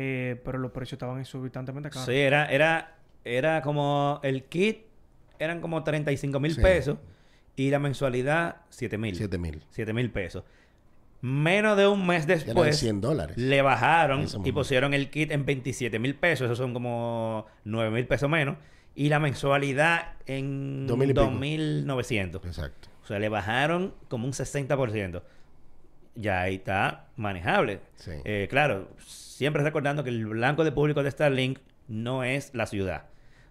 eh, 0.02 0.40
pero 0.44 0.56
los 0.58 0.70
precios 0.70 0.94
estaban 0.94 1.20
exorbitantemente 1.20 1.90
caros. 1.90 2.06
Sí, 2.06 2.14
era, 2.16 2.46
era, 2.46 2.96
era 3.24 3.60
como 3.60 4.18
el 4.22 4.44
kit, 4.44 4.86
eran 5.38 5.60
como 5.60 5.84
35 5.84 6.40
mil 6.40 6.54
Sí. 6.54 6.60
pesos 6.62 6.98
y 7.56 7.68
la 7.70 7.78
mensualidad 7.78 8.62
7 8.70 8.96
mil. 8.96 9.14
7 9.14 9.36
mil. 9.36 9.62
7 9.70 9.92
mil 9.92 10.10
pesos. 10.10 10.44
Menos 11.22 11.76
de 11.76 11.86
un 11.86 12.06
mes 12.06 12.26
después 12.26 12.78
100 12.78 13.02
dólares. 13.02 13.36
le 13.36 13.60
bajaron 13.60 14.24
y 14.42 14.52
pusieron 14.52 14.94
el 14.94 15.10
kit 15.10 15.30
en 15.32 15.44
27 15.44 15.98
mil 15.98 16.14
pesos. 16.14 16.46
Esos 16.46 16.56
son 16.56 16.72
como 16.72 17.44
9 17.64 17.90
mil 17.90 18.06
pesos 18.06 18.30
menos. 18.30 18.56
Y 18.94 19.10
la 19.10 19.18
mensualidad 19.20 20.14
en 20.26 20.86
Dos 20.86 20.96
mil 20.96 21.10
y 21.10 21.12
pico. 21.12 21.26
2.900. 21.26 22.46
Exacto. 22.46 22.88
O 23.02 23.06
sea, 23.06 23.18
le 23.18 23.28
bajaron 23.28 23.92
como 24.08 24.24
un 24.26 24.32
60%. 24.32 25.22
Ya 26.20 26.42
ahí 26.42 26.56
está 26.56 27.06
manejable. 27.16 27.80
Sí. 27.96 28.12
Eh, 28.24 28.46
claro, 28.50 28.88
siempre 28.98 29.62
recordando 29.62 30.04
que 30.04 30.10
el 30.10 30.26
blanco 30.26 30.64
de 30.64 30.72
público 30.72 31.02
de 31.02 31.10
Starlink 31.10 31.58
no 31.88 32.24
es 32.24 32.54
la 32.54 32.66
ciudad. 32.66 33.04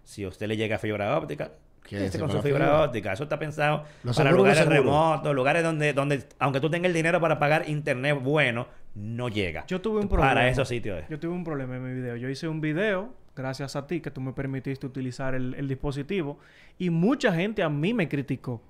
Si 0.04 0.24
a 0.24 0.28
usted 0.28 0.46
le 0.46 0.56
llega 0.56 0.78
fibra 0.78 1.16
óptica, 1.16 1.52
Quédese 1.82 2.18
con 2.18 2.28
con 2.28 2.36
su 2.36 2.42
fibra 2.42 2.66
fibra. 2.66 2.82
óptica. 2.82 3.12
Eso 3.12 3.24
está 3.24 3.38
pensado 3.38 3.84
Lo 4.04 4.12
para 4.12 4.30
lugares 4.30 4.66
remotos, 4.66 5.34
lugares 5.34 5.62
donde, 5.62 5.92
donde, 5.92 6.24
aunque 6.38 6.60
tú 6.60 6.70
tengas 6.70 6.88
el 6.88 6.94
dinero 6.94 7.20
para 7.20 7.38
pagar 7.38 7.68
internet 7.68 8.18
bueno, 8.22 8.68
no 8.94 9.28
llega. 9.28 9.66
Yo 9.66 9.80
tuve 9.80 10.00
un 10.00 10.08
problema. 10.08 10.34
Para 10.34 10.48
esos 10.48 10.68
sitios. 10.68 11.02
Yo 11.08 11.18
tuve 11.18 11.32
un 11.32 11.42
problema 11.44 11.76
en 11.76 11.82
mi 11.84 11.94
video. 11.94 12.16
Yo 12.16 12.28
hice 12.28 12.46
un 12.48 12.60
video, 12.60 13.12
gracias 13.34 13.74
a 13.76 13.86
ti, 13.86 14.00
que 14.00 14.10
tú 14.10 14.20
me 14.20 14.32
permitiste 14.32 14.86
utilizar 14.86 15.34
el, 15.34 15.54
el 15.54 15.66
dispositivo. 15.68 16.38
Y 16.78 16.90
mucha 16.90 17.32
gente 17.32 17.62
a 17.62 17.68
mí 17.68 17.94
me 17.94 18.08
criticó. 18.08 18.62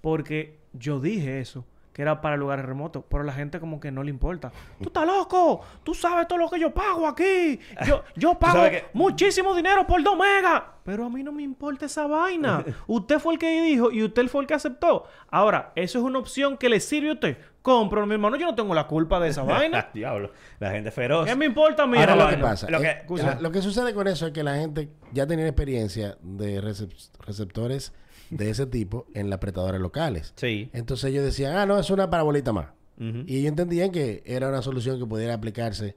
Porque 0.00 0.58
yo 0.72 1.00
dije 1.00 1.40
eso, 1.40 1.64
que 1.96 2.02
era 2.02 2.20
para 2.20 2.36
lugares 2.36 2.66
remotos. 2.66 3.04
Pero 3.08 3.22
a 3.22 3.24
la 3.24 3.32
gente 3.32 3.58
como 3.58 3.80
que 3.80 3.90
no 3.90 4.02
le 4.02 4.10
importa. 4.10 4.52
¡Tú 4.78 4.88
estás 4.88 5.06
loco! 5.06 5.62
¡Tú 5.82 5.94
sabes 5.94 6.28
todo 6.28 6.38
lo 6.38 6.50
que 6.50 6.60
yo 6.60 6.74
pago 6.74 7.06
aquí! 7.06 7.58
Yo, 7.86 8.04
yo 8.16 8.38
pago 8.38 8.64
que- 8.68 8.84
muchísimo 8.92 9.54
dinero 9.54 9.86
por 9.86 10.02
2 10.02 10.14
megas. 10.18 10.62
Pero 10.84 11.06
a 11.06 11.08
mí 11.08 11.22
no 11.22 11.32
me 11.32 11.42
importa 11.42 11.86
esa 11.86 12.06
vaina. 12.06 12.62
usted 12.86 13.18
fue 13.18 13.32
el 13.32 13.38
que 13.38 13.62
dijo 13.62 13.90
y 13.90 14.04
usted 14.04 14.28
fue 14.28 14.42
el 14.42 14.46
que 14.46 14.52
aceptó. 14.52 15.04
Ahora, 15.30 15.72
eso 15.74 15.98
es 15.98 16.04
una 16.04 16.18
opción 16.18 16.58
que 16.58 16.68
le 16.68 16.80
sirve 16.80 17.08
a 17.08 17.12
usted. 17.14 17.38
Compro, 17.62 18.06
mi 18.06 18.12
hermano. 18.12 18.36
Yo 18.36 18.44
no 18.44 18.54
tengo 18.54 18.74
la 18.74 18.86
culpa 18.86 19.18
de 19.18 19.30
esa 19.30 19.42
vaina. 19.44 19.88
Diablo, 19.94 20.32
la 20.60 20.72
gente 20.72 20.90
feroz. 20.90 21.26
¿Qué 21.26 21.34
me 21.34 21.46
importa 21.46 21.84
a 21.84 21.86
mí? 21.86 21.96
Ahora 21.96 22.14
lo 22.14 22.28
que 22.28 22.36
pasa, 22.36 22.68
Lo 22.70 22.78
que- 22.78 22.88
eh, 22.88 22.96
escucha. 23.00 23.38
lo 23.40 23.50
que 23.50 23.62
sucede 23.62 23.94
con 23.94 24.06
eso 24.06 24.26
es 24.26 24.32
que 24.34 24.42
la 24.42 24.56
gente 24.56 24.90
ya 25.12 25.26
tenía 25.26 25.46
experiencia 25.46 26.18
de 26.20 26.60
recep- 26.62 27.10
receptores 27.20 27.94
de 28.30 28.50
ese 28.50 28.66
tipo 28.66 29.06
en 29.14 29.30
las 29.30 29.38
prestadoras 29.38 29.80
locales. 29.80 30.32
Sí. 30.36 30.70
Entonces 30.72 31.10
ellos 31.10 31.24
decían, 31.24 31.56
ah, 31.56 31.66
no, 31.66 31.78
es 31.78 31.90
una 31.90 32.10
parabolita 32.10 32.52
más. 32.52 32.68
Y 32.98 33.40
ellos 33.40 33.50
entendían 33.50 33.92
que 33.92 34.22
era 34.24 34.48
una 34.48 34.62
solución 34.62 34.98
que 34.98 35.04
pudiera 35.04 35.34
aplicarse, 35.34 35.94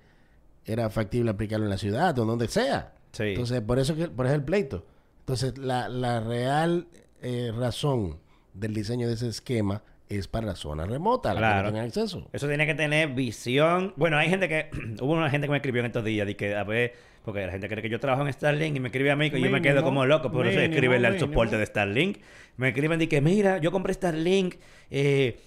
era 0.66 0.90
factible 0.90 1.32
aplicarlo 1.32 1.66
en 1.66 1.70
la 1.70 1.78
ciudad 1.78 2.18
o 2.20 2.26
donde 2.26 2.50
sea. 2.50 2.94
Sí. 3.14 3.24
Entonces, 3.24 3.62
por 3.62 3.80
eso, 3.80 3.96
que, 3.96 4.10
por 4.10 4.26
eso 4.26 4.36
el 4.36 4.44
pleito. 4.44 4.86
Entonces, 5.22 5.58
la, 5.58 5.88
la 5.88 6.20
real 6.20 6.88
eh, 7.22 7.54
razón 7.58 8.18
del 8.54 8.74
diseño 8.74 9.08
de 9.08 9.14
ese 9.14 9.30
esquema 9.30 9.82
es 10.10 10.28
para 10.28 10.48
la 10.48 10.56
zona 10.56 10.86
remota, 10.86 11.34
la 11.36 11.58
que 11.58 11.64
no 11.64 11.70
tengan 11.70 11.86
acceso. 11.86 12.28
Eso 12.34 12.48
tiene 12.48 12.66
que 12.66 12.74
tener 12.74 13.10
visión. 13.10 13.94
Bueno, 13.96 14.18
hay 14.18 14.30
gente 14.30 14.50
que. 14.50 14.70
hubo 15.02 15.14
una 15.14 15.30
gente 15.30 15.48
que 15.48 15.52
me 15.52 15.58
escribió 15.58 15.82
en 15.82 15.86
estos 15.86 16.04
días. 16.04 16.26
De 16.26 16.36
que, 16.36 16.56
a 16.56 16.64
ver, 16.64 16.96
porque 17.24 17.46
la 17.46 17.52
gente 17.52 17.68
cree 17.70 17.84
que 17.84 17.90
yo 17.90 18.00
trabajo 18.00 18.26
en 18.26 18.34
Starlink 18.34 18.76
y 18.76 18.80
me 18.80 18.88
escribe 18.88 19.12
a 19.12 19.16
mí 19.16 19.30
que 19.30 19.40
yo 19.40 19.52
me 19.52 19.62
quedo 19.62 19.84
como 19.84 20.06
loco. 20.06 20.32
Por 20.32 20.48
eso 20.48 20.60
escribenle 20.60 21.08
al 21.08 21.20
soporte 21.20 21.58
de 21.58 21.66
Starlink. 21.66 22.18
Me 22.58 22.70
escriben 22.70 22.98
de 22.98 23.08
que, 23.08 23.22
mira, 23.22 23.60
yo 23.60 23.72
compré 23.72 23.94
Starlink 23.94 24.56
eh, 24.90 25.40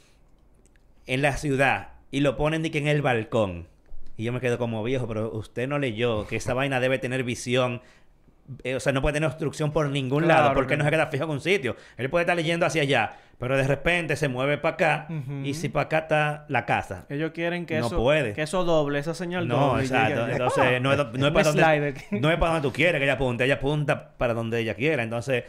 en 1.07 1.23
la 1.23 1.37
ciudad 1.37 1.95
y 2.13 2.21
lo 2.21 2.37
ponen 2.37 2.63
de 2.63 2.71
que 2.71 2.79
en 2.79 2.87
el 2.87 3.03
balcón. 3.03 3.67
Y 4.17 4.25
yo 4.25 4.33
me 4.33 4.41
quedo 4.41 4.59
como 4.59 4.85
viejo, 4.85 5.09
pero 5.09 5.33
usted 5.33 5.67
no 5.67 5.81
leyó 5.81 6.27
que 6.29 6.37
esa 6.37 6.55
vaina 6.55 6.79
debe 6.79 6.99
tener 7.01 7.25
visión. 7.25 7.83
Eh, 8.65 8.75
o 8.77 8.81
sea, 8.81 8.93
no 8.93 9.01
puede 9.03 9.15
tener 9.15 9.29
obstrucción 9.29 9.73
por 9.73 9.89
ningún 9.89 10.25
Claro 10.25 10.43
lado 10.43 10.55
porque 10.55 10.71
que 10.75 10.77
no 10.79 10.85
se 10.85 10.91
queda 10.91 11.07
fijo 11.07 11.25
en 11.25 11.31
un 11.31 11.41
sitio. 11.41 11.77
Él 11.97 12.11
puede 12.11 12.25
estar 12.25 12.37
leyendo 12.37 12.67
hacia 12.67 12.83
allá, 12.83 13.13
pero 13.39 13.57
de 13.57 13.67
repente 13.67 14.17
se 14.17 14.29
mueve 14.29 14.59
para 14.59 14.75
acá 14.75 15.09
y 15.45 15.55
si 15.55 15.69
para 15.69 15.85
acá 15.87 15.99
está 15.99 16.45
la 16.49 16.65
casa. 16.67 17.07
Ellos 17.09 17.31
quieren 17.33 17.67
que 17.67 17.79
No 17.81 17.87
eso 17.87 17.97
puede. 17.97 18.33
que 18.35 18.43
eso 18.43 18.65
doble, 18.65 18.99
esa 18.99 19.15
señal 19.15 19.47
No, 19.49 19.69
doble. 19.69 19.83
exacto. 19.85 20.21
llegue- 20.27 20.33
Entonces, 20.33 20.83
no 20.83 20.93
es, 20.93 20.99
no 21.19 21.27
es 21.29 21.33
para 21.33 21.45
donde, 21.53 21.95
no 22.21 22.31
es 22.31 22.37
para 22.39 22.53
donde 22.53 22.69
tú 22.69 22.73
quieres 22.73 22.99
que 22.99 23.05
ella 23.05 23.15
apunte. 23.15 23.45
Ella 23.45 23.55
apunta 23.55 24.17
para 24.17 24.35
donde 24.35 24.59
ella 24.61 24.75
quiera. 24.75 25.03
Entonces, 25.03 25.45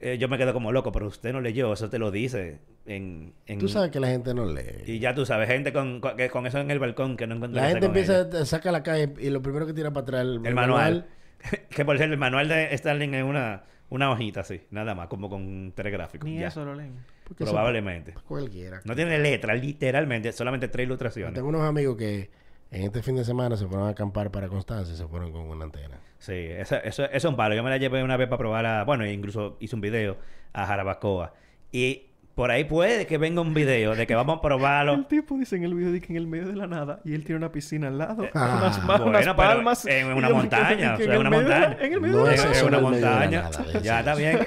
eh, 0.00 0.16
yo 0.18 0.28
me 0.28 0.38
quedo 0.38 0.52
como 0.54 0.72
loco, 0.72 0.92
pero 0.92 1.06
usted 1.06 1.32
no 1.32 1.40
leyó. 1.42 1.72
Eso 1.74 1.90
te 1.90 1.98
lo 1.98 2.10
dice 2.10 2.58
en... 2.86 3.34
en- 3.46 3.58
Tú 3.58 3.68
sabes 3.68 3.90
que 3.90 4.00
la 4.00 4.08
gente 4.08 4.32
no 4.32 4.46
lee. 4.46 4.82
Y 4.86 4.98
ya 4.98 5.14
tú 5.14 5.26
sabes, 5.26 5.46
gente 5.48 5.72
con, 5.74 6.00
con, 6.00 6.16
que 6.16 6.30
con 6.30 6.46
eso 6.46 6.58
en 6.58 6.70
el 6.70 6.78
balcón 6.78 7.18
que 7.18 7.26
no 7.26 7.34
encuentra 7.36 7.62
La 7.62 7.68
gente 7.68 7.86
empieza, 7.86 8.20
a 8.22 8.44
sacar 8.46 8.72
la 8.72 8.82
calle 8.82 9.12
y 9.20 9.28
lo 9.28 9.42
primero 9.42 9.66
que 9.66 9.74
tira 9.74 9.90
para 9.90 10.02
atrás 10.04 10.20
el. 10.22 10.40
El 10.46 10.54
manual. 10.54 11.06
que 11.70 11.84
por 11.84 11.96
cierto, 11.96 12.12
el 12.14 12.18
manual 12.18 12.48
de 12.48 12.76
Starling 12.76 13.14
es 13.14 13.24
una, 13.24 13.62
una 13.88 14.10
hojita 14.10 14.40
así, 14.40 14.62
nada 14.70 14.94
más, 14.94 15.08
como 15.08 15.28
con 15.28 15.72
tres 15.74 15.92
gráficos. 15.92 16.28
Ni 16.28 16.38
ya. 16.40 16.48
eso 16.48 16.64
lo 16.64 16.74
leen. 16.74 16.94
porque 17.24 17.44
eso- 17.44 17.52
Probablemente. 17.52 18.14
Cualquiera. 18.26 18.80
No 18.84 18.94
tiene 18.94 19.18
letra, 19.18 19.54
literalmente, 19.54 20.32
solamente 20.32 20.68
tres 20.68 20.86
Yo 20.86 20.86
ilustraciones. 20.86 21.34
Tengo 21.34 21.48
unos 21.48 21.62
amigos 21.62 21.96
que 21.96 22.30
En 22.72 22.82
este 22.82 23.02
fin 23.02 23.16
de 23.16 23.24
semana 23.24 23.56
se 23.56 23.66
fueron 23.66 23.88
a 23.88 23.90
acampar 23.90 24.30
para 24.30 24.46
Constancia 24.48 24.94
y 24.94 24.96
se 24.96 25.06
fueron 25.08 25.32
con 25.32 25.42
una 25.42 25.64
antena. 25.64 25.98
Sí, 26.18 26.34
eso, 26.34 26.76
eso, 26.76 27.04
eso 27.04 27.10
es 27.12 27.24
un 27.24 27.34
palo. 27.34 27.54
Yo 27.56 27.64
me 27.64 27.70
la 27.70 27.78
llevé 27.78 28.02
una 28.04 28.16
vez 28.16 28.28
para 28.28 28.38
probarla. 28.38 28.84
Bueno, 28.84 29.04
incluso 29.06 29.56
hice 29.58 29.74
un 29.74 29.80
video 29.80 30.18
a 30.52 30.66
Jarabacoa. 30.66 31.32
Y 31.72 32.09
por 32.40 32.50
ahí 32.50 32.64
puede 32.64 33.06
que 33.06 33.18
venga 33.18 33.42
un 33.42 33.52
video 33.52 33.94
de 33.94 34.06
que 34.06 34.14
vamos 34.14 34.38
a 34.38 34.40
probarlo. 34.40 34.94
El 34.94 35.04
tipo 35.04 35.36
dice 35.36 35.56
en 35.56 35.64
el 35.64 35.74
video 35.74 35.92
de 35.92 36.00
que 36.00 36.06
en 36.14 36.16
el 36.16 36.26
medio 36.26 36.48
de 36.48 36.56
la 36.56 36.66
nada 36.66 36.98
y 37.04 37.12
él 37.12 37.22
tiene 37.22 37.36
una 37.36 37.52
piscina 37.52 37.88
al 37.88 37.98
lado, 37.98 38.26
Ah, 38.32 38.56
unas, 38.62 38.86
bueno, 38.86 39.04
unas 39.08 39.34
palmas. 39.34 39.84
en 39.84 40.06
una 40.06 40.30
montaña, 40.30 40.94
o 40.94 40.96
sea, 40.96 41.04
en 41.04 41.18
una 41.20 41.28
el 41.28 41.30
medio 41.36 41.44
de 41.44 41.50
la- 41.50 41.58
montaña. 41.60 41.84
En 41.86 41.92
el 41.92 42.00
medio 42.00 42.16
No 42.16 42.24
de 42.24 42.34
es 42.36 42.40
la 42.42 42.48
una 42.48 42.56
en 42.56 42.64
de 42.64 42.70
la 42.70 42.80
montaña. 42.80 43.42
nada, 43.42 43.80
ya 43.82 43.98
está 43.98 44.14
bien. 44.14 44.38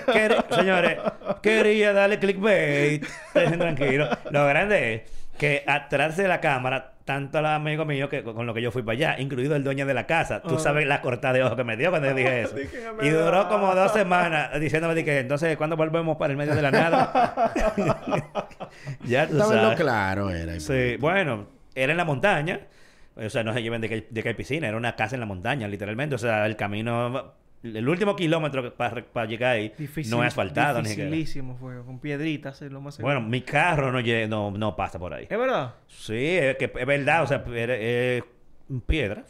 Señores, 0.50 0.98
quería 1.44 1.94
darle 1.94 2.18
clickbait. 2.18 3.06
Dejen 3.36 3.60
tranquilo. 3.60 4.10
Lo 4.32 4.48
grande 4.48 4.94
es 4.96 5.02
que 5.38 5.64
atrás 5.68 6.18
de 6.18 6.28
la 6.28 6.42
cámara, 6.42 6.93
tanto 7.06 7.40
el 7.40 7.46
amigo 7.46 7.84
mío 7.86 8.08
que 8.08 8.24
con 8.24 8.46
lo 8.46 8.54
que 8.54 8.62
yo 8.62 8.72
fui 8.72 8.82
para 8.82 8.94
allá, 8.94 9.16
incluido 9.20 9.56
el 9.56 9.64
dueño 9.64 9.86
de 9.86 9.94
la 9.94 10.06
casa, 10.08 10.42
tú 10.42 10.56
Ah. 10.56 10.60
sabes 10.60 10.88
la 10.88 11.02
cortada 11.02 11.34
de 11.34 11.44
ojo 11.44 11.56
que 11.56 11.64
me 11.64 11.76
dio 11.76 11.90
cuando 11.90 12.08
yo 12.10 12.16
dije 12.16 12.42
eso. 12.44 12.56
Dije, 12.56 12.80
y 13.02 13.10
duró 13.10 13.50
como 13.50 13.76
dos 13.76 13.92
semanas 13.92 14.58
diciéndome 14.60 14.96
de 14.96 15.04
que 15.04 15.20
entonces, 15.20 15.58
¿cuándo 15.58 15.76
volvemos 15.76 16.16
para 16.18 16.32
el 16.32 16.38
medio 16.38 16.56
de 16.56 16.62
la 16.62 16.72
nada? 16.72 17.52
ya 19.06 19.28
tú 19.28 19.34
Estaba 19.34 19.54
en 19.54 19.58
lo 19.58 19.64
sabes. 19.64 19.80
claro, 19.80 20.30
era. 20.30 20.60
Sí, 20.60 20.96
bueno, 20.98 21.48
era 21.76 21.92
en 21.92 21.98
la 21.98 22.06
montaña. 22.06 22.62
O 23.16 23.30
sea, 23.30 23.44
no 23.44 23.54
se 23.54 23.62
lleven 23.62 23.80
de 23.82 23.90
que, 23.90 24.08
de 24.10 24.24
que 24.24 24.30
hay 24.30 24.36
piscina, 24.36 24.68
era 24.68 24.76
una 24.78 24.96
casa 24.96 25.16
en 25.16 25.20
la 25.20 25.26
montaña, 25.28 25.68
literalmente. 25.68 26.16
O 26.16 26.18
sea, 26.18 26.46
el 26.48 26.56
camino, 26.56 27.34
el 27.64 27.88
último 27.88 28.16
kilómetro 28.16 28.74
para 28.76 29.26
llegar 29.26 29.56
ahí 29.56 29.74
Difícil, 29.78 30.12
no 30.12 30.22
es 30.24 30.28
asfaltado 30.28 30.82
ni 30.82 30.90
siquiera. 30.90 31.10
Dificilísimo 31.10 31.56
fue, 31.56 31.84
con 31.84 32.00
piedritas, 32.00 32.62
es 32.62 32.72
lo 32.72 32.82
más 32.82 32.96
seguro. 32.96 33.16
Bueno, 33.16 33.30
mi 33.30 33.42
carro 33.42 33.92
no, 33.92 34.02
no, 34.28 34.52
no 34.52 34.76
pasa 34.76 35.00
por 35.00 35.14
ahí. 35.14 35.28
¿Es 35.30 35.38
verdad? 35.38 35.76
Sí, 35.88 36.38
es, 36.38 36.58
que 36.58 36.66
es 36.66 36.86
verdad, 36.86 37.24
o 37.24 37.28
sea, 37.28 37.44
es 37.48 38.24
piedra. 38.86 39.24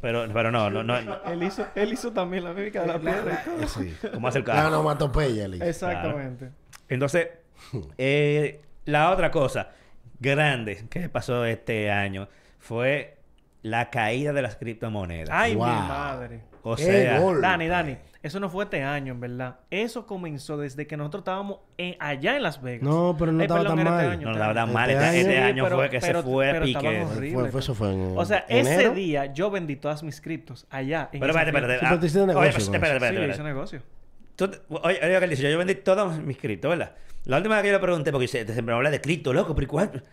Pero, 0.00 0.26
pero 0.32 0.50
no, 0.50 0.70
no, 0.70 0.82
no. 0.82 0.96
Él 1.26 1.42
hizo, 1.42 1.66
él 1.74 1.92
hizo 1.92 2.12
también 2.12 2.44
la 2.44 2.52
mímica 2.54 2.80
de 2.80 2.86
la 2.86 2.98
piedra. 2.98 3.42
y 3.44 3.50
todo. 3.50 3.68
Sí. 3.68 3.94
¿Cómo 4.14 4.28
hace 4.28 4.38
el 4.38 4.46
La 4.46 4.54
carro? 4.54 4.68
onomatopeya, 4.68 5.48
Lee. 5.48 5.58
Exactamente. 5.62 6.50
Entonces, 6.88 7.28
eh, 7.98 8.62
la 8.86 9.10
otra 9.10 9.30
cosa 9.30 9.72
grande 10.18 10.86
que 10.88 11.08
pasó 11.08 11.44
este 11.44 11.90
año 11.90 12.28
fue 12.58 13.19
la 13.62 13.90
caída 13.90 14.32
de 14.32 14.42
las 14.42 14.56
criptomonedas. 14.56 15.28
Ay, 15.32 15.54
Wow. 15.54 15.66
mi 15.66 15.72
madre. 15.72 16.40
o 16.62 16.76
¡Qué 16.76 16.82
sea! 16.84 17.20
Dani, 17.40 17.68
Dani, 17.68 17.96
eso 18.22 18.38
no 18.38 18.50
fue 18.50 18.64
este 18.64 18.82
año, 18.82 19.14
en 19.14 19.20
verdad. 19.20 19.60
Eso 19.70 20.06
comenzó 20.06 20.58
desde 20.58 20.86
que 20.86 20.94
nosotros 20.98 21.22
estábamos 21.22 21.60
en- 21.78 21.96
allá 21.98 22.36
en 22.36 22.42
Las 22.42 22.60
Vegas. 22.60 22.82
No, 22.82 23.16
pero 23.18 23.32
no 23.32 23.38
Ay, 23.38 23.44
estaba 23.44 23.60
perdón, 23.60 23.78
tan 23.78 23.86
este 23.86 23.90
mal. 23.98 24.10
año, 24.10 24.20
no 24.24 24.28
este 24.32 24.38
la 24.40 24.46
verdad 24.48 24.64
año. 24.64 24.72
mal. 24.74 24.90
Este 24.90 25.04
Este, 25.06 25.20
este 25.20 25.32
Sí, 25.32 25.38
año 25.38 25.64
pero- 25.64 25.76
fue 25.76 25.88
que 25.90 26.00
pero- 26.00 26.22
se 26.22 26.28
fue 26.28 26.48
a 26.50 26.52
pero 26.52 26.64
pique. 26.66 26.78
horribles. 27.02 27.32
Fue, 27.40 27.50
fue- 27.50 27.60
eso 27.60 27.74
fue 27.74 27.92
en 27.94 28.12
O 28.18 28.24
sea, 28.26 28.44
enero. 28.48 28.80
ese 28.80 28.90
día 28.94 29.32
yo 29.32 29.50
vendí 29.50 29.76
todas 29.76 30.02
mis 30.02 30.20
criptos 30.20 30.66
allá. 30.68 31.08
En 31.12 31.20
Pero 31.20 31.32
espérate, 31.32 31.48
espérate. 31.48 31.72
Sí, 31.72 31.78
pero 31.80 31.88
ah, 31.88 32.26
negocio 32.26 32.40
oye, 32.40 32.76
espérate, 32.76 33.34
Sí, 33.36 33.42
negocio. 33.42 33.82
Tú 34.36 34.44
oye, 34.68 35.00
oye, 35.02 35.18
que 35.18 35.24
él 35.24 35.30
dice, 35.30 35.50
yo 35.50 35.56
vendí 35.58 35.74
todos 35.76 36.18
mis 36.18 36.36
criptos, 36.36 36.68
¿verdad? 36.70 36.92
La 37.24 37.38
última 37.38 37.54
vez 37.56 37.62
que 37.62 37.68
yo 37.68 37.74
le 37.74 37.80
pregunté, 37.80 38.12
porque 38.12 38.28
se- 38.28 38.44
siempre 38.44 38.62
me 38.64 38.72
habla 38.72 38.90
de 38.90 39.00
cripto, 39.00 39.32
loco, 39.32 39.54
pero 39.54 39.64
¿y 39.64 39.68
cuál? 39.68 40.04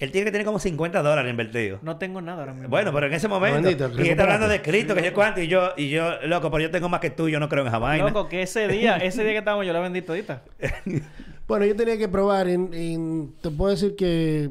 Él 0.00 0.10
tiene 0.10 0.24
que 0.24 0.32
tener 0.32 0.44
como 0.44 0.58
50 0.58 1.02
dólares 1.02 1.30
invertidos. 1.30 1.82
No 1.82 1.96
tengo 1.98 2.20
nada 2.20 2.40
ahora 2.40 2.52
mismo. 2.52 2.68
Bueno, 2.68 2.92
pero 2.92 3.06
en 3.06 3.12
ese 3.12 3.28
momento. 3.28 3.62
Bendito, 3.62 3.90
y 4.02 4.08
está 4.08 4.24
hablando 4.24 4.48
de 4.48 4.60
cripto, 4.60 4.94
que 4.94 5.04
yo 5.04 5.14
cuánto, 5.14 5.40
y 5.40 5.46
yo, 5.46 5.70
y 5.76 5.88
yo, 5.88 6.20
loco, 6.24 6.50
pero 6.50 6.64
yo 6.64 6.70
tengo 6.70 6.88
más 6.88 7.00
que 7.00 7.10
tú, 7.10 7.28
yo 7.28 7.38
no 7.38 7.48
creo 7.48 7.62
en 7.62 7.68
esa 7.68 7.78
vaina. 7.78 8.04
Loco, 8.04 8.28
que 8.28 8.42
ese 8.42 8.66
día, 8.66 8.96
ese 8.96 9.22
día 9.22 9.32
que 9.32 9.38
estábamos 9.38 9.66
yo 9.66 9.72
la 9.72 9.80
vendí 9.80 10.02
todita. 10.02 10.42
Bueno, 11.46 11.66
yo 11.66 11.76
tenía 11.76 11.98
que 11.98 12.08
probar 12.08 12.48
y, 12.48 12.54
y 12.54 13.28
te 13.42 13.50
puedo 13.50 13.70
decir 13.70 13.96
que 13.96 14.48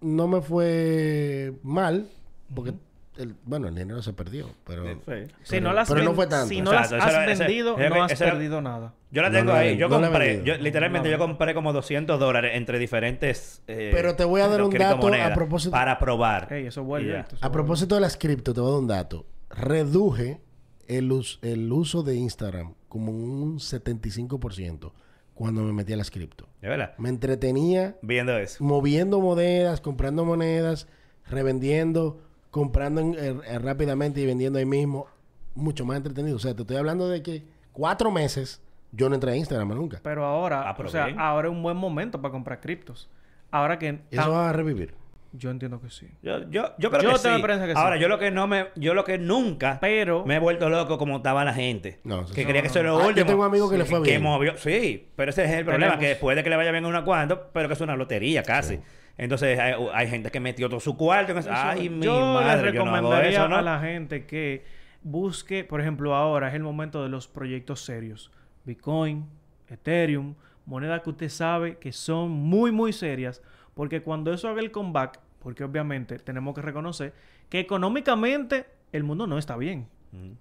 no 0.00 0.28
me 0.28 0.40
fue 0.40 1.54
mal, 1.64 2.08
porque, 2.54 2.72
el, 3.18 3.34
bueno, 3.44 3.68
el 3.68 3.74
dinero 3.74 4.02
se 4.02 4.12
perdió, 4.12 4.48
pero... 4.64 4.84
Sí. 5.06 5.32
Si 5.42 5.60
no 5.60 5.72
las, 5.72 5.88
pero 5.88 6.00
no 6.02 6.10
ven- 6.10 6.16
fue 6.16 6.26
tanto. 6.26 6.48
Si 6.48 6.60
no 6.60 6.72
Exacto, 6.72 6.96
las 6.96 7.06
has 7.06 7.14
era- 7.14 7.26
vendido, 7.46 7.78
ese- 7.78 7.88
no 7.90 8.04
has 8.04 8.20
era- 8.20 8.30
perdido 8.32 8.60
nada. 8.60 8.94
Yo 9.10 9.22
la 9.22 9.30
No 9.30 9.38
tengo 9.38 9.52
ahí. 9.52 9.76
Yo 9.76 9.88
no 9.88 10.00
compré, 10.00 10.42
yo, 10.44 10.56
literalmente, 10.58 11.10
yo 11.10 11.18
compré 11.18 11.54
como 11.54 11.72
200 11.72 12.18
dólares 12.20 12.52
entre 12.54 12.78
diferentes. 12.78 13.62
eh, 13.66 13.90
Pero 13.94 14.14
te 14.16 14.24
voy 14.24 14.40
a 14.42 14.48
dar 14.48 14.62
un 14.62 14.70
dato 14.70 15.06
a 15.08 15.34
propósito- 15.34 15.70
Para 15.72 15.98
probar. 15.98 16.52
Ey, 16.52 16.66
eso 16.66 16.82
Y 16.82 16.84
vuelve. 16.84 17.12
ya. 17.12 17.20
esto, 17.20 17.36
eso 17.36 17.44
A 17.46 17.50
propósito 17.52 17.94
de 17.94 18.00
las 18.00 18.16
cripto, 18.16 18.52
te 18.52 18.60
voy 18.60 18.68
a 18.68 18.72
dar 18.72 18.80
un 18.80 18.86
dato. 18.88 19.26
Reduje 19.50 20.40
el, 20.88 21.10
us- 21.12 21.38
el 21.42 21.72
uso 21.72 22.02
de 22.02 22.16
Instagram 22.16 22.74
como 22.88 23.12
un 23.12 23.58
75% 23.58 24.92
cuando 25.34 25.62
me 25.62 25.72
metí 25.72 25.92
a 25.92 25.96
las 25.96 26.10
cripto. 26.10 26.48
¿De 26.62 26.68
verdad? 26.68 26.94
Me 26.98 27.08
entretenía 27.08 27.96
Viendo 28.02 28.36
eso. 28.38 28.62
moviendo 28.64 29.20
monedas, 29.20 29.80
comprando 29.80 30.24
monedas, 30.24 30.88
revendiendo, 31.28 32.20
comprando 32.56 33.00
en- 33.02 33.14
eh, 33.18 33.40
eh, 33.48 33.58
rápidamente 33.58 34.20
y 34.20 34.26
vendiendo 34.26 34.58
ahí 34.58 34.64
mismo. 34.66 35.06
Mucho 35.54 35.84
más 35.84 35.96
entretenido. 35.98 36.36
O 36.36 36.38
sea, 36.38 36.54
te 36.54 36.62
estoy 36.62 36.76
hablando 36.78 37.08
de 37.08 37.22
que 37.22 37.42
cuatro 37.72 38.10
meses 38.10 38.62
yo 38.92 39.08
no 39.08 39.14
entré 39.14 39.32
a 39.32 39.36
Instagram 39.36 39.68
nunca. 39.74 40.00
Pero 40.02 40.24
ahora, 40.24 40.68
Ah, 40.68 40.74
pero 40.76 40.88
o 40.88 40.92
sea, 40.92 41.06
bien. 41.06 41.18
ahora 41.20 41.48
es 41.48 41.52
un 41.54 41.62
buen 41.62 41.76
momento 41.76 42.20
para 42.20 42.32
comprar 42.32 42.60
criptos. 42.60 43.08
Ahora 43.50 43.78
que... 43.78 44.00
Eso 44.10 44.22
tan- 44.22 44.32
va 44.32 44.48
a 44.50 44.52
revivir. 44.52 44.94
Yo 45.32 45.50
entiendo 45.50 45.80
que 45.80 45.90
sí. 45.90 46.08
Yo, 46.22 46.48
yo, 46.50 46.72
yo 46.78 46.90
creo 46.90 47.02
Yo 47.02 47.08
que 47.12 47.18
tengo 47.18 47.18
sí. 47.18 47.28
experiencia 47.28 47.66
que 47.66 47.74
sí. 47.74 47.78
Ahora, 47.78 47.96
yo 47.98 48.08
lo 48.08 48.18
que 48.18 48.30
no 48.30 48.46
me... 48.46 48.68
Yo 48.76 48.94
lo 48.94 49.04
que 49.04 49.18
nunca 49.18 49.76
Pero... 49.82 50.24
me 50.24 50.36
he 50.36 50.38
vuelto 50.38 50.70
loco 50.70 50.96
como 50.96 51.16
estaba 51.18 51.44
la 51.44 51.52
gente. 51.52 52.00
No, 52.04 52.24
que 52.26 52.32
sí. 52.34 52.44
creía 52.46 52.62
que 52.62 52.68
eso 52.68 52.78
era 52.80 52.88
lo 52.90 52.96
Ah, 52.98 53.02
yo 53.02 53.08
último. 53.08 53.26
tengo 53.26 53.44
amigos 53.44 53.70
que 53.70 53.76
le 53.76 53.84
fue 53.84 54.02
Que 54.02 54.10
bien. 54.12 54.22
movió... 54.22 54.56
Sí, 54.56 55.08
pero 55.14 55.30
ese 55.30 55.44
es 55.44 55.50
el 55.50 55.64
problema. 55.66 55.98
Tenemos- 55.98 56.14
Que 56.14 56.18
puede 56.20 56.42
que 56.42 56.48
le 56.50 56.56
vaya 56.56 56.70
bien 56.70 56.86
una 56.86 57.04
cuanto, 57.04 57.50
pero 57.52 57.68
que 57.68 57.74
es 57.74 57.80
una 57.82 57.96
lotería 57.96 58.42
casi. 58.42 58.80
Entonces, 59.18 59.58
hay, 59.58 59.74
hay 59.94 60.08
gente 60.08 60.30
que 60.30 60.40
metió 60.40 60.68
todo 60.68 60.80
su 60.80 60.96
cuarto 60.96 61.32
en 61.32 61.38
eso. 61.38 61.50
Ay, 61.52 61.88
mi 61.88 62.04
yo 62.04 62.34
madre, 62.34 62.72
yo 62.72 62.84
no 62.84 62.94
hago 62.94 63.00
recomendaría 63.00 63.38
eso, 63.38 63.48
¿no? 63.48 63.56
a 63.56 63.62
la 63.62 63.80
gente 63.80 64.26
que 64.26 64.64
busque, 65.02 65.64
por 65.64 65.80
ejemplo, 65.80 66.14
ahora 66.14 66.48
es 66.48 66.54
el 66.54 66.62
momento 66.62 67.02
de 67.02 67.08
los 67.08 67.28
proyectos 67.28 67.84
serios. 67.84 68.30
Bitcoin, 68.64 69.26
Ethereum, 69.68 70.34
monedas 70.66 71.02
que 71.02 71.10
usted 71.10 71.28
sabe 71.28 71.78
que 71.78 71.92
son 71.92 72.30
muy, 72.30 72.72
muy 72.72 72.92
serias, 72.92 73.42
porque 73.74 74.02
cuando 74.02 74.32
eso 74.32 74.48
haga 74.48 74.60
el 74.60 74.70
comeback, 74.70 75.20
porque 75.38 75.64
obviamente 75.64 76.18
tenemos 76.18 76.54
que 76.54 76.62
reconocer 76.62 77.14
que 77.48 77.60
económicamente 77.60 78.66
el 78.92 79.04
mundo 79.04 79.26
no 79.26 79.38
está 79.38 79.56
bien. 79.56 79.88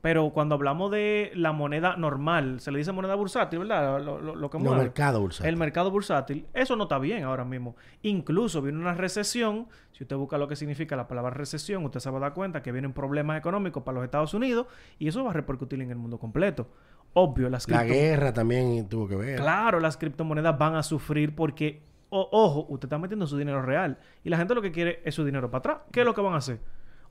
Pero 0.01 0.29
cuando 0.31 0.55
hablamos 0.55 0.91
de 0.91 1.31
la 1.35 1.51
moneda 1.51 1.95
normal, 1.97 2.59
se 2.59 2.71
le 2.71 2.77
dice 2.77 2.91
moneda 2.91 3.15
bursátil, 3.15 3.59
¿verdad? 3.59 4.01
Lo, 4.03 4.21
lo- 4.21 4.35
lo 4.35 4.49
que 4.49 4.57
mueve. 4.57 4.77
mercado 4.83 5.19
bursátil. 5.21 5.49
El 5.49 5.57
mercado 5.57 5.89
bursátil, 5.91 6.45
eso 6.53 6.75
no 6.75 6.83
está 6.83 6.99
bien 6.99 7.23
ahora 7.23 7.43
mismo. 7.45 7.75
Incluso 8.03 8.61
viene 8.61 8.79
una 8.79 8.93
recesión. 8.93 9.67
Si 9.91 10.03
usted 10.03 10.15
busca 10.15 10.38
lo 10.38 10.47
que 10.47 10.55
significa 10.55 10.95
la 10.95 11.07
palabra 11.07 11.31
recesión, 11.31 11.83
usted 11.85 11.99
se 11.99 12.09
va 12.11 12.17
a 12.17 12.21
dar 12.21 12.33
cuenta 12.33 12.61
que 12.61 12.71
vienen 12.71 12.93
problemas 12.93 13.38
económicos 13.38 13.83
para 13.83 13.95
los 13.95 14.03
Estados 14.05 14.33
Unidos 14.33 14.67
y 14.99 15.07
eso 15.07 15.23
va 15.23 15.31
a 15.31 15.33
repercutir 15.33 15.81
en 15.81 15.89
el 15.89 15.97
mundo 15.97 16.19
completo. 16.19 16.67
Obvio, 17.13 17.49
las 17.49 17.67
La 17.69 17.83
cripto- 17.83 17.93
guerra 17.93 18.33
también 18.33 18.88
tuvo 18.89 19.07
que 19.07 19.15
ver. 19.15 19.39
Claro, 19.39 19.79
las 19.79 19.95
criptomonedas 19.97 20.57
van 20.57 20.75
a 20.75 20.83
sufrir 20.83 21.33
porque, 21.33 21.81
o- 22.09 22.27
ojo, 22.31 22.65
usted 22.69 22.88
está 22.88 22.97
metiendo 22.97 23.25
su 23.25 23.38
dinero 23.38 23.61
real 23.61 23.97
y 24.23 24.29
la 24.29 24.38
gente 24.38 24.53
lo 24.53 24.61
que 24.61 24.71
quiere 24.71 25.01
es 25.05 25.15
su 25.15 25.23
dinero 25.23 25.49
para 25.49 25.59
atrás. 25.59 25.77
¿Qué 25.91 26.01
es 26.01 26.05
lo 26.05 26.13
que 26.13 26.21
van 26.21 26.33
a 26.33 26.38
hacer? 26.38 26.59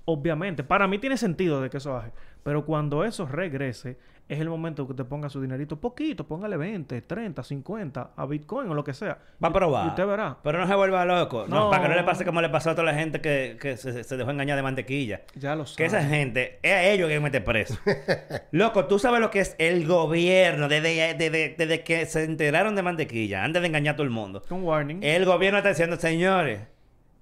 Obviamente, 0.07 0.64
para 0.64 0.87
mí 0.87 0.99
tiene 0.99 1.17
sentido 1.17 1.61
de 1.62 1.71
que 1.71 1.79
eso 1.79 1.93
baje, 1.95 2.11
pero 2.43 2.64
cuando 2.67 3.05
eso 3.05 3.27
regrese, 3.27 3.97
es 4.29 4.38
el 4.40 4.49
momento 4.49 4.87
que 4.87 4.93
usted 4.93 5.05
ponga 5.07 5.29
su 5.31 5.40
dinerito 5.40 5.79
poquito, 5.81 6.27
póngale 6.27 6.57
20, 6.59 7.03
30, 7.03 7.43
50 7.43 8.11
a 8.17 8.27
Bitcoin 8.27 8.69
o 8.71 8.75
lo 8.75 8.83
que 8.85 8.93
sea. 8.95 9.19
Va 9.43 9.49
a 9.49 9.53
probar. 9.53 9.87
Y 9.87 9.88
usted 9.90 10.07
verá. 10.07 10.37
Pero 10.43 10.59
no 10.59 10.67
se 10.67 10.75
vuelva 10.75 11.05
loco. 11.05 11.47
No, 11.49 11.64
No. 11.64 11.71
para 11.71 11.83
que 11.83 11.88
no 11.90 11.95
le 11.95 12.05
pase 12.05 12.25
como 12.25 12.40
le 12.43 12.49
pasó 12.51 12.71
a 12.71 12.75
toda 12.75 12.85
la 12.90 12.95
gente 12.99 13.21
que, 13.21 13.57
que 13.61 13.77
se, 13.79 14.03
se 14.05 14.17
dejó 14.17 14.31
engañar 14.31 14.57
de 14.57 14.62
mantequilla. 14.62 15.23
Ya 15.37 15.55
lo 15.55 15.64
Que 15.64 15.71
sabe. 15.71 15.87
esa 15.87 16.03
gente, 16.05 16.59
es 16.62 16.73
a 16.73 16.85
ellos 16.85 17.09
que 17.09 17.14
que 17.14 17.21
meter 17.21 17.45
preso. 17.45 17.79
Loco, 18.51 18.87
tú 18.87 18.99
sabes 18.99 19.21
lo 19.21 19.31
que 19.31 19.40
es 19.40 19.57
el 19.59 19.87
gobierno 19.87 20.69
desde, 20.69 21.14
desde, 21.14 21.55
desde 21.57 21.83
que 21.85 22.05
se 22.07 22.25
enteraron 22.25 22.75
de 22.77 22.83
mantequilla, 22.83 23.45
antes 23.45 23.61
de 23.62 23.69
engañar 23.69 23.95
a 23.95 23.97
todo 23.97 24.05
el 24.05 24.11
mundo. 24.12 24.43
Con 24.49 24.64
warning. 24.64 25.03
El 25.03 25.25
gobierno 25.27 25.59
está 25.59 25.71
diciendo, 25.71 25.97
señores, 25.97 26.61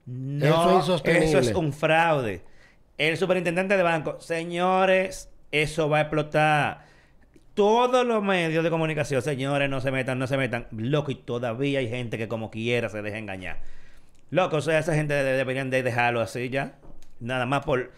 no, 0.07 0.47
Eso 0.47 0.68
es 0.71 0.77
insostenible. 0.77 1.27
eso 1.29 1.38
es 1.38 1.53
un 1.55 1.73
fraude. 1.73 2.42
El 2.98 3.16
superintendente 3.16 3.76
de 3.76 3.83
banco, 3.83 4.20
señores, 4.20 5.31
eso 5.50 5.88
va 5.88 5.98
a 5.98 6.00
explotar. 6.02 6.85
Todos 7.55 8.07
los 8.07 8.22
medios 8.22 8.64
de 8.64 8.70
comunicación, 8.70 9.20
señores, 9.22 9.68
no 9.68 9.81
se 9.81 9.90
metan, 9.90 10.18
no 10.18 10.26
se 10.26 10.37
metan. 10.37 10.66
Loco, 10.70 11.11
y 11.11 11.16
todavía 11.16 11.81
hay 11.81 11.88
gente 11.88 12.16
que 12.18 12.28
como 12.28 12.50
quiera 12.50 12.88
se 12.88 13.02
deja 13.02 13.18
engañar. 13.18 13.59
Loco, 14.31 14.57
o 14.57 14.61
sea, 14.62 14.78
esa 14.78 14.94
gente 14.94 15.12
de- 15.14 15.37
deberían 15.37 15.68
de 15.70 15.83
dejarlo 15.83 16.20
así 16.20 16.48
ya. 16.48 16.74
Nada 17.20 17.44
más 17.46 17.64
por... 17.64 17.92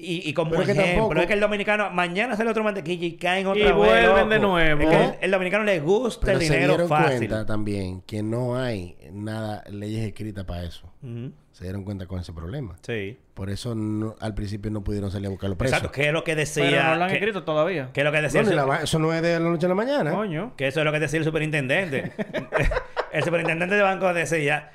Y, 0.00 0.28
y 0.30 0.32
como 0.32 0.50
Pero 0.52 0.62
es 0.62 0.66
que 0.68 0.72
ejemplo, 0.74 0.94
tampoco- 1.02 1.20
es 1.20 1.26
que 1.26 1.32
el 1.32 1.40
dominicano 1.40 1.90
mañana 1.90 2.36
sale 2.36 2.48
otro 2.50 2.62
mantequilla 2.62 3.04
y 3.04 3.16
caen 3.16 3.48
otra 3.48 3.60
Y 3.60 3.64
vez. 3.64 3.74
vuelven 3.74 4.28
de 4.28 4.38
nuevo. 4.38 4.80
Es 4.82 4.88
que 4.88 5.04
el, 5.04 5.14
el 5.22 5.30
dominicano 5.32 5.64
le 5.64 5.80
gusta 5.80 6.24
Pero 6.24 6.38
el 6.38 6.44
se 6.46 6.52
dinero 6.54 6.72
dieron 6.74 6.88
fácil. 6.88 7.16
cuenta 7.18 7.44
también 7.44 8.02
que 8.02 8.22
no 8.22 8.56
hay 8.56 8.96
nada, 9.12 9.64
leyes 9.68 10.06
escritas 10.06 10.44
para 10.44 10.62
eso. 10.62 10.88
Se 11.50 11.64
dieron 11.64 11.82
cuenta 11.82 12.06
con 12.06 12.20
ese 12.20 12.32
problema. 12.32 12.76
Sí. 12.86 13.18
Por 13.34 13.50
eso 13.50 13.74
no- 13.74 14.14
al 14.20 14.34
principio 14.34 14.70
no 14.70 14.84
pudieron 14.84 15.10
salir 15.10 15.26
a 15.26 15.30
buscar 15.30 15.48
los 15.50 15.58
presos. 15.58 15.76
Exacto, 15.78 15.92
que 15.92 16.06
es 16.06 16.12
lo 16.12 16.22
que 16.22 16.36
decía. 16.36 16.64
pero 16.70 16.82
no 16.84 16.94
lo 16.94 17.02
han 17.04 17.10
que, 17.10 17.16
escrito 17.16 17.42
todavía. 17.42 17.90
que 17.92 18.00
es 18.00 18.04
lo 18.04 18.12
que 18.12 18.22
decía 18.22 18.42
No, 18.44 18.50
el 18.50 18.56
la 18.56 18.76
eso 18.82 18.98
no 19.00 19.12
es 19.12 19.20
de 19.20 19.32
la 19.32 19.40
noche 19.50 19.66
a 19.66 19.68
la 19.68 19.74
mañana. 19.74 20.12
Coño. 20.12 20.54
que 20.56 20.68
eso 20.68 20.78
es 20.78 20.84
lo 20.86 20.92
que 20.92 21.00
decía 21.00 21.18
el 21.18 21.24
superintendente. 21.24 22.12
el 23.12 23.24
superintendente 23.24 23.74
de 23.74 23.82
banco 23.82 24.14
decía, 24.14 24.70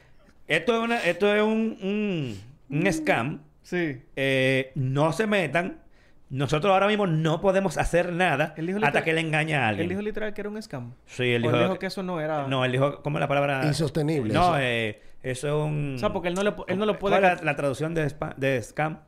esto 0.50 0.76
es 0.76 0.84
una, 0.84 0.98
esto 1.06 1.34
es 1.34 1.42
un, 1.42 1.78
un, 1.82 2.38
un 2.78 2.92
scam 2.94 3.40
Sí. 3.64 4.02
eh, 4.16 4.72
no 4.76 5.12
se 5.14 5.26
metan. 5.28 5.80
Nosotros 6.30 6.72
ahora 6.74 6.88
mismo 6.88 7.06
no 7.06 7.42
podemos 7.42 7.78
hacer 7.78 8.12
nada 8.12 8.56
Él 8.58 8.66
dijo 8.66 8.78
hasta 8.78 8.88
literal- 8.90 9.04
que 9.04 9.14
le 9.14 9.22
engañe 9.22 9.56
a 9.56 9.68
alguien. 9.68 9.84
Él 9.84 9.90
dijo 9.90 10.02
literal 10.02 10.34
que 10.34 10.42
era 10.42 10.50
un 10.50 10.62
scam. 10.62 10.94
sí, 11.06 11.32
él 11.32 11.44
dijo, 11.44 11.54
él 11.56 11.64
dijo 11.64 11.78
que 11.80 11.86
eso 11.86 12.02
no 12.02 12.20
era... 12.20 12.48
No, 12.48 12.66
él 12.66 12.72
dijo, 12.72 13.04
¿cómo 13.04 13.18
es 13.18 13.22
la 13.22 13.28
palabra? 13.28 13.62
Insostenible, 13.66 14.34
No, 14.34 14.56
eso. 14.56 14.58
eh, 14.60 15.02
eso 15.22 15.48
es 15.48 15.54
un... 15.54 15.94
O 15.96 16.00
sea, 16.00 16.12
porque 16.12 16.30
él 16.30 16.34
no, 16.34 16.42
le, 16.44 16.54
él 16.68 16.80
no 16.80 16.86
lo 16.88 16.98
puede... 16.98 17.20
¿Cuál 17.20 17.32
es 17.34 17.38
la, 17.40 17.44
la 17.52 17.56
traducción 17.56 17.94
de, 17.94 18.06
spa- 18.10 18.34
de 18.36 18.62
scam? 18.64 19.00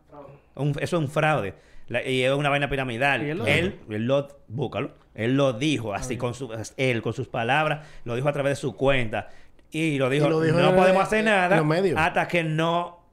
Un- 0.56 0.70
eso 0.80 0.82
es 0.84 0.94
un 0.94 1.10
fraude. 1.10 1.56
La- 1.88 2.06
y 2.08 2.22
es 2.24 2.32
una 2.32 2.50
vaina 2.50 2.70
piramidal. 2.70 3.24
Y 3.24 3.30
él 3.32 3.42
él, 3.48 3.80
lo 3.88 3.96
él, 3.96 4.06
lo, 4.06 4.28
búscalo. 4.48 4.92
Él 5.16 5.36
lo 5.36 5.54
dijo 5.54 5.94
así 5.96 6.18
con 6.18 6.34
su, 6.36 6.50
él 6.78 7.02
con 7.02 7.14
sus 7.14 7.28
palabras, 7.28 7.88
lo 8.04 8.16
dijo 8.16 8.30
a 8.30 8.34
través 8.34 8.52
de 8.52 8.56
su 8.58 8.76
cuenta 8.76 9.30
y 9.72 9.98
lo 9.98 10.10
dijo, 10.10 10.28
Y 10.28 10.30
lo 10.30 10.42
dijo 10.42 10.60
no 10.60 10.76
podemos 10.76 11.02
hacer 11.04 11.24
nada 11.24 11.58
los 11.58 11.66
medios. 11.66 11.98
hasta 12.00 12.28
que 12.28 12.44
no 12.44 13.05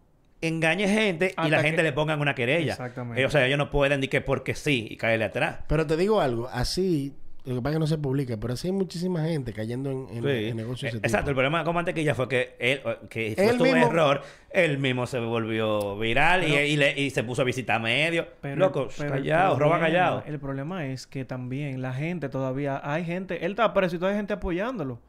engañe 0.43 0.89
gente 0.89 1.35
y 1.45 1.49
la 1.49 1.59
que- 1.59 1.69
gente 1.69 1.83
le 1.83 1.93
pongan 1.93 2.21
una 2.21 2.35
querella. 2.35 2.73
Exactamente. 2.73 3.23
Eh, 3.23 3.27
o 3.27 3.31
sea, 3.31 3.47
ellos 3.47 3.59
no 3.59 3.71
pueden 3.71 4.01
decir 4.01 4.11
que 4.11 4.21
porque 4.21 4.55
sí 4.55 4.89
y 4.91 4.97
caerle 4.97 5.25
atrás. 5.25 5.61
Pero 5.69 5.87
te 5.87 5.97
digo 5.97 6.21
algo, 6.21 6.49
así, 6.53 7.15
lo 7.45 7.55
que 7.57 7.61
pasa 7.63 7.71
es 7.71 7.75
que 7.77 7.81
no 7.81 7.87
se 7.87 7.99
publica, 7.99 8.37
pero 8.37 8.55
así 8.55 8.69
hay 8.69 8.73
muchísima 8.73 9.25
gente 9.25 9.53
cayendo 9.53 9.91
en, 9.91 10.07
en- 10.17 10.23
Sí. 10.23 10.49
en 10.51 10.57
negocios 10.57 10.95
Eh. 10.95 10.99
Exacto, 11.03 11.31
el 11.31 11.35
problema 11.35 11.65
con 11.65 11.75
Mantequilla 11.75 12.15
fue 12.15 12.29
que 12.29 12.55
él, 12.61 12.81
que 13.09 13.35
fue 13.37 13.53
mismo- 13.73 13.87
error, 13.87 14.23
él 14.51 14.79
mismo 14.79 15.07
se 15.07 15.19
volvió 15.19 15.97
viral 15.99 16.45
y, 16.45 16.53
Pero- 16.53 16.65
y 16.67 16.77
le- 16.77 17.01
y 17.01 17.11
se 17.11 17.25
puso 17.25 17.43
a 17.43 17.45
visitar 17.45 17.81
medios. 17.81 18.27
Pero- 18.41 18.57
Locos, 18.57 18.95
pero 18.99 19.15
el 19.15 19.23
callados, 19.23 19.59
roba 19.59 19.81
callado. 19.81 20.23
El 20.27 20.39
problema 20.39 20.87
es 20.87 21.07
que 21.07 21.25
también 21.25 21.83
la 21.83 21.93
gente 21.95 22.29
todavía... 22.29 22.81
Hay 22.85 23.05
gente... 23.05 23.45
Él 23.45 23.53
está 23.53 23.73
preso 23.75 23.97
y 23.97 23.99
todavía 23.99 24.17
hay 24.17 24.19
gente 24.21 24.35
apoyándolo. 24.35 25.01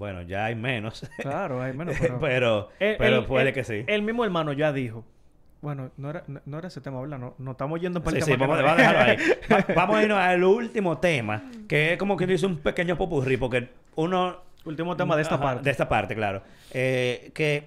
Bueno, 0.00 0.22
ya 0.22 0.46
hay 0.46 0.54
menos. 0.54 1.06
Claro, 1.18 1.62
hay 1.62 1.74
menos, 1.74 1.94
pero... 2.22 2.70
pero 2.78 3.26
puede 3.26 3.52
que 3.52 3.64
sí. 3.64 3.84
El 3.86 4.00
mismo 4.00 4.24
hermano 4.24 4.54
ya 4.54 4.72
dijo. 4.72 5.04
Bueno, 5.60 5.90
no 5.98 6.08
era, 6.08 6.24
no, 6.26 6.40
no 6.46 6.58
era 6.58 6.68
ese 6.68 6.80
tema, 6.80 7.02
¿verdad? 7.02 7.18
No, 7.18 7.34
no 7.36 7.50
estamos 7.50 7.78
yendo 7.82 8.02
para 8.02 8.12
Sí, 8.12 8.16
el 8.16 8.24
sí, 8.24 8.30
tema. 8.30 8.46
vamos, 8.46 8.56
que 8.56 8.64
vamos 8.64 8.78
a 8.78 8.88
dejarlo 8.88 9.12
ahí. 9.12 9.18
Va- 9.68 9.74
vamos 9.74 9.96
a 9.96 10.02
irnos 10.02 10.18
al 10.18 10.42
último 10.42 10.96
tema, 10.96 11.50
que 11.68 11.92
es 11.92 11.98
como 11.98 12.16
que 12.16 12.26
dice 12.26 12.46
un 12.46 12.56
pequeño 12.56 12.96
popurrí, 12.96 13.36
porque 13.36 13.68
uno... 13.96 14.48
Último 14.64 14.96
tema 14.96 15.16
de 15.16 15.22
esta 15.22 15.34
Ajá, 15.36 15.44
parte. 15.44 15.62
De 15.64 15.70
esta 15.70 15.88
parte, 15.88 16.14
claro. 16.14 16.42
Eh, 16.72 17.30
que 17.34 17.64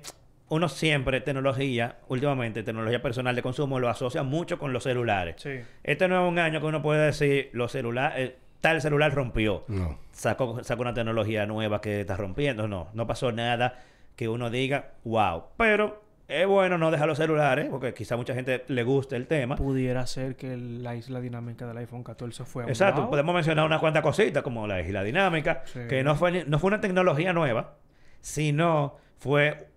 uno 0.49 0.69
siempre, 0.69 1.21
tecnología, 1.21 1.97
últimamente, 2.07 2.61
tecnología 2.63 3.01
personal 3.01 3.35
de 3.35 3.41
consumo, 3.43 3.79
lo 3.79 3.89
asocia 3.89 4.23
mucho 4.23 4.57
con 4.59 4.73
los 4.73 4.83
celulares. 4.83 5.35
Sí. 5.37 5.59
Este 5.83 6.07
no 6.07 6.23
es 6.25 6.31
un 6.31 6.39
año 6.39 6.59
que 6.61 6.65
uno 6.67 6.81
puede 6.81 7.05
decir, 7.07 7.49
los 7.53 7.71
celulares, 7.71 8.33
tal 8.63 8.82
celular 8.82 9.13
rompió. 9.13 9.65
No. 9.67 9.99
Sacó, 10.13 10.63
sacó 10.63 10.84
una 10.84 10.93
tecnología 10.93 11.45
nueva 11.45 11.82
que 11.82 11.99
está 11.99 12.15
rompiendo. 12.15 12.65
No, 12.69 12.88
no 12.93 13.06
pasó 13.06 13.34
nada 13.34 13.84
que 14.15 14.30
uno 14.30 14.49
diga, 14.49 14.93
wow. 15.04 15.43
Pero 15.58 16.02
es 16.30 16.47
bueno 16.47 16.78
no 16.78 16.89
dejar 16.89 17.10
los 17.10 17.17
celulares, 17.17 17.67
porque 17.69 17.93
quizá 17.93 18.15
mucha 18.15 18.34
gente 18.34 18.63
le 18.69 18.84
guste 18.84 19.17
el 19.17 19.28
tema. 19.28 19.58
Pudiera 19.58 20.08
ser 20.08 20.38
que 20.38 20.54
el- 20.54 20.82
la 20.82 20.95
isla 20.95 21.19
dinámica 21.19 21.67
del 21.67 21.76
iPhone 21.80 22.06
14 22.06 22.45
fue 22.45 22.63
a 22.63 22.65
un 22.67 22.69
Exacto, 22.71 22.99
lado. 23.02 23.10
podemos 23.10 23.36
mencionar 23.36 23.65
unas 23.65 23.82
cuantas 23.82 24.02
cositas 24.02 24.41
como 24.43 24.65
la 24.65 24.80
isla 24.80 25.04
dinámica, 25.04 25.63
Sí. 25.65 25.82
que 25.89 26.02
no 26.02 26.15
fue, 26.15 26.32
ni- 26.32 26.43
no 26.47 26.58
fue 26.58 26.69
una 26.69 26.80
tecnología 26.80 27.34
nueva, 27.34 27.76
sino 28.21 28.95
fue, 29.17 29.67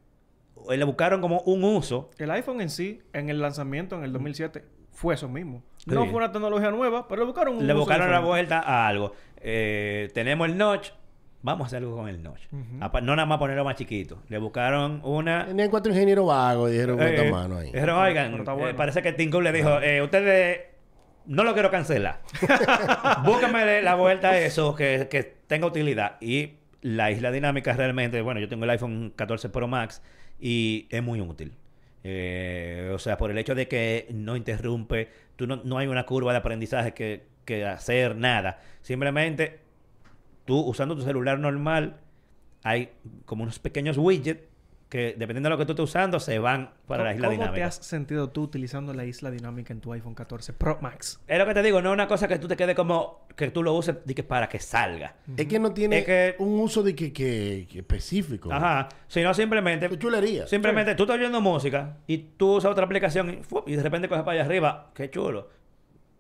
le 0.70 0.85
buscaron 0.85 1.20
como 1.20 1.40
un 1.40 1.64
uso. 1.64 2.11
El 2.18 2.31
iPhone 2.31 2.61
en 2.61 2.70
sí, 2.70 3.03
en 3.12 3.31
el 3.31 3.40
lanzamiento 3.40 3.96
en 3.96 4.05
el 4.05 4.12
2007, 4.12 4.64
fue 4.92 5.14
eso 5.14 5.29
mismo. 5.29 5.62
No 5.87 6.07
fue 6.07 6.14
una 6.14 6.33
tecnología 6.33 6.70
nueva, 6.70 7.07
pero 7.09 7.22
le 7.22 7.27
buscaron 7.27 7.57
un 7.57 7.66
Le 7.66 7.72
buscaron 7.72 8.11
la 8.11 8.20
vuelta 8.20 8.61
a 8.61 8.87
algo. 8.88 9.12
Eh, 9.40 10.11
tenemos 10.14 10.49
el 10.49 10.59
notch, 10.59 10.90
vamos 11.42 11.64
a 11.64 11.66
hacer 11.66 11.79
algo 11.83 11.96
con 11.96 12.09
el 12.09 12.22
notch. 12.22 12.42
No 12.51 13.16
nada 13.16 13.25
más 13.27 13.38
ponerlo 13.38 13.64
más 13.64 13.77
chiquito. 13.77 14.22
Le 14.29 14.38
buscaron 14.38 15.01
una... 15.05 15.46
Tenían 15.46 15.70
cuatro 15.70 15.92
ingenieros 15.92 16.27
vagos 16.27 16.70
y 16.70 16.75
dijeron, 16.75 16.99
Eh, 17.01 17.31
manos 17.31 17.61
ahí. 17.61 17.66
Dijeron, 17.72 17.99
oigan, 17.99 18.31
Pero 18.33 18.42
está 18.42 18.53
eh, 18.53 18.57
bueno. 18.57 18.77
parece 18.77 19.03
que 19.03 19.31
Cook 19.31 19.42
le 19.42 19.53
dijo, 19.53 19.81
eh, 19.81 20.03
ustedes 20.03 20.61
no 21.27 21.44
lo 21.44 21.55
quiero 21.55 21.70
cancelar. 21.70 22.20
Búscame 23.25 23.83
la 23.83 23.94
vuelta 23.94 24.31
a 24.31 24.38
eso 24.38 24.75
que, 24.75 25.07
que 25.09 25.22
tenga 25.46 25.66
utilidad. 25.66 26.16
Y 26.20 26.55
la 26.83 27.11
isla 27.11 27.31
dinámica 27.31 27.72
realmente, 27.72 28.20
bueno, 28.22 28.40
yo 28.40 28.49
tengo 28.49 28.64
el 28.64 28.70
iPhone 28.70 29.12
14 29.14 29.49
Pro 29.51 29.68
Max 29.68 30.03
y 30.40 30.87
es 30.90 31.03
muy 31.03 31.20
útil. 31.20 31.53
Eh, 32.08 32.92
o 32.94 33.00
sea, 33.00 33.18
por 33.18 33.32
el 33.32 33.38
hecho 33.38 33.56
de 33.56 33.66
que 33.66 34.06
no 34.12 34.36
interrumpe, 34.36 35.08
tú 35.34 35.48
no, 35.48 35.56
no 35.64 35.78
hay 35.78 35.88
una 35.88 36.06
curva 36.06 36.30
de 36.30 36.38
aprendizaje 36.38 36.94
que, 36.94 37.26
que 37.44 37.64
hacer 37.64 38.14
nada. 38.14 38.60
Simplemente 38.80 39.58
tú 40.44 40.60
usando 40.60 40.94
tu 40.94 41.02
celular 41.02 41.40
normal, 41.40 41.96
hay 42.62 42.90
como 43.24 43.42
unos 43.42 43.58
pequeños 43.58 43.98
widgets 43.98 44.40
que 44.88 45.14
dependiendo 45.18 45.49
de 45.49 45.51
lo 45.51 45.59
que 45.59 45.66
tú 45.66 45.72
estés 45.72 45.85
usando, 45.85 46.20
se 46.20 46.38
van 46.38 46.70
para 46.87 47.03
la 47.03 47.12
isla 47.12 47.27
¿Cómo 47.27 47.33
dinámica. 47.40 47.55
te 47.57 47.62
has 47.64 47.75
sentido 47.75 48.29
tú 48.31 48.42
utilizando 48.44 48.94
la 48.94 49.05
isla 49.05 49.33
dinámica 49.33 49.72
en 49.72 49.81
tu 49.81 49.92
iPhone 49.92 50.14
14 50.14 50.53
Pro 50.53 50.79
Max? 50.81 51.20
Es 51.27 51.38
lo 51.38 51.44
que 51.46 51.55
te 51.55 51.62
digo, 51.62 51.83
no 51.83 51.88
es 51.90 51.94
una 51.94 52.07
cosa 52.07 52.29
que 52.29 52.38
tú 52.38 52.46
te 52.46 52.57
quedes 52.57 52.77
como 52.77 53.27
que 53.35 53.51
tú 53.51 53.64
lo 53.64 53.75
uses 53.75 53.96
de 54.05 54.14
que 54.14 54.22
para 54.22 54.49
que 54.49 54.61
salga. 54.61 55.16
Es 55.37 55.46
que 55.46 55.59
no 55.59 55.72
tiene 55.72 55.99
Es 55.99 56.05
que- 56.05 56.35
un 56.38 56.61
uso 56.61 56.85
de 56.85 56.94
que, 56.94 57.12
que- 57.12 57.66
que 57.68 57.79
específico. 57.81 58.53
Ajá. 58.53 58.88
Sino 59.09 59.35
simplemente. 59.35 59.88
Qué 59.88 59.99
chulería. 59.99 60.46
Simplemente 60.46 60.94
tú 60.94 61.03
estás 61.03 61.16
oyendo 61.18 61.40
música 61.40 61.96
y 62.07 62.18
tú 62.18 62.55
usas 62.57 62.70
otra 62.70 62.85
aplicación 62.85 63.40
y, 63.66 63.75
de 63.77 63.83
repente 63.83 64.09
coges 64.09 64.22
para 64.25 64.37
allá 64.38 64.44
arriba. 64.46 64.90
Qué 64.94 65.11
chulo. 65.11 65.51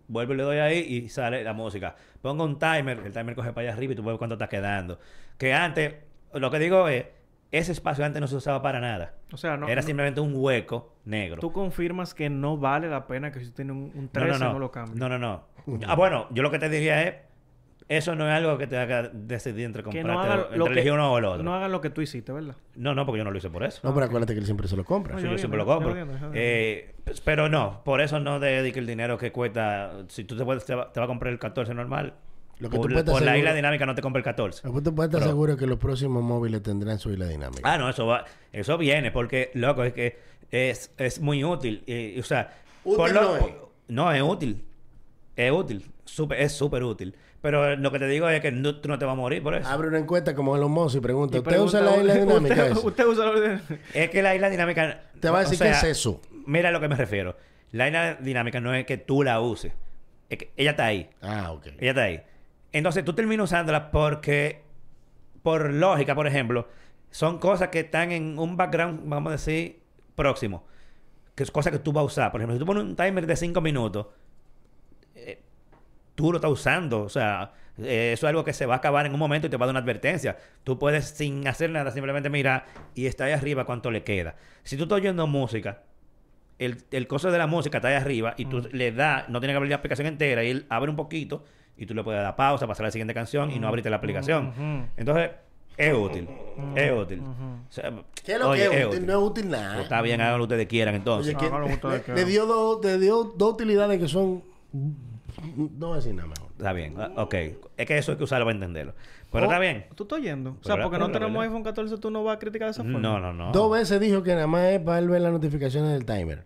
Vuelvo 0.08 0.34
y 0.34 0.36
le 0.36 0.42
doy 0.42 0.58
ahí 0.58 0.78
y 0.78 1.08
sale 1.08 1.42
la 1.42 1.52
música. 1.52 1.96
Pongo 2.20 2.44
un 2.44 2.58
timer, 2.58 3.00
el 3.04 3.12
timer 3.12 3.34
coge 3.34 3.52
para 3.52 3.68
allá 3.68 3.76
arriba 3.76 3.92
y 3.92 3.96
tú 3.96 4.02
ves 4.02 4.18
cuánto 4.18 4.34
está 4.34 4.48
quedando. 4.48 4.98
Que 5.38 5.52
antes, 5.54 5.94
lo 6.34 6.50
que 6.50 6.58
digo 6.58 6.88
es, 6.88 7.06
ese 7.52 7.72
espacio 7.72 8.04
antes 8.04 8.20
no 8.20 8.26
se 8.26 8.36
usaba 8.36 8.60
para 8.62 8.80
nada. 8.80 9.14
O 9.32 9.36
sea, 9.36 9.56
no, 9.56 9.68
Era 9.68 9.80
no- 9.82 9.86
simplemente 9.86 10.20
un 10.20 10.32
hueco 10.34 10.94
negro. 11.04 11.40
tú 11.40 11.52
confirmas 11.52 12.12
que 12.14 12.28
no 12.28 12.56
vale 12.58 12.88
la 12.88 13.06
pena 13.06 13.30
que 13.32 13.40
si 13.40 13.46
tú 13.46 13.52
tienes 13.52 13.74
un, 13.76 13.92
un 13.94 14.04
No, 14.04 14.10
13 14.10 14.38
no, 14.38 14.44
no, 14.46 14.52
no. 14.54 14.58
lo 14.58 14.70
cambies. 14.70 14.96
No, 14.98 15.08
no, 15.08 15.18
no. 15.18 15.44
Ah, 15.86 15.94
bueno, 15.94 16.26
yo 16.30 16.42
lo 16.42 16.50
que 16.50 16.58
te 16.58 16.68
diría 16.68 17.02
es, 17.04 17.14
eso 17.88 18.16
no 18.16 18.26
es 18.28 18.34
algo 18.34 18.58
que 18.58 18.66
te 18.66 18.76
haga 18.76 19.08
decidir 19.12 19.64
entre 19.64 19.84
comprarte, 19.84 20.08
no 20.12 20.34
entre 20.42 20.58
lo 20.58 20.64
que, 20.64 20.72
elegir 20.72 20.92
uno 20.92 21.12
o 21.12 21.18
el 21.18 21.24
otro. 21.24 21.42
no 21.44 21.54
hagan 21.54 21.70
lo 21.70 21.80
que 21.80 21.88
tú 21.90 22.00
hiciste, 22.00 22.32
¿verdad? 22.32 22.56
No, 22.74 22.94
no, 22.96 23.06
porque 23.06 23.18
yo 23.18 23.24
no 23.24 23.30
lo 23.30 23.38
hice 23.38 23.48
por 23.48 23.62
eso. 23.62 23.80
No, 23.84 23.94
pero 23.94 24.06
acuérdate 24.06 24.32
que 24.34 24.40
él 24.40 24.44
siempre 24.44 24.66
se 24.66 24.76
lo 24.76 24.84
compra. 24.84 25.14
No, 25.14 25.20
Sí, 25.20 25.28
yo 25.28 25.38
siempre 25.38 25.56
lo 25.58 25.64
yo 25.66 25.72
compro. 25.72 25.94
yo 25.96 26.30
Eh, 26.34 26.94
pues, 27.04 27.20
pero 27.20 27.48
no, 27.48 27.82
por 27.84 28.00
eso 28.00 28.18
no 28.18 28.40
te 28.40 28.46
dediques 28.46 28.78
el 28.78 28.86
dinero 28.88 29.16
que 29.18 29.30
cuesta. 29.30 29.92
Si 30.08 30.24
tú 30.24 30.36
te, 30.36 30.44
puedes, 30.44 30.64
te, 30.64 30.74
va, 30.74 30.92
te 30.92 30.98
va 30.98 31.04
a 31.04 31.06
comprar 31.06 31.32
el 31.32 31.38
14 31.38 31.74
normal, 31.74 32.14
Lo 32.58 32.70
que 32.70 32.76
tú 32.76 32.82
por, 32.82 32.92
puedes 32.92 33.10
por 33.10 33.22
la 33.22 33.36
isla 33.36 33.52
dinámica 33.52 33.84
no 33.86 33.94
te 33.94 34.00
compra 34.02 34.18
el 34.20 34.24
14. 34.24 34.62
Después 34.62 34.82
te 34.82 34.90
puedes 34.92 35.08
estar 35.10 35.20
Pero- 35.20 35.30
seguro 35.32 35.56
que 35.56 35.66
los 35.66 35.78
próximos 35.78 36.22
móviles 36.22 36.62
tendrán 36.62 36.98
su 36.98 37.10
isla 37.10 37.26
dinámica. 37.26 37.60
Ah, 37.70 37.76
no, 37.76 37.88
eso 37.90 38.06
va, 38.06 38.24
eso 38.52 38.78
viene, 38.78 39.10
porque, 39.10 39.50
loco, 39.54 39.84
es 39.84 39.92
que 39.92 40.18
es, 40.50 40.90
es 40.96 41.20
muy 41.20 41.44
útil. 41.44 41.82
Y, 41.86 42.18
o 42.18 42.22
sea, 42.22 42.54
Útil 42.84 42.96
por 42.96 43.12
lo- 43.12 43.20
no 43.22 43.36
es. 43.36 43.54
no, 43.88 44.12
es 44.12 44.22
útil. 44.22 44.64
Es 45.36 45.52
útil. 45.52 45.84
Súper- 46.04 46.40
es 46.40 46.52
súper 46.52 46.82
útil. 46.84 47.14
Pero 47.42 47.76
lo 47.76 47.92
que 47.92 47.98
te 47.98 48.06
digo 48.08 48.28
es 48.28 48.40
que 48.40 48.50
no- 48.50 48.76
tú 48.76 48.88
no 48.88 48.98
te 48.98 49.04
vas 49.04 49.12
a 49.12 49.16
morir 49.16 49.42
por 49.42 49.54
eso. 49.54 49.68
Abre 49.68 49.88
una 49.88 49.98
encuesta 49.98 50.34
como 50.34 50.56
los 50.56 50.70
Moss 50.70 50.94
y 50.94 51.00
pregunta, 51.00 51.36
Y 51.36 51.40
¿usted 51.40 51.58
usa 51.60 51.80
la 51.82 51.96
isla 51.98 52.14
dinámica? 52.14 52.64
¿Usted, 52.72 52.84
usted 52.84 53.06
usa 53.06 53.26
la 53.26 53.60
Es 53.92 54.08
que 54.10 54.22
la 54.22 54.34
isla 54.34 54.48
dinámica. 54.48 55.02
Te 55.20 55.28
va 55.28 55.38
a 55.38 55.40
o 55.40 55.44
decir 55.44 55.58
sea, 55.58 55.72
qué 55.72 55.76
es 55.90 55.98
eso. 55.98 56.22
Mira 56.46 56.70
a 56.70 56.72
lo 56.72 56.80
que 56.80 56.88
me 56.88 56.96
refiero. 56.96 57.36
La 57.72 57.86
isla 57.88 58.14
dinámica 58.14 58.60
no 58.60 58.72
es 58.72 58.86
que 58.86 58.96
tú 58.96 59.22
la 59.22 59.40
uses. 59.40 59.72
Es 60.30 60.38
que 60.38 60.50
ella 60.56 60.70
está 60.70 60.86
ahí. 60.86 61.08
Ah, 61.20 61.52
ok. 61.52 61.66
Ella 61.78 61.90
está 61.90 62.02
ahí. 62.04 62.20
Entonces 62.76 63.06
tú 63.06 63.14
terminas 63.14 63.44
usándola 63.44 63.90
porque, 63.90 64.62
por 65.42 65.72
lógica, 65.72 66.14
por 66.14 66.26
ejemplo, 66.26 66.68
son 67.10 67.38
cosas 67.38 67.68
que 67.68 67.80
están 67.80 68.12
en 68.12 68.38
un 68.38 68.58
background, 68.58 69.00
vamos 69.08 69.30
a 69.30 69.32
decir, 69.32 69.80
próximo. 70.14 70.66
Que 71.34 71.42
es 71.42 71.50
cosas 71.50 71.72
que 71.72 71.78
tú 71.78 71.90
vas 71.94 72.02
a 72.02 72.04
usar. 72.04 72.32
Por 72.32 72.42
ejemplo, 72.42 72.54
si 72.54 72.58
tú 72.58 72.66
pones 72.66 72.82
un 72.82 72.94
timer 72.94 73.26
de 73.26 73.34
5 73.34 73.62
minutos, 73.62 74.08
eh, 75.14 75.40
tú 76.14 76.32
lo 76.32 76.36
estás 76.36 76.50
usando. 76.50 77.00
O 77.00 77.08
sea, 77.08 77.52
eh, 77.78 78.10
eso 78.12 78.26
es 78.26 78.28
algo 78.28 78.44
que 78.44 78.52
se 78.52 78.66
va 78.66 78.74
a 78.74 78.76
acabar 78.76 79.06
en 79.06 79.14
un 79.14 79.18
momento 79.18 79.46
y 79.46 79.50
te 79.50 79.56
va 79.56 79.64
a 79.64 79.68
dar 79.68 79.72
una 79.72 79.80
advertencia. 79.80 80.36
Tú 80.62 80.78
puedes, 80.78 81.06
sin 81.06 81.48
hacer 81.48 81.70
nada, 81.70 81.90
simplemente 81.92 82.28
mirar 82.28 82.66
y 82.94 83.06
está 83.06 83.24
ahí 83.24 83.32
arriba 83.32 83.64
cuánto 83.64 83.90
le 83.90 84.04
queda. 84.04 84.36
Si 84.64 84.76
tú 84.76 84.82
estás 84.82 84.96
oyendo 84.96 85.26
música, 85.26 85.82
el, 86.58 86.84
el 86.90 87.06
coso 87.06 87.30
de 87.30 87.38
la 87.38 87.46
música 87.46 87.78
está 87.78 87.88
ahí 87.88 87.94
arriba 87.94 88.34
y 88.36 88.44
tú 88.44 88.68
le 88.70 88.92
das, 88.92 89.30
no 89.30 89.40
tienes 89.40 89.54
que 89.54 89.56
abrir 89.56 89.70
la 89.70 89.76
aplicación 89.76 90.06
entera 90.06 90.44
y 90.44 90.50
él 90.50 90.66
abre 90.68 90.90
un 90.90 90.96
poquito 90.96 91.42
y 91.76 91.86
tú 91.86 91.94
le 91.94 92.02
puedes 92.02 92.22
dar 92.22 92.36
pausa, 92.36 92.66
pasar 92.66 92.84
a 92.84 92.88
la 92.88 92.90
siguiente 92.92 93.14
canción 93.14 93.50
y 93.50 93.58
no 93.58 93.68
abrirte 93.68 93.90
la 93.90 93.96
aplicación. 93.96 94.86
Entonces, 94.96 95.30
es 95.76 95.94
útil. 95.94 96.28
Es 96.74 96.92
útil. 96.92 97.20
O 97.20 97.72
sea, 97.72 97.92
¿Qué 98.24 98.32
es 98.32 98.38
lo 98.38 98.48
oye, 98.50 98.68
que 98.68 98.74
es 98.76 98.80
es 98.80 98.86
útil? 98.86 99.06
No 99.06 99.12
es 99.12 99.18
útil 99.30 99.50
nada. 99.50 99.72
Pues 99.74 99.82
está 99.84 100.00
bien, 100.02 100.20
hagan 100.20 100.34
lo 100.34 100.38
que 100.46 100.54
ustedes 100.54 100.66
quieran 100.68 100.94
entonces. 100.94 101.34
Oye, 101.34 101.50
no 101.50 101.60
le 101.60 102.14
le, 102.14 102.24
dio 102.24 102.46
dos, 102.46 102.84
le 102.84 102.98
dio 102.98 103.24
dos 103.36 103.52
utilidades 103.54 104.00
que 104.00 104.08
son... 104.08 104.42
No 105.54 105.88
voy 105.88 105.92
a 105.92 105.96
decir 105.96 106.14
nada 106.14 106.28
mejor. 106.28 106.48
Está 106.56 106.72
bien, 106.72 106.94
ah, 106.98 107.10
ok. 107.16 107.34
Es 107.76 107.86
que 107.86 107.98
eso 107.98 108.12
hay 108.12 108.18
que 108.18 108.24
usarlo 108.24 108.46
para 108.46 108.54
entenderlo. 108.54 108.94
Pero 109.30 109.44
Oh, 109.46 109.50
está 109.50 109.58
bien. 109.60 109.84
¿Tú 109.94 110.04
estás 110.04 110.18
oyendo? 110.18 110.56
O 110.60 110.64
sea, 110.64 110.82
porque 110.82 110.98
no 110.98 111.10
tenemos 111.10 111.42
iPhone 111.44 111.62
14, 111.62 111.98
tú 111.98 112.10
no 112.10 112.24
vas 112.24 112.36
a 112.36 112.38
criticar 112.38 112.68
de 112.68 112.72
esa 112.72 112.82
forma. 112.82 112.98
No, 113.00 113.20
no, 113.20 113.34
no. 113.34 113.52
Dos 113.52 113.70
veces 113.70 114.00
dijo 114.00 114.22
que 114.22 114.34
nada 114.34 114.46
más 114.46 114.64
es 114.68 114.80
para 114.80 114.98
él 114.98 115.08
ver 115.10 115.20
las 115.20 115.32
notificaciones 115.32 115.92
del 115.92 116.06
timer. 116.06 116.44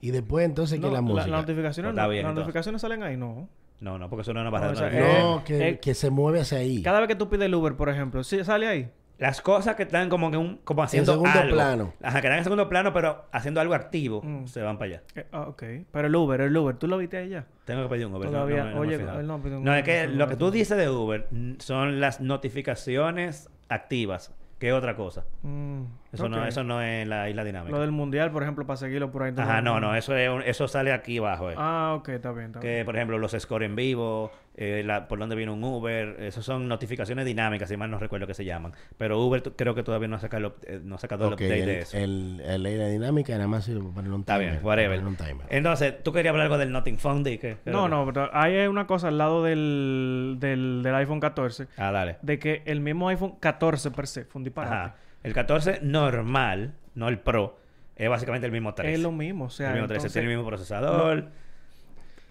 Y 0.00 0.10
después 0.12 0.46
entonces 0.46 0.80
No, 0.80 0.88
que 0.88 0.94
la 0.94 1.02
música. 1.02 1.26
las 1.26 1.40
notificaciones, 1.42 1.90
Está 1.90 2.04
no- 2.04 2.08
bien, 2.08 2.22
las 2.22 2.30
entonces. 2.30 2.46
notificaciones 2.46 2.80
salen 2.80 3.02
ahí, 3.02 3.18
no. 3.18 3.46
No, 3.80 3.98
no, 3.98 4.08
porque 4.10 4.22
eso 4.22 4.32
no 4.34 4.40
es 4.40 4.42
una 4.42 4.50
barra 4.50 4.72
No, 4.72 4.72
de 4.80 4.86
o 4.86 4.90
sea, 4.90 5.00
no, 5.00 5.38
Eh, 5.38 5.42
que, 5.44 5.68
eh, 5.68 5.78
que 5.80 5.94
se 5.94 6.10
mueve 6.10 6.40
hacia 6.40 6.58
ahí. 6.58 6.82
Cada 6.82 7.00
vez 7.00 7.08
que 7.08 7.14
tú 7.16 7.28
pides 7.28 7.46
el 7.46 7.54
Uber, 7.54 7.74
por 7.76 7.88
ejemplo, 7.88 8.22
¿sí 8.22 8.42
sale 8.44 8.66
ahí? 8.68 8.90
Las 9.18 9.42
cosas 9.42 9.76
que 9.76 9.82
están 9.82 10.08
como 10.08 10.30
que 10.30 10.38
un, 10.38 10.56
como 10.64 10.82
haciendo 10.82 11.12
segundo 11.12 11.38
algo. 11.38 11.54
plano. 11.54 11.92
Ajá, 12.02 12.20
que 12.22 12.26
están 12.28 12.38
en 12.38 12.44
segundo 12.44 12.68
plano, 12.70 12.92
pero 12.94 13.26
haciendo 13.32 13.60
algo 13.60 13.74
activo, 13.74 14.22
Mm. 14.22 14.46
se 14.46 14.62
van 14.62 14.78
para 14.78 14.92
allá. 14.92 15.02
Eh, 15.14 15.26
ah, 15.32 15.42
ok. 15.42 15.62
Pero 15.92 16.06
el 16.08 16.16
Uber, 16.16 16.40
el 16.40 16.56
Uber, 16.56 16.76
¿tú 16.76 16.86
lo 16.88 16.96
viste 16.96 17.28
ya? 17.28 17.44
Tengo 17.66 17.82
que 17.82 17.88
pedir 17.90 18.06
un 18.06 18.14
Uber. 18.14 18.26
no- 18.26 18.32
Todavía- 18.32 18.64
no 18.64 18.70
no 18.76 18.80
oye, 18.80 18.94
él 18.94 19.26
no 19.26 19.38
No, 19.38 19.74
es 19.74 19.82
que 19.84 20.06
lo 20.08 20.26
que 20.26 20.36
tú 20.36 20.50
dices 20.50 20.76
de 20.78 20.88
Uber 20.88 21.28
son 21.58 22.00
las 22.00 22.20
notificaciones 22.22 23.50
activas, 23.68 24.34
que 24.60 24.72
otra 24.74 24.94
cosa. 24.94 25.24
Mm, 25.42 25.82
Eso, 26.12 26.28
no, 26.28 26.46
eso 26.46 26.62
no 26.62 26.82
es 26.82 27.08
la 27.08 27.28
isla 27.30 27.42
dinámica. 27.44 27.72
Lo 27.72 27.80
del 27.80 27.90
mundial, 27.92 28.30
por 28.30 28.42
ejemplo, 28.42 28.66
para 28.66 28.76
seguirlo 28.76 29.10
por 29.10 29.22
ahí. 29.22 29.32
Ajá, 29.36 29.62
no, 29.62 29.80
no, 29.80 29.94
eso, 29.96 30.14
es 30.14 30.28
un- 30.28 30.42
eso 30.42 30.68
sale 30.68 30.92
aquí 30.92 31.16
abajo. 31.18 31.50
eh. 31.50 31.54
Ah, 31.56 31.94
ok, 31.98 32.10
está 32.10 32.30
bien, 32.32 32.46
está 32.48 32.60
bien. 32.60 32.76
Que, 32.78 32.84
por 32.84 32.94
ejemplo, 32.94 33.18
los 33.18 33.32
score 33.32 33.64
en 33.64 33.74
vivo, 33.74 34.30
eh, 34.62 34.82
la- 34.84 35.08
por 35.08 35.18
dónde 35.18 35.34
viene 35.36 35.50
un 35.50 35.64
Uber, 35.64 36.16
eso 36.20 36.42
son 36.42 36.68
notificaciones 36.68 37.24
dinámicas, 37.24 37.68
si 37.68 37.76
mal 37.78 37.90
no 37.90 37.98
recuerdo 37.98 38.26
que 38.26 38.34
se 38.34 38.44
llaman. 38.44 38.72
Pero 38.98 39.18
Uber 39.18 39.42
creo 39.56 39.74
que 39.74 39.82
todavía 39.82 40.06
no 40.06 40.16
ha 40.16 40.20
sacado, 40.20 40.54
el 40.66 40.74
eh, 40.74 40.80
no 40.84 40.96
ha 40.96 40.98
sacado 40.98 41.28
el 41.28 41.32
update 41.32 41.60
el, 41.60 41.66
de 41.66 41.78
eso. 41.80 41.96
el, 41.96 42.40
el 42.44 42.66
aire 42.66 42.90
dinámica 42.90 43.32
nada 43.34 43.48
más 43.48 43.64
sirve 43.64 43.80
para 43.80 43.94
ponerle 43.94 44.14
un 44.16 44.20
Está 44.20 44.34
timer. 44.34 44.50
bien, 44.50 44.62
para 44.62 44.82
whatever. 44.82 45.16
timer. 45.16 45.46
Entonces, 45.48 46.02
¿tú 46.02 46.12
querías 46.12 46.32
hablar 46.32 46.44
algo 46.44 46.58
del 46.58 46.70
Nothing 46.72 46.98
Fundy? 46.98 47.38
¿Qué? 47.38 47.56
¿Qué 47.64 47.70
No, 47.70 47.88
no, 47.88 48.04
pero 48.04 48.28
hay 48.34 48.66
una 48.66 48.86
cosa 48.86 49.08
al 49.08 49.16
lado 49.16 49.42
del, 49.42 50.36
del, 50.38 50.82
del 50.82 50.94
iPhone 50.94 51.20
14 51.20 51.66
Ah, 51.78 51.90
dale. 51.90 52.16
de 52.20 52.38
que 52.38 52.62
el 52.66 52.80
mismo 52.80 53.08
iPhone 53.08 53.36
14 53.40 53.90
per 53.92 54.06
se 54.06 54.24
fue 54.26 54.40
un 54.40 54.44
disparate. 54.44 54.74
Ajá. 54.76 54.94
El 55.22 55.32
14 55.32 55.80
normal, 55.82 56.74
no 56.94 57.08
el 57.08 57.18
Pro, 57.18 57.58
es 57.96 58.08
básicamente 58.08 58.46
el 58.46 58.52
mismo 58.52 58.74
13. 58.74 58.92
Es 58.94 59.00
lo 59.00 59.12
mismo, 59.12 59.46
o 59.46 59.50
sea, 59.50 59.68
el 59.68 59.72
mismo 59.74 59.88
13 59.88 59.98
entonces- 60.08 60.12
tiene 60.12 60.30
el 60.30 60.36
mismo 60.36 60.46
procesador. 60.48 61.28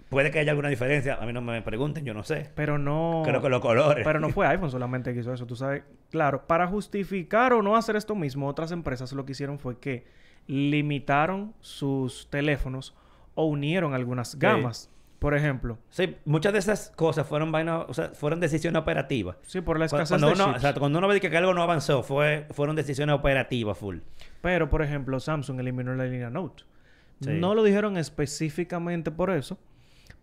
Puede 0.09 0.31
que 0.31 0.39
haya 0.39 0.51
alguna 0.51 0.69
diferencia, 0.69 1.15
a 1.21 1.25
mí 1.25 1.33
no 1.33 1.41
me 1.41 1.61
pregunten, 1.61 2.03
yo 2.03 2.13
no 2.15 2.23
sé. 2.23 2.49
pero 2.55 2.77
no... 2.79 3.21
Creo 3.23 3.41
que 3.41 3.49
los 3.49 3.61
colores. 3.61 4.03
Pero 4.03 4.19
no 4.19 4.29
fue 4.29 4.47
iPhone 4.47 4.71
solamente 4.71 5.13
que 5.13 5.19
hizo 5.19 5.31
eso, 5.33 5.45
tú 5.45 5.55
sabes. 5.55 5.83
Claro, 6.09 6.47
para 6.47 6.65
justificar 6.67 7.53
o 7.53 7.61
no 7.61 7.75
hacer 7.75 7.95
esto 7.95 8.15
mismo, 8.15 8.47
otras 8.47 8.71
empresas 8.71 9.13
lo 9.13 9.23
que 9.25 9.33
hicieron 9.33 9.59
fue 9.59 9.77
que 9.79 10.05
limitaron 10.47 11.53
sus 11.59 12.27
teléfonos 12.29 12.95
o 13.35 13.45
unieron 13.45 13.93
algunas 13.93 14.37
gamas. 14.37 14.89
Por 15.19 15.35
ejemplo, 15.35 15.77
Sí, 15.89 16.15
muchas 16.23 16.53
de 16.53 16.59
esas 16.59 16.91
cosas 16.95 17.27
fueron 17.27 17.51
vainas, 17.51 17.83
o 17.89 17.93
sea, 17.93 18.09
fueron 18.09 18.39
decisiones 18.39 18.81
operativas. 18.81 19.35
sí, 19.41 19.59
por 19.59 19.77
la 19.77 19.85
escasez 19.85 20.09
Cuando 20.09 20.27
de 20.27 20.33
uno, 20.33 20.45
chips. 20.45 20.55
exacto, 20.55 20.79
cuando 20.79 20.97
uno 20.99 21.07
ve 21.09 21.19
que 21.19 21.37
algo 21.37 21.53
no 21.53 21.61
avanzó, 21.61 22.03
fue, 22.03 22.47
fueron 22.51 22.75
decisiones 22.77 23.13
operativas 23.15 23.77
full. 23.77 23.97
Pero, 24.41 24.69
por 24.69 24.81
ejemplo, 24.81 25.19
Samsung 25.19 25.59
eliminó 25.59 25.93
la 25.93 26.05
línea 26.05 26.29
Note. 26.29 26.63
Sí. 27.21 27.31
No 27.31 27.53
lo 27.53 27.63
dijeron 27.63 27.97
específicamente 27.97 29.11
por 29.11 29.29
eso, 29.29 29.59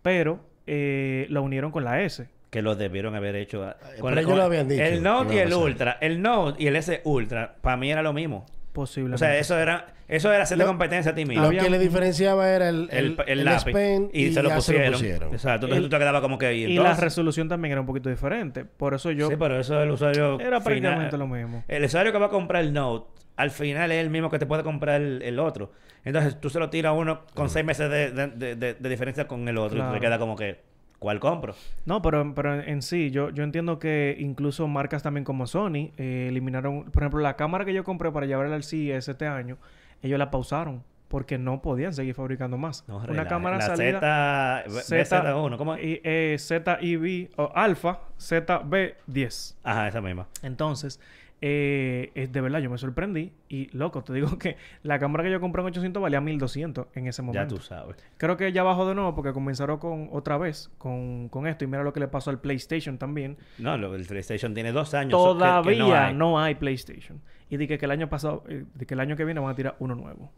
pero 0.01 0.39
eh, 0.65 1.25
la 1.29 1.41
unieron 1.41 1.71
con 1.71 1.83
la 1.83 2.01
S. 2.03 2.27
Que 2.49 2.61
lo 2.61 2.75
debieron 2.75 3.13
haber 3.15 3.35
hecho. 3.35 3.63
a- 3.63 3.75
pero 4.01 4.19
ellos 4.19 4.37
lo 4.37 4.43
habían 4.43 4.67
dicho 4.69 4.81
El 4.83 5.03
Note 5.03 5.35
y 5.35 5.37
el. 5.39 5.53
Ultra. 5.53 5.97
El 6.01 6.21
Note 6.21 6.63
y 6.63 6.67
el 6.67 6.75
S 6.77 7.01
Ultra, 7.03 7.55
para 7.61 7.77
mí 7.77 7.91
era 7.91 8.01
lo 8.01 8.13
mismo. 8.13 8.45
Posiblemente. 8.71 9.15
O 9.15 9.17
sea, 9.17 9.35
eso 9.39 9.57
era, 9.57 9.87
eso 10.07 10.31
era 10.31 10.43
hacerle 10.43 10.63
Lo- 10.63 10.69
competencia 10.69 11.11
a 11.11 11.15
ti 11.15 11.25
mismo. 11.25 11.43
Lo 11.43 11.49
que 11.49 11.67
le 11.69 11.79
diferenciaba 11.79 12.47
era 12.49 12.69
el, 12.69 12.87
el, 12.91 13.05
el, 13.05 13.17
el 13.27 13.39
el 13.39 13.45
lápiz. 13.45 13.73
Pen 13.73 14.09
y, 14.13 14.31
se 14.31 14.43
lo 14.43 14.51
pusieron. 14.51 14.93
Exacto. 15.03 15.65
Entonces 15.65 15.77
El- 15.77 15.83
tú 15.83 15.89
te 15.89 15.97
quedabas 15.97 16.21
como 16.21 16.37
que... 16.37 16.53
y 16.53 16.77
la 16.77 16.93
resolución 16.95 17.49
también 17.49 17.71
era 17.71 17.81
un 17.81 17.87
poquito 17.87 18.07
diferente. 18.09 18.65
Por 18.65 18.93
eso 18.93 19.09
yo... 19.11 19.29
Sí, 19.29 19.35
pero 19.37 19.59
eso 19.59 19.81
el 19.81 19.89
usuario... 19.89 20.39
Era 20.39 20.59
prácticamente 20.61 21.07
final- 21.09 21.19
lo 21.19 21.27
mismo. 21.35 21.63
El 21.67 21.83
usuario 21.85 22.11
que 22.11 22.19
va 22.19 22.27
a 22.27 22.29
comprar 22.29 22.63
el 22.63 22.71
Note, 22.71 23.07
al 23.37 23.51
final 23.51 23.91
es 23.91 24.03
el 24.03 24.09
mismo 24.09 24.29
que 24.29 24.37
te 24.39 24.45
puede 24.45 24.63
comprar 24.63 24.99
el, 25.01 25.21
el 25.21 25.39
otro. 25.39 25.71
Entonces 26.03 26.39
tú 26.41 26.49
se 26.49 26.59
lo 26.59 26.69
tiras 26.69 26.89
a 26.89 26.93
uno 26.93 27.21
con 27.33 27.49
seis 27.49 27.65
meses 27.65 27.89
de, 27.89 28.11
de- 28.11 28.27
de- 28.27 28.55
de- 28.55 28.73
de 28.73 28.89
diferencia 28.89 29.27
con 29.27 29.47
el 29.47 29.57
otro. 29.57 29.77
Y 29.77 29.79
Claro. 29.79 29.93
tú 29.93 29.99
te 29.99 30.05
queda 30.05 30.19
como 30.19 30.35
que, 30.35 30.59
¿cuál 30.99 31.19
compro? 31.19 31.53
No, 31.85 32.01
pero, 32.01 32.33
pero 32.35 32.61
en 32.61 32.81
sí, 32.81 33.11
yo, 33.11 33.29
yo 33.29 33.43
entiendo 33.43 33.77
que 33.79 34.15
incluso 34.19 34.67
marcas 34.67 35.03
también 35.03 35.23
como 35.23 35.47
Sony 35.47 35.91
eh, 35.97 36.27
eliminaron, 36.29 36.85
por 36.91 37.03
ejemplo, 37.03 37.19
la 37.21 37.35
cámara 37.35 37.63
que 37.65 37.73
yo 37.73 37.83
compré 37.83 38.11
para 38.11 38.25
llevarla 38.25 38.55
al 38.55 38.63
CES 38.63 39.07
este 39.09 39.27
año, 39.27 39.57
ellos 40.01 40.17
la 40.19 40.29
pausaron 40.31 40.83
porque 41.09 41.37
no 41.37 41.61
podían 41.61 41.93
seguir 41.93 42.13
fabricando 42.15 42.57
más. 42.57 42.83
No, 42.87 42.97
Una 42.97 43.27
cámara 43.27 43.57
la 43.57 43.65
salida 43.65 44.63
Z, 44.67 45.23
Z1, 45.33 45.55
¿cómo 45.57 45.75
es? 45.75 45.83
y, 45.83 46.01
eh, 46.03 46.35
ZIV 46.37 47.29
o 47.37 47.49
Alpha 47.55 47.99
ZB10. 48.19 49.55
Ajá, 49.63 49.87
esa 49.87 50.01
misma. 50.01 50.27
Entonces, 50.43 50.99
eh, 51.39 52.11
es 52.15 52.31
de 52.31 52.41
verdad, 52.41 52.59
yo 52.59 52.69
me 52.69 52.77
sorprendí 52.79 53.31
y, 53.47 53.69
loco, 53.77 54.03
te 54.03 54.11
digo 54.13 54.27
que 54.39 54.57
la 54.83 54.97
cámara 54.99 55.23
que 55.23 55.31
yo 55.31 55.39
compré 55.39 55.61
en 55.61 55.67
800 55.67 56.01
valía 56.01 56.19
1200 56.21 56.87
en 56.95 57.07
ese 57.07 57.21
Ya 57.21 57.25
momento. 57.25 57.55
tú 57.55 57.61
sabes. 57.61 57.95
Creo 58.17 58.37
que 58.37 58.51
ya 58.51 58.63
bajó 58.63 58.87
de 58.87 58.95
nuevo 58.95 59.13
porque 59.13 59.33
comenzaron 59.33 59.77
con 59.77 60.09
otra 60.11 60.37
vez 60.37 60.71
con, 60.77 61.29
con 61.29 61.45
esto 61.47 61.63
y 61.63 61.67
mira 61.67 61.83
lo 61.83 61.93
que 61.93 61.99
le 61.99 62.07
pasó 62.07 62.29
al 62.31 62.39
PlayStation 62.39 62.97
también. 62.97 63.37
No, 63.59 63.77
lo- 63.77 63.93
el 63.95 64.05
PlayStation 64.05 64.53
tiene 64.53 64.71
dos 64.71 64.93
años. 64.93 65.11
so- 65.21 65.33
que- 65.37 65.43
que 65.43 65.45
Todavía 65.77 66.11
no 66.13 66.29
no 66.31 66.39
hay. 66.39 66.55
PlayStation. 66.55 67.21
Y 67.49 67.57
dije 67.57 67.77
que 67.77 67.85
el 67.85 67.91
año 67.91 68.09
pasado, 68.09 68.43
eh, 68.49 68.65
de 68.73 68.85
que 68.85 68.93
el 68.95 68.99
año 68.99 69.15
que 69.15 69.23
viene 69.23 69.39
van 69.39 69.51
a 69.51 69.55
tirar 69.55 69.75
uno 69.79 69.95
nuevo. 69.95 70.31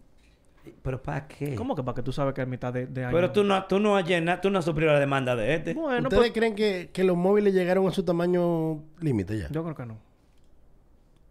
¿Pero 0.84 1.02
para 1.02 1.28
qué? 1.28 1.56
¿Cómo 1.56 1.76
que 1.76 1.82
para 1.82 1.96
que 1.96 2.04
tú 2.04 2.12
sabes 2.12 2.34
que 2.36 2.42
a 2.42 2.46
mitad 2.46 2.72
de, 2.72 2.86
de 2.86 3.06
año? 3.06 3.16
Pero 3.16 3.32
tú 3.32 3.44
no, 3.44 3.64
tú 3.66 3.80
no 3.80 3.96
has 3.98 4.06
llenado, 4.08 4.40
tú 4.42 4.50
no 4.52 4.60
has 4.60 4.66
suplido 4.66 4.92
la 4.92 5.00
demanda 5.00 5.36
de 5.36 5.56
este. 5.56 5.74
Bueno, 5.74 6.04
¿Ustedes 6.04 6.20
pues, 6.22 6.32
creen 6.34 6.54
que, 6.56 6.90
que 6.94 7.04
los 7.04 7.18
móviles 7.18 7.54
llegaron 7.54 7.88
a 7.88 7.92
su 7.92 8.04
tamaño 8.04 8.84
límite 9.00 9.38
ya? 9.40 9.48
yo 9.50 9.64
creo 9.64 9.76
que 9.76 9.86
no. 9.86 9.98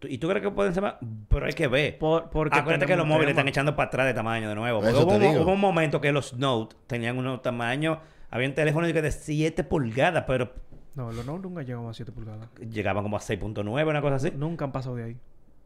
¿Y 0.03 0.17
tú 0.17 0.29
crees 0.29 0.41
que 0.43 0.51
pueden 0.51 0.73
ser 0.73 0.83
más? 0.83 0.95
Pero 1.27 1.45
hay 1.45 1.53
que 1.53 1.67
ver. 1.67 1.97
Por- 1.97 2.29
porque 2.29 2.57
Acuérdate 2.57 2.85
que 2.85 2.95
los 2.95 3.03
un 3.03 3.09
móviles 3.09 3.27
tema. 3.29 3.41
están 3.41 3.47
echando 3.49 3.75
para 3.75 3.87
atrás 3.87 4.05
de 4.07 4.13
tamaño 4.13 4.47
de 4.49 4.55
nuevo. 4.55 4.79
Porque 4.79 4.95
hubo, 4.95 5.07
te 5.07 5.15
un- 5.15 5.21
digo. 5.21 5.43
hubo 5.43 5.51
un 5.53 5.59
momento 5.59 5.99
que 5.99 6.11
los 6.11 6.33
Note 6.33 6.75
tenían 6.87 7.17
unos 7.17 7.41
tamaños... 7.41 7.97
Habían 8.31 8.53
teléfonos 8.53 8.93
de 8.93 9.11
7 9.11 9.63
pulgadas, 9.63 10.23
pero 10.27 10.53
No, 10.95 11.11
los 11.11 11.25
no 11.25 11.39
nunca 11.39 11.63
llegamos 11.63 11.89
a 11.89 11.93
7 11.95 12.11
pulgadas. 12.11 12.47
llegaban 12.71 13.03
como 13.03 13.17
a 13.17 13.19
6.9, 13.19 13.87
una 13.89 14.01
cosa 14.01 14.15
así. 14.15 14.31
Nunca 14.35 14.65
han 14.65 14.71
pasado 14.71 14.95
de 14.95 15.03
ahí. 15.03 15.17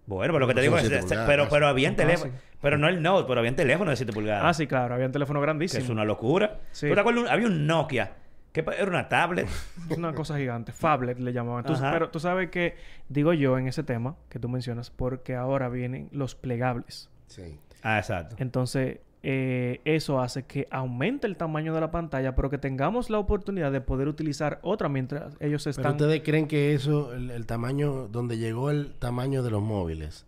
Bueno, 0.05 0.33
pero 0.33 0.39
lo 0.39 0.47
que 0.47 0.53
te 0.55 0.61
digo 0.61 0.75
es... 0.77 0.81
7 0.83 0.95
es- 0.95 1.01
pulgadas, 1.05 1.27
pero, 1.27 1.49
pero 1.49 1.67
habían 1.67 1.91
Son 1.91 1.97
teléfonos... 2.05 2.35
Pero 2.61 2.77
no 2.77 2.87
el 2.87 3.01
Note, 3.01 3.25
pero 3.27 3.39
habían 3.41 3.55
teléfonos 3.57 3.91
de 3.91 3.97
7 3.97 4.13
pulgadas. 4.13 4.43
Ah, 4.45 4.53
sí, 4.53 4.65
claro. 4.67 4.93
Había 4.95 5.05
un 5.07 5.11
teléfono 5.11 5.39
Que 5.39 5.45
grandísimo. 5.45 5.83
es 5.83 5.89
una 5.89 6.05
locura. 6.05 6.59
Sí. 6.71 6.87
¿Tú 6.87 6.93
te 6.95 6.99
acuerdas? 7.01 7.25
Había 7.29 7.47
un 7.47 7.67
Nokia, 7.67 8.13
pa- 8.61 8.75
era 8.75 8.87
una 8.87 9.09
tablet. 9.09 9.47
Es 9.89 9.97
una 9.97 10.13
cosa 10.13 10.37
gigante. 10.37 10.71
Fablet 10.73 11.17
le 11.19 11.33
llamaban. 11.33 11.63
Tú- 11.63 11.73
Ajá. 11.73 11.91
pero 11.91 12.09
tú 12.11 12.19
sabes 12.19 12.49
que, 12.51 12.75
digo 13.09 13.33
yo 13.33 13.57
en 13.57 13.67
ese 13.67 13.81
tema 13.83 14.15
que 14.29 14.37
tú 14.37 14.49
mencionas, 14.49 14.91
porque 14.91 15.33
ahora 15.35 15.69
vienen 15.69 16.09
los 16.11 16.35
plegables. 16.35 17.09
Sí. 17.27 17.57
ah, 17.81 17.97
exacto. 17.97 18.35
Entonces, 18.37 18.99
eh, 19.23 19.79
eso 19.85 20.19
hace 20.19 20.43
que 20.43 20.67
aumente 20.69 21.25
el 21.25 21.37
tamaño 21.37 21.73
de 21.73 21.79
la 21.81 21.89
pantalla, 21.89 22.35
pero 22.35 22.49
que 22.49 22.57
tengamos 22.57 23.09
la 23.09 23.17
oportunidad 23.19 23.71
de 23.71 23.79
poder 23.81 24.07
utilizar 24.09 24.59
otra 24.61 24.89
mientras 24.89 25.33
ellos 25.39 25.63
Pero 25.63 25.71
están... 25.71 25.91
ustedes 25.93 26.21
creen 26.23 26.47
que 26.47 26.73
eso, 26.75 27.13
el, 27.13 27.31
el 27.31 27.45
tamaño, 27.47 28.09
donde 28.09 28.37
llegó 28.37 28.69
el 28.69 28.93
tamaño 28.99 29.41
de 29.41 29.49
los 29.49 29.63
móviles, 29.63 30.25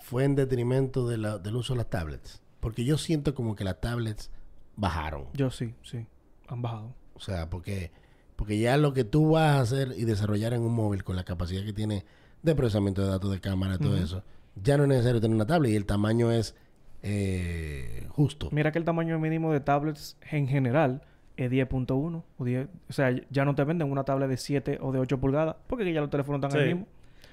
fue 0.00 0.24
en 0.24 0.34
detrimento 0.34 1.06
de 1.08 1.16
la- 1.16 1.38
del 1.38 1.54
uso 1.56 1.72
de 1.74 1.78
las 1.78 1.90
tablets. 1.90 2.42
Porque 2.60 2.84
yo 2.84 2.98
siento 2.98 3.34
como 3.36 3.54
que 3.54 3.62
las 3.62 3.80
tablets 3.80 4.30
bajaron. 4.76 5.26
Yo 5.34 5.50
sí, 5.50 5.74
sí. 5.82 6.04
Han 6.48 6.60
bajado. 6.60 6.94
O 7.18 7.20
sea, 7.20 7.50
porque, 7.50 7.90
porque 8.36 8.58
ya 8.58 8.76
lo 8.78 8.94
que 8.94 9.04
tú 9.04 9.32
vas 9.32 9.56
a 9.56 9.60
hacer 9.60 9.92
y 9.96 10.04
desarrollar 10.04 10.54
en 10.54 10.62
un 10.62 10.72
móvil 10.74 11.04
con 11.04 11.16
la 11.16 11.24
capacidad 11.24 11.62
que 11.64 11.72
tiene 11.74 12.04
de 12.42 12.54
procesamiento 12.54 13.02
de 13.02 13.08
datos 13.08 13.30
de 13.30 13.40
cámara, 13.40 13.76
todo 13.78 13.94
Ujú. 13.94 14.02
eso, 14.04 14.22
ya 14.62 14.76
no 14.76 14.84
es 14.84 14.88
necesario 14.88 15.20
tener 15.20 15.34
una 15.34 15.46
tablet 15.46 15.72
y 15.72 15.76
el 15.76 15.84
tamaño 15.86 16.30
es 16.32 16.54
eh, 17.02 18.06
justo. 18.08 18.48
Mira 18.52 18.72
que 18.72 18.78
el 18.78 18.84
tamaño 18.84 19.18
mínimo 19.18 19.52
de 19.52 19.60
tablets 19.60 20.16
en 20.30 20.46
general 20.48 21.02
es 21.36 21.50
10.1 21.50 22.22
o 22.38 22.44
10... 22.44 22.68
O 22.88 22.92
sea, 22.92 23.14
ya 23.30 23.44
no 23.44 23.54
te 23.54 23.64
venden 23.64 23.90
una 23.90 24.04
tablet 24.04 24.28
de 24.28 24.36
7 24.36 24.78
o 24.80 24.92
de 24.92 24.98
8 24.98 25.18
pulgadas 25.18 25.56
porque 25.66 25.92
ya 25.92 26.00
los 26.00 26.10
teléfonos 26.10 26.42
están 26.42 26.60
ahí 26.60 26.68
Sí. 26.68 26.74
mismo. 26.74 26.88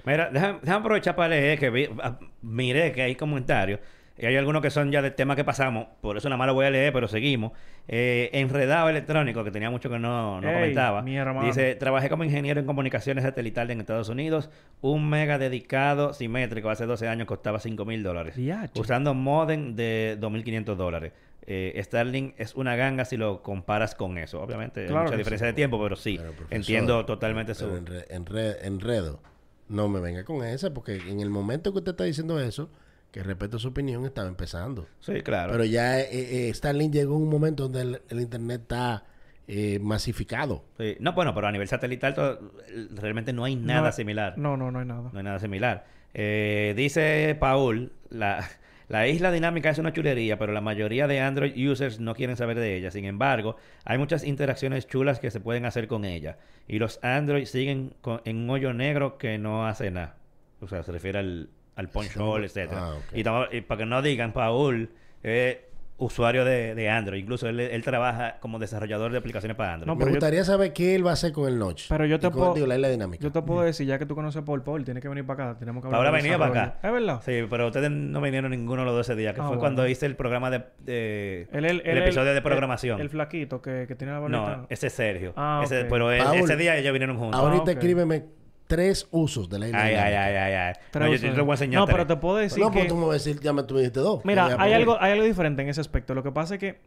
Mira, 0.06 0.30
déjame, 0.32 0.60
déjame 0.62 0.80
aprovechar 0.80 1.16
para 1.16 1.30
leer 1.30 1.58
que 1.60 1.70
vi- 1.72 1.90
ah, 2.04 2.20
miré 2.44 2.92
que 2.92 3.02
hay 3.02 3.16
comentarios. 3.16 3.80
Y 4.18 4.26
hay 4.26 4.38
algunos 4.38 4.62
que 4.62 4.70
son 4.70 4.92
ya 4.92 5.02
del 5.02 5.14
tema 5.14 5.36
que 5.36 5.44
pasamos. 5.44 5.88
Por 6.00 6.16
eso 6.16 6.30
nada 6.30 6.38
más 6.38 6.48
lo 6.48 6.54
voy 6.54 6.66
a 6.66 6.70
leer, 6.70 6.94
pero 6.94 7.08
seguimos. 7.10 7.52
Eh, 7.90 8.30
Enredado 8.32 8.88
Electrónico, 8.90 9.44
que 9.44 9.52
tenía 9.52 9.70
mucho 9.70 9.90
que 9.90 10.00
no, 10.00 10.40
no 10.40 10.48
Ey, 10.48 10.54
comentaba. 10.54 11.02
Dice, 11.46 11.76
trabajé 11.76 12.10
como 12.10 12.24
ingeniero 12.24 12.60
en 12.62 12.66
comunicaciones 12.66 13.24
satelital 13.26 13.70
en 13.72 13.82
Estados 13.82 14.08
Unidos. 14.08 14.50
Un 14.80 15.10
mega 15.10 15.38
dedicado 15.38 16.14
simétrico 16.14 16.70
hace 16.70 16.86
12 16.86 17.10
años 17.10 17.28
costaba 17.28 17.60
5 17.60 17.84
mil 17.84 18.04
dólares. 18.04 18.38
Usando 18.80 19.14
modem 19.14 19.76
de 19.76 20.18
2.500 20.22 20.76
dólares. 20.76 21.12
Eh, 21.48 21.80
Starlink 21.84 22.34
es 22.40 22.56
una 22.56 22.76
ganga 22.78 23.04
si 23.06 23.18
lo 23.18 23.44
comparas 23.44 23.96
con 23.96 24.18
eso. 24.18 24.42
Obviamente 24.42 24.80
hay 24.82 24.88
Claro 24.88 25.04
mucha 25.04 25.12
que 25.12 25.18
diferencia 25.18 25.46
de 25.48 25.54
tiempo, 25.54 25.78
pero 25.84 25.96
sí. 25.98 26.16
Pero, 26.18 26.32
profesor, 26.32 26.56
entiendo 26.56 27.06
totalmente 27.06 27.54
su... 27.54 27.66
pero 27.68 27.82
enre- 27.86 28.08
enre- 28.08 28.58
enredo. 28.64 29.20
No 29.68 29.90
me 29.90 30.00
venga 30.00 30.24
con 30.24 30.44
esa, 30.46 30.74
porque 30.74 30.96
en 30.96 31.20
el 31.20 31.30
momento 31.30 31.72
que 31.74 31.80
usted 31.80 31.92
está 31.92 32.04
diciendo 32.06 32.40
eso, 32.40 32.70
que 33.16 33.24
respeto 33.24 33.58
su 33.58 33.70
opinión, 33.70 34.06
estaba 34.06 34.28
empezando. 34.28 34.88
Sí, 35.00 35.22
claro. 35.22 35.54
Pero 35.54 35.64
ya 35.64 36.02
eh, 36.02 36.50
eh, 36.50 36.54
Starlink 36.54 36.94
llegó 36.94 37.14
a 37.16 37.18
un 37.18 37.30
momento 37.30 37.64
donde 37.70 37.82
el, 37.82 38.02
el 38.10 38.20
internet 38.20 38.64
está 38.64 39.06
eh, 39.48 39.80
masificado. 39.80 40.66
Sí. 40.78 40.98
No, 41.00 41.14
bueno, 41.14 41.34
pero 41.34 41.48
a 41.48 41.52
nivel 41.54 41.70
satelital 41.70 42.14
to- 42.14 42.52
realmente 42.94 43.32
no 43.32 43.46
hay 43.46 43.56
nada 43.56 43.88
No, 43.88 43.92
similar. 43.94 44.38
No, 44.38 44.58
no, 44.58 44.70
no 44.70 44.80
hay 44.80 44.86
nada. 44.86 45.10
No 45.14 45.18
hay 45.18 45.24
nada 45.24 45.40
similar. 45.40 45.86
Eh, 46.14 46.74
dice 46.76 47.38
Paul, 47.40 47.94
la, 48.10 48.46
la 48.90 49.08
isla 49.08 49.32
dinámica 49.32 49.70
es 49.70 49.78
una 49.78 49.94
chulería, 49.94 50.38
pero 50.38 50.52
la 50.52 50.60
mayoría 50.60 51.08
de 51.08 51.22
Android 51.22 51.54
users 51.70 52.02
no 52.02 52.16
quieren 52.16 52.36
saber 52.36 52.60
de 52.60 52.76
ella. 52.76 52.92
Sin 52.92 53.06
embargo, 53.06 53.56
hay 53.86 53.98
muchas 53.98 54.26
interacciones 54.26 54.88
chulas 54.88 55.22
que 55.22 55.32
se 55.32 55.40
pueden 55.40 55.64
hacer 55.66 55.88
con 55.88 56.04
ella. 56.04 56.38
Y 56.68 56.80
los 56.80 57.02
Android 57.02 57.46
siguen 57.46 57.94
con- 58.02 58.20
en 58.26 58.36
un 58.40 58.50
hoyo 58.50 58.74
negro 58.74 59.18
que 59.18 59.38
no 59.38 59.66
hace 59.66 59.90
nada. 59.90 60.18
O 60.60 60.68
sea, 60.68 60.84
se 60.84 60.92
refiere 60.92 61.20
al, 61.20 61.50
al 61.76 61.90
hole, 62.20 62.46
etcétera. 62.46 62.82
Ah, 62.94 62.96
y, 63.14 63.58
y 63.58 63.62
para 63.62 63.80
que 63.80 63.86
no 63.86 64.02
digan, 64.02 64.32
Paul 64.34 64.90
es 65.24 65.58
usuario 65.98 66.44
de, 66.44 66.76
de 66.76 66.90
Android. 66.90 67.22
Incluso 67.22 67.48
él, 67.48 67.58
él 67.58 67.82
trabaja 67.82 68.38
como 68.42 68.60
desarrollador 68.60 69.14
de 69.14 69.18
aplicaciones 69.18 69.56
para 69.56 69.76
Android. 69.76 69.88
No, 69.88 69.96
Me 69.96 70.04
yo- 70.04 70.10
gustaría 70.12 70.44
saber 70.44 70.74
qué 70.74 70.94
él 70.94 71.06
va 71.06 71.12
a 71.12 71.14
hacer 71.14 71.32
con 71.32 71.48
el 71.48 71.58
Notch. 71.58 71.86
Pero 71.88 72.06
yo 72.06 72.20
te 72.20 72.30
puedo- 72.30 72.54
digo, 72.54 72.68
la 72.68 72.76
isla 72.76 72.90
dinámica. 72.90 73.24
Yo 73.24 73.32
te 73.32 73.42
puedo 73.42 73.62
decir, 73.62 73.88
ya 73.88 73.98
que 73.98 74.06
tú 74.06 74.14
conoces 74.14 74.42
a 74.42 74.46
Paul 74.46 74.62
Paul, 74.62 74.84
tienes 74.84 75.02
que 75.02 75.08
venir 75.08 75.26
para 75.26 75.52
acá. 75.52 75.60
Tenemos 75.60 75.82
que 75.82 75.88
hablar 75.88 76.00
Ahora 76.00 76.12
venía 76.12 76.38
para 76.38 76.52
acá. 76.52 76.80
¿Es 76.84 76.92
verdad? 76.92 77.22
Sí, 77.26 77.48
pero 77.50 77.68
ustedes 77.68 77.90
no 77.92 78.20
vinieron 78.20 78.52
ninguno 78.52 78.82
de 78.82 78.86
los 78.88 78.94
dos 78.96 79.08
ese 79.10 79.18
día, 79.18 79.34
que 79.34 79.40
Ah, 79.40 79.44
fue 79.44 79.48
bueno. 79.52 79.60
cuando 79.62 79.88
hice 79.88 80.06
el 80.06 80.18
programa 80.18 80.50
de... 80.52 81.48
el 81.54 81.66
episodio 81.98 82.34
de 82.34 82.42
programación. 82.42 83.00
El, 83.00 83.10
flaquito 83.10 83.62
que, 83.62 83.86
que 83.88 83.96
tiene 83.96 84.12
la 84.12 84.20
bolita. 84.20 84.58
no, 84.58 84.68
ese 84.70 84.88
es 84.88 84.94
Sergio. 84.94 85.32
Ah, 85.38 85.62
Ese- 85.64 85.86
pero 85.86 86.12
él- 86.12 86.24
Paul, 86.24 86.38
ese 86.40 86.58
día 86.58 86.76
ellos 86.78 86.92
vinieron 86.92 87.18
juntos. 87.18 87.40
Ahorita 87.40 87.70
Ah, 87.72 87.74
escríbeme 87.74 88.26
tres 88.68 89.08
usos 89.12 89.50
de 89.50 89.60
la 89.60 89.68
isla 89.68 89.82
Ay, 89.84 89.94
ay, 89.96 90.10
dinámica. 90.12 90.26
ay, 90.26 90.36
ay, 90.36 90.54
ay. 90.54 90.74
Tres 90.92 91.02
No, 91.02 91.08
yo, 91.08 91.14
usos. 91.16 91.30
yo 91.30 91.36
te 91.36 91.42
voy 91.42 91.50
a 91.50 91.54
enseñar 91.54 91.80
No, 91.82 91.86
tres. 91.86 91.96
pero 91.96 92.08
te 92.08 92.16
puedo 92.18 92.36
decir 92.38 92.64
no, 92.64 92.72
que... 92.72 92.78
pues 92.80 92.88
tú 92.88 92.96
me 92.96 93.02
vas 93.02 93.10
a 93.10 93.14
decir, 93.14 93.40
ya 93.42 93.54
me 93.54 93.64
dijiste 93.64 94.00
dos. 94.00 94.24
Mira, 94.26 94.56
hay 94.60 94.74
algo, 94.74 94.98
hay 95.00 95.12
algo 95.14 95.24
diferente 95.26 95.62
en 95.62 95.70
ese 95.70 95.82
aspecto. 95.82 96.14
Lo 96.16 96.24
que 96.24 96.32
pasa 96.32 96.56
es 96.56 96.60
que 96.60 96.80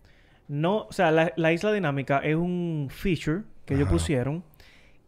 no, 0.49 0.87
o 0.89 0.93
sea, 0.93 1.11
la, 1.11 1.33
la 1.37 1.53
isla 1.53 1.73
dinámica 1.73 2.19
es 2.19 2.35
un 2.37 2.89
feature 2.91 3.43
que 3.67 3.75
ellos 3.75 3.89
pusieron 3.89 4.43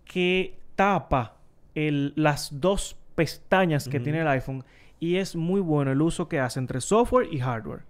que 0.05 0.59
tapa 0.77 1.37
el, 1.75 2.13
las 2.17 2.61
dos 2.61 2.97
pestañas 3.15 3.89
que 3.89 4.01
tiene 4.01 4.21
el 4.21 4.29
iPhone 4.29 4.65
y 4.99 5.17
es 5.17 5.37
muy 5.37 5.61
bueno 5.61 5.93
el 5.93 6.03
uso 6.03 6.29
que 6.29 6.41
hace 6.41 6.59
entre 6.59 6.81
software 6.81 7.29
y 7.33 7.39
hardware. 7.41 7.81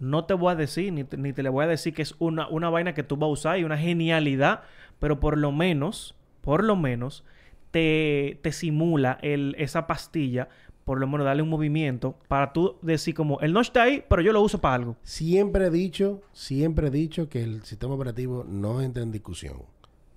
No 0.00 0.26
te 0.26 0.34
voy 0.34 0.52
a 0.52 0.54
decir, 0.54 0.92
ni 0.92 1.02
te, 1.04 1.16
ni 1.16 1.32
te 1.32 1.42
le 1.42 1.48
voy 1.48 1.64
a 1.64 1.68
decir 1.68 1.92
que 1.94 2.02
es 2.02 2.14
una, 2.18 2.46
una 2.48 2.68
vaina 2.70 2.94
que 2.94 3.02
tú 3.02 3.16
vas 3.16 3.26
a 3.28 3.32
usar 3.32 3.58
y 3.58 3.64
una 3.64 3.78
genialidad, 3.78 4.62
pero 5.00 5.18
por 5.18 5.36
lo 5.38 5.50
menos, 5.50 6.14
por 6.40 6.62
lo 6.62 6.76
menos, 6.76 7.24
te, 7.70 8.38
te 8.42 8.52
simula 8.52 9.18
el, 9.22 9.54
esa 9.58 9.86
pastilla, 9.86 10.48
por 10.84 10.98
lo 11.00 11.06
menos 11.06 11.26
darle 11.26 11.42
un 11.42 11.50
movimiento 11.50 12.18
para 12.28 12.52
tú 12.52 12.76
decir 12.80 13.14
como, 13.14 13.40
el 13.40 13.52
no 13.52 13.60
está 13.60 13.82
ahí, 13.82 14.02
pero 14.08 14.22
yo 14.22 14.32
lo 14.32 14.40
uso 14.40 14.60
para 14.60 14.76
algo. 14.76 14.96
Siempre 15.02 15.66
he 15.66 15.70
dicho, 15.70 16.22
siempre 16.32 16.88
he 16.88 16.90
dicho 16.90 17.28
que 17.28 17.42
el 17.42 17.62
sistema 17.64 17.94
operativo 17.94 18.44
no 18.48 18.80
entra 18.80 19.02
en 19.02 19.12
discusión 19.12 19.62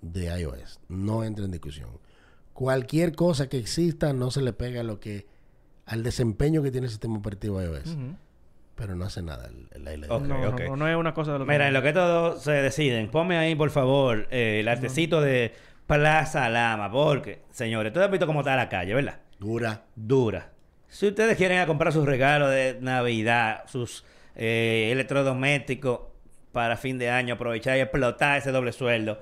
de 0.02 0.28
iOS. 0.40 0.80
No 0.88 1.24
entra 1.24 1.46
en 1.46 1.52
discusión. 1.52 1.90
Cualquier 2.54 3.16
cosa 3.16 3.50
que 3.50 3.58
exista 3.58 4.14
no 4.14 4.32
se 4.32 4.42
le 4.42 4.54
pega 4.54 4.82
a 4.82 4.84
lo 4.84 5.00
que 5.00 5.26
al 5.86 6.04
desempeño 6.04 6.64
que 6.64 6.72
tiene 6.72 6.86
el 6.86 6.92
sistema 6.92 7.18
operativo 7.18 7.62
iOS. 7.62 7.98
Pero 8.76 8.96
no 8.96 9.06
hace 9.06 9.22
nada 9.22 9.48
el, 9.48 9.68
el 9.88 9.94
isla 10.04 10.16
Ok, 10.16 10.24
no, 10.24 10.38
no, 10.40 10.50
ok. 10.50 10.62
no, 10.70 10.76
no 10.78 10.88
es 10.88 10.96
una 10.96 11.14
cosa 11.14 11.34
de 11.34 11.40
lo 11.40 11.46
Mira, 11.46 11.68
en 11.68 11.74
lo 11.74 11.82
que 11.84 11.94
todos 11.94 12.42
se 12.42 12.52
deciden, 12.52 13.10
ponme 13.10 13.38
ahí, 13.38 13.56
por 13.56 13.70
favor, 13.70 14.28
eh, 14.32 14.62
el 14.62 14.68
artecito 14.68 15.22
de 15.22 15.54
Plaza 15.92 16.48
Lama, 16.48 16.90
porque, 16.90 17.42
señores, 17.50 17.92
todos 17.92 18.06
han 18.06 18.12
visto 18.12 18.26
cómo 18.26 18.40
está 18.40 18.56
la 18.56 18.70
calle, 18.70 18.94
¿verdad? 18.94 19.20
Dura. 19.38 19.84
Dura. 19.94 20.52
Si 20.88 21.06
ustedes 21.06 21.36
quieren 21.36 21.58
ir 21.58 21.64
a 21.64 21.68
comprar 21.68 21.92
sus 21.92 22.06
regalos 22.06 22.50
de 22.50 22.78
Navidad, 22.80 23.64
sus 23.68 24.06
eh, 24.38 24.88
electrodomésticos 24.94 26.00
para 26.54 26.78
fin 26.78 26.98
de 26.98 27.10
año, 27.10 27.34
aprovechar 27.34 27.78
y 27.78 27.82
explotar 27.82 28.38
ese 28.38 28.54
doble 28.54 28.72
sueldo, 28.72 29.22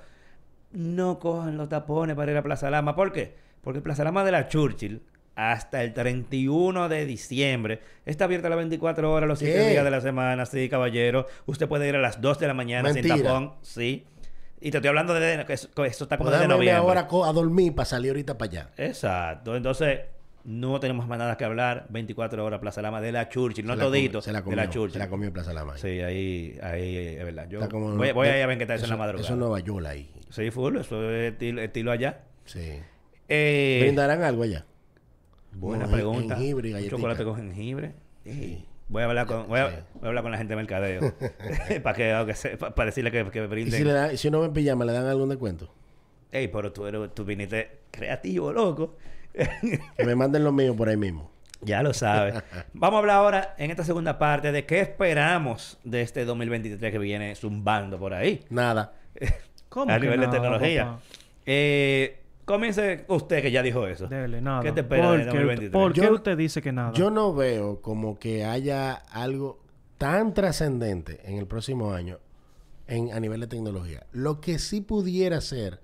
no 0.72 1.18
cojan 1.18 1.58
los 1.58 1.70
tapones 1.70 2.16
para 2.16 2.32
ir 2.32 2.38
a 2.38 2.44
Plaza 2.44 2.70
Lama. 2.70 2.96
¿Por 2.96 3.12
qué? 3.14 3.34
Porque 3.62 3.82
Plaza 3.82 4.04
Lama 4.04 4.24
de 4.24 4.32
la 4.32 4.48
Churchill 4.48 5.02
hasta 5.34 5.82
el 5.82 5.92
31 5.94 6.88
de 6.88 7.06
diciembre 7.08 7.82
está 8.06 8.26
abierta 8.26 8.48
las 8.48 8.58
24 8.60 9.12
horas, 9.12 9.28
los 9.28 9.40
7 9.40 9.58
¿Qué? 9.58 9.70
días 9.72 9.84
de 9.84 9.90
la 9.90 10.02
semana, 10.02 10.46
sí, 10.46 10.70
caballero. 10.70 11.26
Usted 11.48 11.68
puede 11.68 11.90
ir 11.90 11.96
a 11.96 12.00
las 12.00 12.22
2 12.22 12.38
de 12.38 12.48
la 12.48 12.54
mañana 12.54 12.94
sin 12.94 13.08
tapón, 13.08 13.54
sí. 13.64 14.06
Y 14.62 14.72
te 14.72 14.78
estoy 14.78 14.90
hablando 14.90 15.14
de 15.14 15.46
que 15.46 15.54
eso 15.54 15.70
está 15.76 16.18
como 16.18 16.30
de 16.32 16.38
irme 16.38 16.48
noviembre. 16.48 16.76
ahora 16.76 17.02
a 17.26 17.34
dormir 17.34 17.74
para 17.76 17.86
salir 17.86 18.12
ahorita 18.12 18.38
para 18.38 18.52
allá. 18.52 18.70
Exacto. 18.78 19.56
Entonces, 19.56 20.02
no 20.44 20.80
tenemos 20.80 21.08
más 21.08 21.18
nada 21.18 21.38
que 21.38 21.46
hablar. 21.46 21.86
24 21.90 22.44
horas 22.44 22.60
Plaza 22.60 22.82
Lama 22.82 23.00
de 23.02 23.12
la 23.12 23.30
Churchill. 23.30 23.66
No 23.66 23.74
Se 23.74 23.78
la 23.78 23.84
comió, 23.86 24.00
todito. 24.02 24.22
Se 24.22 24.32
la 24.34 24.40
de 24.40 24.44
comió. 24.44 24.58
la 24.58 24.64
Se 24.64 24.70
Churchill. 24.72 25.00
la 25.00 25.10
comió 25.10 25.28
en 25.28 25.34
Plaza 25.34 25.54
Lama. 25.54 25.78
Sí, 25.78 25.88
ahí, 26.02 26.58
ahí 26.62 26.98
es 26.98 27.24
verdad. 27.26 27.48
Yo 27.50 27.70
como- 27.70 27.96
voy, 27.96 28.12
voy 28.12 28.28
a 28.28 28.38
ir 28.38 28.44
a 28.44 28.48
ver 28.48 28.58
qué 28.58 28.66
tal 28.66 28.76
eso 28.76 28.86
en 28.86 28.92
la 28.92 28.98
madrugada. 28.98 29.24
Eso 29.26 29.34
es 29.34 29.40
Nueva 29.40 29.60
York 29.60 29.86
ahí. 29.86 30.12
Sí, 30.30 30.52
full. 30.52 30.76
Eso 30.78 31.10
es 31.10 31.32
estilo, 31.34 31.62
estilo 31.62 31.92
allá. 31.92 32.20
Sí. 32.46 32.80
Eh, 33.30 33.80
¿Brindarán 33.82 34.24
algo 34.24 34.44
allá? 34.44 34.66
buena 35.54 35.88
pregunta. 35.88 36.36
jengibre 36.36 36.74
Un 36.76 36.90
chocolate 36.90 37.24
con 37.24 37.36
jengibre. 37.36 37.94
Ey, 38.26 38.66
Voy 38.90 39.04
a 39.04 39.06
hablar 39.06 39.26
con, 39.28 39.48
voy 39.48 39.60
a, 39.60 39.70
Sí. 39.70 39.76
voy 39.94 40.04
a 40.04 40.08
hablar 40.08 40.24
con 40.24 40.32
la 40.32 40.38
gente 40.38 40.52
de 40.52 40.58
mercadeo. 40.58 41.14
para 41.84 41.96
que, 41.96 42.58
pa- 42.60 42.76
para 42.76 42.86
decirle 42.88 43.12
que, 43.12 43.24
que 43.30 43.40
¿Y 43.44 43.48
brinden. 43.48 43.78
si, 43.80 43.84
le 43.86 43.94
dan- 43.94 44.18
si 44.18 44.28
uno 44.28 44.40
va 44.42 44.46
en 44.48 44.54
pijama, 44.54 44.84
le 44.86 44.94
dan 44.94 45.06
algún 45.06 45.30
descuento? 45.30 45.72
Ey, 46.32 46.48
pero 46.48 46.72
tú, 46.72 46.86
eres, 46.86 47.14
tú 47.14 47.24
viniste 47.26 47.80
creativo, 47.92 48.52
loco. 48.52 48.98
Que 49.98 50.06
me 50.06 50.16
manden 50.16 50.44
lo 50.44 50.52
mío 50.52 50.76
por 50.76 50.90
ahí 50.90 50.98
mismo. 50.98 51.32
Ya 51.62 51.84
lo 51.84 51.94
sabes. 51.94 52.36
Vamos 52.74 52.98
a 52.98 53.00
hablar 53.00 53.16
ahora 53.18 53.56
en 53.58 53.70
esta 53.70 53.84
segunda 53.84 54.18
parte 54.18 54.52
de 54.52 54.66
qué 54.66 54.80
esperamos 54.80 55.78
de 55.84 56.02
este 56.02 56.24
2023 56.26 56.92
que 56.92 56.98
viene 57.00 57.36
zumbando 57.36 58.00
por 58.00 58.14
ahí. 58.14 58.46
Nada. 58.50 58.94
¿Cómo 59.68 59.92
a 59.92 59.96
que 59.96 60.02
nivel 60.02 60.20
nada, 60.22 60.32
de 60.32 60.38
tecnología. 60.40 60.86
papá? 60.86 61.02
Eh, 61.46 62.19
comience 62.50 63.06
usted 63.08 63.42
que 63.42 63.52
ya 63.52 63.62
dijo 63.62 63.86
eso. 63.88 64.08
Dele, 64.08 64.42
nada. 64.42 64.62
¿Qué 64.64 64.72
te 64.72 64.82
espera 64.82 65.08
¿Por 65.10 65.18
de 65.18 65.24
qué- 65.24 65.30
2023? 65.30 65.72
¿Por 65.72 65.94
qué 65.94 66.10
usted 66.10 66.38
dice 66.38 66.62
que 66.62 66.72
nada? 66.72 66.92
Yo 66.94 67.12
no 67.12 67.34
veo 67.34 67.82
como 67.82 68.18
que 68.18 68.44
haya 68.44 68.94
algo 68.94 69.62
tan 69.98 70.34
trascendente 70.34 71.20
en 71.26 71.38
el 71.38 71.46
próximo 71.48 71.94
año 71.94 72.18
en, 72.88 73.14
a 73.14 73.20
nivel 73.20 73.40
de 73.42 73.48
tecnología. 73.48 74.08
Lo 74.12 74.42
que 74.42 74.58
sí 74.60 74.82
pudiera 74.82 75.42
ser 75.42 75.80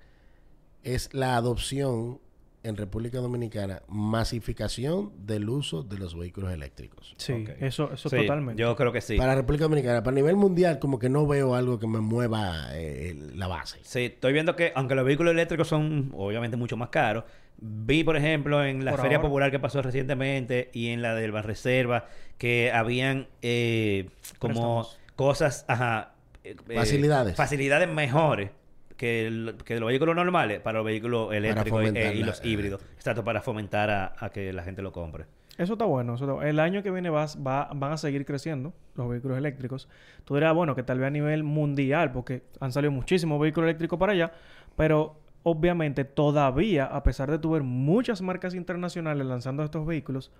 es 0.82 1.12
la 1.14 1.36
adopción 1.36 2.20
en 2.68 2.76
República 2.76 3.18
Dominicana, 3.18 3.82
masificación 3.88 5.12
del 5.26 5.48
uso 5.48 5.82
de 5.82 5.98
los 5.98 6.18
vehículos 6.18 6.52
eléctricos. 6.52 7.14
Sí, 7.16 7.44
eso, 7.60 7.92
eso 7.92 8.08
Sí, 8.08 8.16
totalmente. 8.16 8.60
Yo 8.60 8.74
creo 8.76 8.92
que 8.92 9.00
sí. 9.00 9.16
Para 9.16 9.34
República 9.34 9.64
Dominicana, 9.64 10.02
para 10.02 10.14
nivel 10.14 10.36
mundial, 10.36 10.78
como 10.78 10.98
que 10.98 11.08
no 11.08 11.26
veo 11.26 11.54
algo 11.54 11.78
que 11.78 11.86
me 11.86 12.00
mueva 12.00 12.68
eh, 12.72 13.14
la 13.34 13.46
base. 13.46 13.78
Sí, 13.82 14.06
estoy 14.06 14.32
viendo 14.32 14.56
que 14.56 14.72
aunque 14.74 14.94
los 14.94 15.04
vehículos 15.04 15.32
eléctricos 15.32 15.68
son 15.68 16.10
obviamente 16.14 16.56
mucho 16.56 16.76
más 16.76 16.88
caros, 16.90 17.24
vi 17.58 18.04
por 18.04 18.16
ejemplo 18.16 18.64
en 18.64 18.84
la 18.84 18.92
Por 18.92 19.00
Feria 19.00 19.16
ahora. 19.18 19.28
Popular 19.28 19.50
que 19.50 19.58
pasó 19.58 19.80
recientemente 19.82 20.70
y 20.72 20.88
en 20.88 21.02
la 21.02 21.14
del 21.14 21.32
Banreserva 21.32 22.06
que 22.38 22.70
habían 22.72 23.28
eh, 23.42 24.10
como 24.38 24.82
Préstamos. 24.82 24.98
cosas, 25.16 25.64
ajá, 25.68 26.12
eh, 26.44 26.54
eh, 26.68 26.74
Facilidades. 26.74 27.36
facilidades 27.36 27.88
mejores 27.88 28.50
que, 28.96 29.26
el- 29.26 29.56
que 29.64 29.78
los 29.80 29.86
vehículos 29.88 30.14
normales 30.16 30.60
para 30.60 30.78
los 30.78 30.86
vehículos 30.86 31.32
eléctricos 31.34 31.84
y, 31.84 31.96
eh, 31.98 32.14
y 32.14 32.22
los 32.22 32.44
híbridos, 32.44 32.82
exacto, 32.96 33.22
para 33.24 33.40
fomentar 33.42 33.90
a, 33.90 34.14
a 34.18 34.30
que 34.30 34.52
la 34.52 34.62
gente 34.62 34.82
lo 34.82 34.92
compre. 34.92 35.26
Eso 35.58 35.72
está 35.74 35.84
bueno. 35.86 36.14
eso 36.16 36.30
está. 36.30 36.48
El 36.48 36.60
año 36.60 36.82
que 36.82 36.90
viene 36.90 37.08
vas- 37.08 37.38
va, 37.44 37.70
van 37.74 37.92
a 37.92 37.96
seguir 37.96 38.26
creciendo 38.26 38.74
los 38.94 39.08
vehículos 39.08 39.38
eléctricos. 39.38 39.88
Tú 40.24 40.34
dirás, 40.34 40.54
bueno, 40.54 40.74
que 40.74 40.82
tal 40.82 40.98
vez 40.98 41.06
a 41.06 41.10
nivel 41.10 41.44
mundial, 41.44 42.12
porque 42.12 42.42
han 42.60 42.72
salido 42.72 42.90
muchísimos 42.92 43.40
vehículos 43.40 43.68
eléctricos 43.68 43.98
para 43.98 44.12
allá, 44.12 44.32
pero 44.76 45.16
obviamente 45.44 46.04
todavía, 46.04 46.84
a 46.86 47.02
pesar 47.02 47.30
de 47.30 47.38
tu 47.38 47.52
ver 47.52 47.62
muchas 47.62 48.20
marcas 48.20 48.54
internacionales 48.54 49.26
lanzando 49.26 49.62
estos 49.62 49.86
vehículos, 49.86 50.30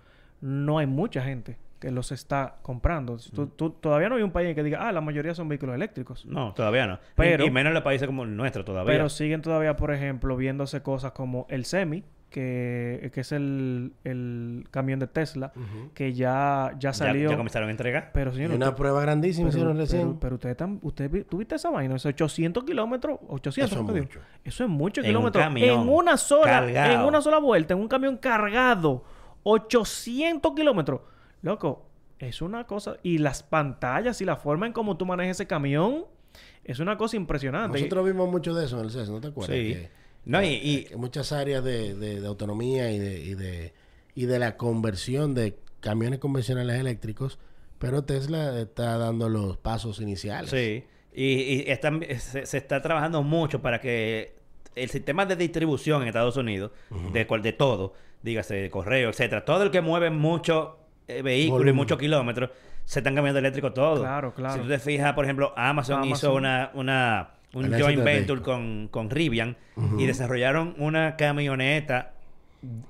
no 0.41 0.77
hay 0.77 0.85
mucha 0.85 1.21
gente 1.23 1.57
que 1.79 1.91
los 1.91 2.11
está 2.11 2.55
comprando. 2.61 3.17
Tú- 3.35 3.47
tú- 3.47 3.69
todavía 3.71 4.09
no 4.09 4.15
hay 4.15 4.23
un 4.23 4.31
país 4.31 4.55
que 4.55 4.63
diga, 4.63 4.87
ah, 4.87 4.91
la 4.91 5.01
mayoría 5.01 5.35
son 5.35 5.47
vehículos 5.47 5.75
eléctricos. 5.75 6.25
No, 6.25 6.53
todavía 6.53 6.87
no. 6.87 6.99
Pero- 7.15 7.43
y, 7.43 7.47
y 7.47 7.51
menos 7.51 7.69
en 7.69 7.75
los 7.75 7.83
países 7.83 8.07
como 8.07 8.23
el 8.23 8.35
nuestro 8.35 8.65
todavía. 8.65 8.91
Pero 8.91 9.09
siguen 9.09 9.41
todavía, 9.41 9.75
por 9.75 9.91
ejemplo, 9.93 10.35
viéndose 10.35 10.81
cosas 10.81 11.11
como 11.11 11.45
el 11.49 11.65
Semi, 11.65 12.03
que, 12.31 13.09
que 13.13 13.21
es 13.21 13.31
el, 13.31 13.93
el 14.03 14.67
camión 14.69 14.99
de 14.99 15.07
Tesla, 15.07 15.53
que 15.93 16.11
ya, 16.13 16.73
ya 16.77 16.91
salió. 16.91 17.29
ya 17.29 17.37
comenzaron 17.37 17.69
a 17.69 17.71
entregar. 17.71 18.11
pero, 18.13 18.31
Y 18.31 18.35
señor, 18.35 18.51
una 18.51 18.65
usted- 18.65 18.77
prueba 18.77 19.01
grandísima 19.01 19.47
pero, 19.47 19.57
hicieron 19.57 19.77
recién. 19.77 20.01
pero, 20.01 20.19
pero 20.19 20.35
usted, 20.35 20.57
tam- 20.57 20.79
usted 20.81 21.09
vi- 21.09 21.23
¿tú 21.23 21.37
viste 21.37 21.55
esa 21.55 21.69
vaina? 21.69 21.95
Esos 21.95 22.09
800 22.09 22.65
kilómetros, 22.65 23.19
800, 23.29 23.71
Eso 23.71 23.79
es 23.81 24.01
mucho. 24.01 24.19
Eso 24.43 24.63
es 24.65 24.69
mucho 24.69 25.01
En 25.01 25.15
un 25.15 25.31
kilómetros. 25.31 25.45
en 25.63 25.89
una 25.89 26.17
sola, 26.17 26.43
cargado. 26.51 26.93
en 26.93 26.99
una 27.01 27.21
sola 27.21 27.37
vuelta, 27.37 27.73
en 27.75 27.79
un 27.79 27.87
camión 27.87 28.17
cargado, 28.17 29.05
800 29.43 30.53
kilómetros. 30.53 31.01
Loco, 31.41 31.85
es 32.19 32.41
una 32.41 32.65
cosa. 32.65 32.97
Y 33.03 33.17
las 33.19 33.43
pantallas 33.43 34.21
y 34.21 34.25
la 34.25 34.35
forma 34.37 34.65
en 34.67 34.73
cómo 34.73 34.97
tú 34.97 35.05
manejas 35.05 35.37
ese 35.37 35.47
camión, 35.47 36.05
es 36.63 36.79
una 36.79 36.97
cosa 36.97 37.15
impresionante. 37.15 37.77
Nosotros 37.77 38.05
vimos 38.05 38.29
mucho 38.29 38.53
de 38.53 38.65
eso 38.65 38.79
en 38.79 38.85
el 38.85 38.91
CES, 38.91 39.09
¿no 39.09 39.21
te 39.21 39.27
acuerdas? 39.27 39.55
Sí. 39.57 39.73
Que- 39.73 39.89
No, 40.25 40.43
y, 40.43 40.47
y- 40.61 40.83
que 40.85 40.95
muchas 40.97 41.31
áreas 41.31 41.63
de, 41.63 41.95
de- 41.95 42.19
de 42.21 42.27
autonomía 42.27 42.91
y 42.91 42.99
de, 42.99 43.19
y 43.23 43.33
de 43.35 43.73
y 44.15 44.25
de 44.25 44.39
la 44.39 44.57
conversión 44.57 45.35
de 45.35 45.57
camiones 45.79 46.19
convencionales 46.19 46.79
eléctricos, 46.79 47.37
pero 47.77 48.03
Tesla 48.03 48.59
está 48.59 48.97
dando 48.97 49.29
los 49.29 49.57
pasos 49.57 50.01
iniciales. 50.01 50.49
Sí, 50.49 50.83
y, 51.13 51.23
y 51.25 51.63
están- 51.67 52.03
se, 52.17 52.45
se 52.47 52.57
está 52.57 52.81
trabajando 52.81 53.21
mucho 53.21 53.61
para 53.61 53.79
que 53.79 54.35
el 54.75 54.89
sistema 54.89 55.25
de 55.27 55.35
distribución 55.35 56.01
en 56.01 56.07
Estados 56.09 56.35
Unidos, 56.35 56.71
de, 57.13 57.25
cual- 57.27 57.43
de 57.43 57.53
todo, 57.53 57.93
dígase 58.23 58.69
correo, 58.71 59.09
etcétera, 59.11 59.45
todo 59.45 59.63
el 59.63 59.71
que 59.71 59.81
mueve 59.81 60.09
mucho 60.09 60.77
eh, 61.07 61.21
vehículos 61.21 61.67
y 61.67 61.73
muchos 61.73 61.97
kilómetros, 61.97 62.49
se 62.85 62.99
están 62.99 63.15
cambiando 63.15 63.39
eléctrico 63.39 63.73
todo. 63.73 64.01
Claro, 64.01 64.33
claro. 64.33 64.53
Si 64.55 64.59
tú 64.61 64.67
te 64.67 64.79
fijas, 64.79 65.13
por 65.13 65.25
ejemplo, 65.25 65.53
Amazon, 65.57 66.03
hizo 66.05 66.33
una, 66.33 66.71
una 66.73 67.31
un 67.53 67.65
Alianza 67.65 67.85
joint 67.85 68.03
venture 68.03 68.41
con, 68.41 68.87
con 68.89 69.09
Rivian 69.09 69.55
y 69.97 70.05
desarrollaron 70.05 70.75
una 70.77 71.15
camioneta 71.15 72.13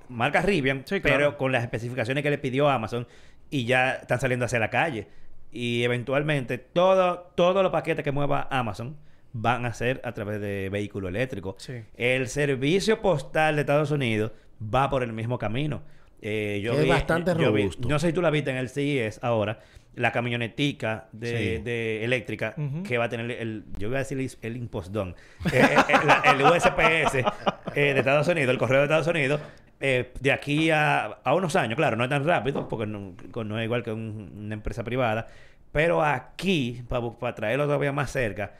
marca 0.09 0.41
Rivian, 0.41 0.83
Sí, 0.85 1.01
claro. 1.01 1.17
pero 1.17 1.37
con 1.37 1.51
las 1.51 1.63
especificaciones 1.63 2.23
que 2.23 2.29
le 2.29 2.37
pidió 2.37 2.69
Amazon 2.69 3.07
y 3.49 3.65
ya 3.65 3.93
están 3.93 4.19
saliendo 4.19 4.45
hacia 4.45 4.59
la 4.59 4.69
calle. 4.69 5.07
Y 5.51 5.83
eventualmente 5.83 6.57
todo, 6.57 7.31
todos 7.35 7.63
los 7.63 7.71
paquetes 7.71 8.03
que 8.03 8.11
mueva 8.11 8.47
Amazon 8.51 8.97
van 9.33 9.65
a 9.65 9.73
ser 9.73 10.01
a 10.03 10.11
través 10.13 10.41
de 10.41 10.69
vehículo 10.71 11.07
eléctrico. 11.07 11.55
Sí. 11.59 11.83
El 11.95 12.27
servicio 12.27 13.01
postal 13.01 13.55
de 13.55 13.61
Estados 13.61 13.91
Unidos 13.91 14.31
va 14.61 14.89
por 14.89 15.03
el 15.03 15.13
mismo 15.13 15.37
camino. 15.37 15.83
Eh, 16.21 16.59
yo 16.63 16.73
es 16.73 16.83
vi- 16.83 16.89
bastante 16.89 17.31
yo 17.31 17.51
vi- 17.53 17.61
robusto. 17.63 17.87
no 17.87 17.99
sé 17.99 18.07
si 18.07 18.13
tú 18.13 18.21
la 18.21 18.29
viste 18.31 18.49
en 18.51 18.57
el 18.57 18.69
CES 18.69 19.19
ahora, 19.23 19.59
la 19.95 20.11
camionetica 20.11 21.07
de, 21.11 21.57
Sí. 21.57 21.63
de 21.63 22.03
eléctrica 22.03 22.55
que 22.83 22.97
va 22.97 23.05
a 23.05 23.09
tener 23.09 23.31
el, 23.31 23.63
yo 23.77 23.87
voy 23.87 23.95
a 23.95 23.99
decir 23.99 24.19
el, 24.19 24.29
el 24.41 24.57
impostón, 24.57 25.15
Eh, 25.51 25.59
eh, 25.61 25.75
eh, 25.89 26.29
el 26.35 26.41
USPS 26.43 27.15
eh, 27.75 27.93
de 27.93 27.99
Estados 27.99 28.27
Unidos, 28.27 28.51
el 28.51 28.57
correo 28.57 28.79
de 28.79 28.83
Estados 28.85 29.07
Unidos, 29.07 29.41
eh, 29.79 30.11
de 30.19 30.31
aquí 30.31 30.69
a, 30.71 31.05
a 31.23 31.33
unos 31.35 31.55
años, 31.55 31.75
claro, 31.75 31.95
no 31.97 32.03
es 32.03 32.09
tan 32.09 32.25
rápido, 32.25 32.67
porque 32.67 32.85
no, 32.87 33.13
no 33.43 33.59
es 33.59 33.65
igual 33.65 33.83
que 33.83 33.91
un- 33.91 34.33
una 34.45 34.53
empresa 34.55 34.83
privada, 34.83 35.27
pero 35.71 36.03
aquí, 36.03 36.81
para 37.19 37.35
traerlo 37.35 37.65
todavía 37.65 37.91
más 37.91 38.11
cerca, 38.11 38.53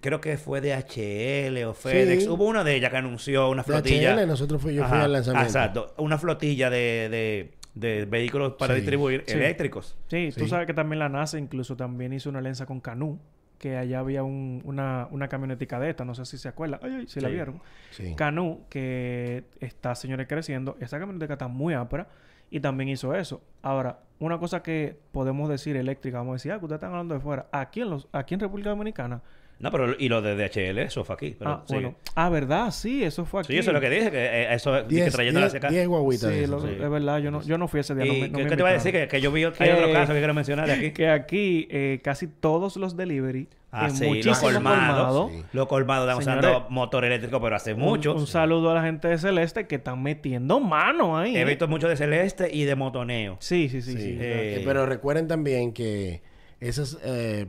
creo 0.00 0.20
que 0.20 0.36
fue 0.36 0.60
DHL 0.60 1.64
o 1.64 1.74
FedEx, 1.74 2.24
Sí. 2.24 2.28
hubo 2.28 2.44
una 2.46 2.62
de 2.64 2.74
ellas 2.76 2.90
que 2.90 2.96
anunció 2.98 3.48
una 3.50 3.64
flotilla. 3.64 4.14
DHL, 4.14 4.26
nosotros 4.26 4.60
fui, 4.60 4.74
yo 4.74 4.84
fui 4.84 4.96
Ajá, 4.96 5.04
al 5.04 5.12
lanzamiento. 5.12 5.46
Exacto, 5.46 5.94
una 5.98 6.18
flotilla 6.18 6.68
de, 6.70 7.08
de, 7.10 7.52
de 7.74 8.04
vehículos 8.04 8.54
para 8.58 8.74
Sí. 8.74 8.80
distribuir 8.80 9.24
Sí. 9.26 9.34
eléctricos. 9.34 9.96
Sí, 10.08 10.30
tú 10.36 10.46
sabes 10.46 10.66
que 10.66 10.74
también 10.74 10.98
la 10.98 11.08
NASA 11.08 11.38
incluso 11.38 11.76
también 11.76 12.12
hizo 12.12 12.28
una 12.28 12.40
alianza 12.40 12.66
con 12.66 12.80
Canoo, 12.80 13.18
que 13.58 13.76
allá 13.76 14.00
había 14.00 14.24
un- 14.24 14.60
una, 14.64 15.06
una 15.12 15.28
camionetica 15.28 15.78
de 15.78 15.88
esta, 15.90 16.04
no 16.04 16.14
sé 16.16 16.24
si 16.26 16.36
se 16.36 16.48
acuerdan, 16.48 16.80
ay, 16.82 16.96
ay, 17.00 17.06
si 17.06 17.20
la 17.20 17.28
vieron. 17.28 17.62
Sí. 17.92 18.14
Canoo, 18.16 18.66
que 18.68 19.44
está, 19.60 19.94
señores, 19.94 20.26
creciendo, 20.28 20.76
esa 20.80 20.98
camionetica 20.98 21.34
está 21.34 21.46
muy 21.48 21.72
ápera 21.72 22.08
y 22.50 22.58
también 22.60 22.88
hizo 22.90 23.14
eso. 23.14 23.40
Ahora, 23.62 24.00
una 24.18 24.38
cosa 24.38 24.62
que 24.62 24.98
podemos 25.12 25.48
decir 25.48 25.76
eléctrica, 25.76 26.18
vamos 26.18 26.32
a 26.32 26.34
decir, 26.34 26.52
ah, 26.52 26.58
que 26.58 26.64
ustedes 26.64 26.78
están 26.78 26.90
hablando 26.90 27.14
de 27.14 27.20
fuera, 27.20 27.46
aquí 27.52 27.80
en, 27.80 27.90
los, 27.90 28.08
aquí 28.12 28.34
en 28.34 28.40
República 28.40 28.70
Dominicana. 28.70 29.22
No, 29.62 29.70
pero 29.70 29.94
y 29.98 30.08
lo 30.08 30.20
de 30.20 30.34
DHL, 30.36 30.78
eso 30.80 31.04
fue 31.04 31.14
aquí. 31.14 31.36
Pero 31.38 31.50
ah, 31.50 31.64
bueno. 31.68 31.94
Ah, 32.16 32.28
¿verdad? 32.28 32.70
Sí, 32.72 33.02
eso 33.04 33.24
fue 33.24 33.40
aquí. 33.40 33.52
Sí, 33.52 33.58
eso 33.60 33.70
es 33.70 33.74
lo 33.74 33.80
que 33.80 33.88
dije, 33.88 34.10
que 34.10 34.18
eh, 34.18 34.52
eso 34.54 34.76
es 34.76 34.88
Diez- 34.88 35.16
que 35.16 35.22
diez- 35.22 35.54
acá. 35.54 35.68
diez 35.70 35.86
guaguitas 35.88 36.32
Sí, 36.34 36.46
lo- 36.46 36.60
sí. 36.60 36.68
es 36.78 36.90
verdad, 36.90 37.18
yo 37.20 37.30
no, 37.30 37.42
yo 37.42 37.56
no 37.56 37.68
fui 37.68 37.78
ese 37.80 37.94
día. 37.94 38.04
no 38.04 38.12
¿Y 38.12 38.20
me- 38.22 38.28
no 38.28 38.38
qué, 38.38 38.44
me 38.44 38.50
te 38.50 38.56
iba 38.60 38.68
a 38.68 38.72
decir? 38.72 38.92
Que, 38.92 39.06
que 39.08 39.20
yo 39.20 39.30
vi 39.32 39.42
que 39.52 39.62
hay 39.64 39.70
otro 39.70 39.86
Que- 39.86 39.92
caso 39.92 40.12
que 40.12 40.18
quiero 40.18 40.34
mencionar 40.34 40.66
de 40.66 40.72
aquí. 40.72 40.90
Que 40.90 41.08
aquí 41.08 41.68
eh, 41.70 42.00
casi 42.02 42.26
todos 42.26 42.76
los 42.76 42.96
delivery, 42.96 43.48
Ah, 43.70 43.86
en 43.86 43.96
sí, 43.96 44.02
lo 44.04 44.08
muchísimos 44.10 44.40
colmado. 44.40 44.86
colmados, 45.28 45.32
Sí. 45.32 45.44
Lo 45.54 45.68
colmado 45.68 46.10
están 46.10 46.24
Señores, 46.24 46.50
usando 46.50 46.68
motor 46.70 47.04
eléctrico, 47.06 47.40
pero 47.40 47.56
hace 47.56 47.74
mucho. 47.74 48.14
Un, 48.16 48.26
saludo 48.26 48.70
a 48.72 48.74
la 48.74 48.82
gente 48.82 49.08
de 49.08 49.16
Celeste 49.16 49.66
que 49.68 49.76
están 49.76 50.02
metiendo 50.02 50.58
mano 50.60 51.16
ahí. 51.16 51.36
He 51.36 51.40
¿eh? 51.40 51.44
visto 51.44 51.68
mucho 51.68 51.88
de 51.88 51.96
celeste 51.96 52.50
y 52.52 52.64
de 52.64 52.74
motoneo. 52.74 53.36
Sí, 53.40 53.68
sí, 53.70 53.80
sí. 53.80 53.92
Sí, 53.92 53.98
sí. 53.98 54.08
Eh, 54.20 54.56
Eh, 54.58 54.62
pero 54.66 54.86
recuerden 54.86 55.28
también 55.28 55.72
que 55.72 56.20
esas 56.60 56.98
eh, 57.04 57.46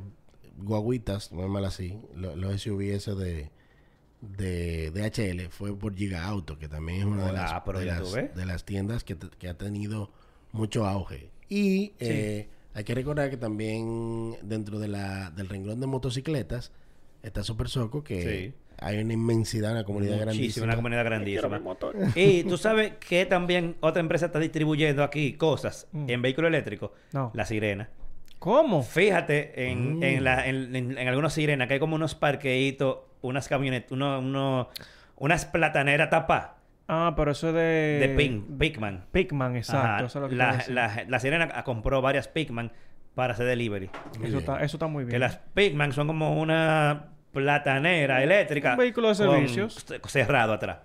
guaguitas, 0.64 1.32
mal 1.32 1.66
así, 1.66 2.00
lo- 2.16 2.36
los 2.36 2.62
SUV 2.62 2.82
esos 2.94 3.18
de, 3.20 3.52
de 4.22 4.92
DHL 4.92 5.50
fue 5.50 5.78
por 5.78 5.96
Giga 5.96 6.26
Auto, 6.26 6.58
que 6.58 6.68
también 6.68 7.00
es 7.00 7.06
una 7.06 7.28
de 7.28 7.34
las, 7.34 7.52
Ah, 7.52 7.64
pero 7.66 7.80
de 7.80 7.86
las, 7.86 8.14
de 8.14 8.58
tiendas 8.66 9.04
que, 9.04 9.16
te- 9.16 9.30
que 9.38 9.50
ha 9.50 9.58
tenido 9.58 10.12
mucho 10.52 10.86
auge. 10.86 11.30
Y 11.50 11.94
eh, 12.00 12.48
hay 12.74 12.84
que 12.84 12.96
recordar 12.96 13.30
que 13.30 13.38
también 13.38 14.38
dentro 14.44 14.80
de 14.80 14.88
la, 14.88 15.30
del 15.32 15.50
renglón 15.50 15.80
de 15.80 15.88
motocicletas 15.88 16.72
está 17.22 17.44
Super 17.44 17.68
Soco, 17.70 18.04
que 18.04 18.54
Sí. 18.54 18.54
hay 18.80 18.98
una 19.00 19.14
inmensidad, 19.14 19.72
una 19.74 19.84
comunidad 19.84 20.14
Muchísimo, 20.14 20.32
grandísima. 20.36 20.64
una 20.66 20.76
comunidad 20.76 21.06
grandísima. 21.06 21.62
Y 22.16 22.44
tú 22.44 22.58
sabes 22.58 22.94
que 22.98 23.26
también 23.26 23.76
otra 23.82 24.00
empresa 24.00 24.28
está 24.28 24.40
distribuyendo 24.40 25.04
aquí 25.04 25.34
cosas 25.34 25.88
Mm. 25.92 26.10
en 26.10 26.22
vehículo 26.22 26.48
eléctrico. 26.48 26.94
No. 27.12 27.32
La 27.34 27.46
sirena. 27.46 27.90
¿Cómo? 28.44 28.84
Fíjate 28.84 29.70
en, 29.72 30.00
Mm. 30.00 30.04
en, 30.04 30.24
la, 30.26 30.46
en, 30.46 30.76
en, 30.76 30.98
en 30.98 31.08
algunos 31.08 31.32
sirenas 31.32 31.66
que 31.70 31.76
hay 31.76 31.80
como 31.80 31.96
unos 31.96 32.14
parqueitos, 32.14 32.98
unas 33.22 33.48
camionetas, 33.48 33.94
uno, 33.94 34.20
uno, 34.20 34.68
unas 35.16 35.46
plataneras 35.46 36.10
tapadas 36.10 36.50
Ah, 36.90 37.14
pero 37.16 37.32
eso 37.32 37.48
es 37.48 37.54
de... 37.54 38.06
de 38.06 38.14
Pink, 38.18 38.60
Pickman. 38.60 39.06
Pigman, 39.14 39.56
exacto. 39.56 40.08
Eso 40.08 40.20
es 40.20 40.24
lo 40.24 40.28
que 40.30 40.36
la, 40.36 41.20
sirena 41.22 41.64
compró 41.64 42.02
varias 42.02 42.28
Pickman 42.28 42.70
para 43.16 43.32
hacer 43.32 43.46
delivery. 43.46 43.90
Eso, 44.22 44.40
está, 44.40 44.62
eso 44.62 44.76
está 44.76 44.88
muy 44.88 45.06
bien. 45.06 45.12
Que 45.12 45.20
las 45.20 45.38
Pickman 45.54 45.94
son 45.94 46.08
como 46.08 46.38
una 46.42 47.12
platanera 47.32 48.22
eléctrica. 48.22 48.72
Un 48.72 48.80
vehículo 48.80 49.08
de 49.08 49.16
servicios. 49.16 49.86
cerrado 50.08 50.52
atrás. 50.52 50.80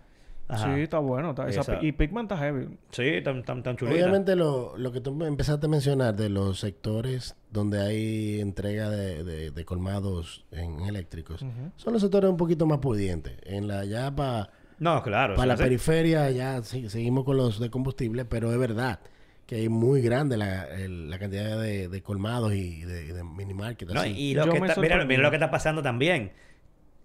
Ajá. 0.49 0.75
Sí, 0.75 0.81
está 0.83 0.99
bueno. 0.99 1.31
está- 1.31 1.49
esa 1.49 1.61
Esa- 1.61 1.79
pi- 1.79 1.89
y 1.89 1.93
Pigman 1.93 2.25
está 2.25 2.39
heavy. 2.39 2.69
Sí, 2.91 3.21
tan, 3.23 3.43
tan, 3.45 3.63
tan 3.63 3.77
chulita. 3.77 3.95
Obviamente 3.97 4.35
lo, 4.35 4.77
lo 4.79 4.93
que 4.93 5.01
tú 5.03 5.23
empezaste 5.25 5.67
a 5.67 5.69
mencionar 5.69 6.17
de 6.17 6.31
los 6.31 6.61
sectores 6.61 7.37
donde 7.51 7.81
hay 7.81 8.41
entrega 8.41 8.89
de, 8.89 9.25
de- 9.25 9.51
de 9.51 9.65
colmados 9.65 10.47
en 10.51 10.81
eléctricos, 10.81 11.45
son 11.77 11.93
los 11.93 12.01
sectores 12.03 12.31
un 12.31 12.37
poquito 12.39 12.65
más 12.67 12.79
pudientes. 12.79 13.35
En 13.45 13.69
la 13.69 13.85
ya 13.85 14.11
para 14.15 14.51
No, 14.79 15.03
claro. 15.03 15.35
la 15.37 15.45
eso 15.45 15.53
hace- 15.53 15.63
periferia 15.65 16.31
ya 16.31 16.63
sí- 16.63 16.89
seguimos 16.89 17.25
con 17.25 17.37
los 17.37 17.61
de 17.61 17.69
combustible, 17.71 18.25
pero 18.25 18.51
es 18.51 18.59
verdad 18.59 19.01
que 19.45 19.57
hay 19.57 19.69
muy 19.69 20.01
grande 20.03 20.37
la, 20.39 20.65
el- 20.65 21.11
la 21.11 21.19
cantidad 21.19 21.59
de, 21.61 21.89
de 21.89 22.03
colmados 22.03 22.55
y 22.55 22.85
de, 22.85 23.13
de 23.13 23.23
mini 23.25 23.53
market. 23.55 23.89
No, 23.91 24.01
así. 24.01 24.11
y 24.17 24.35
lo 24.35 24.47
Yo 24.47 24.53
que 24.53 24.59
está, 24.67 24.81
mira, 24.81 25.05
mira 25.05 25.23
lo 25.23 25.31
que 25.31 25.37
está 25.37 25.51
pasando 25.51 25.83
también. 25.83 26.33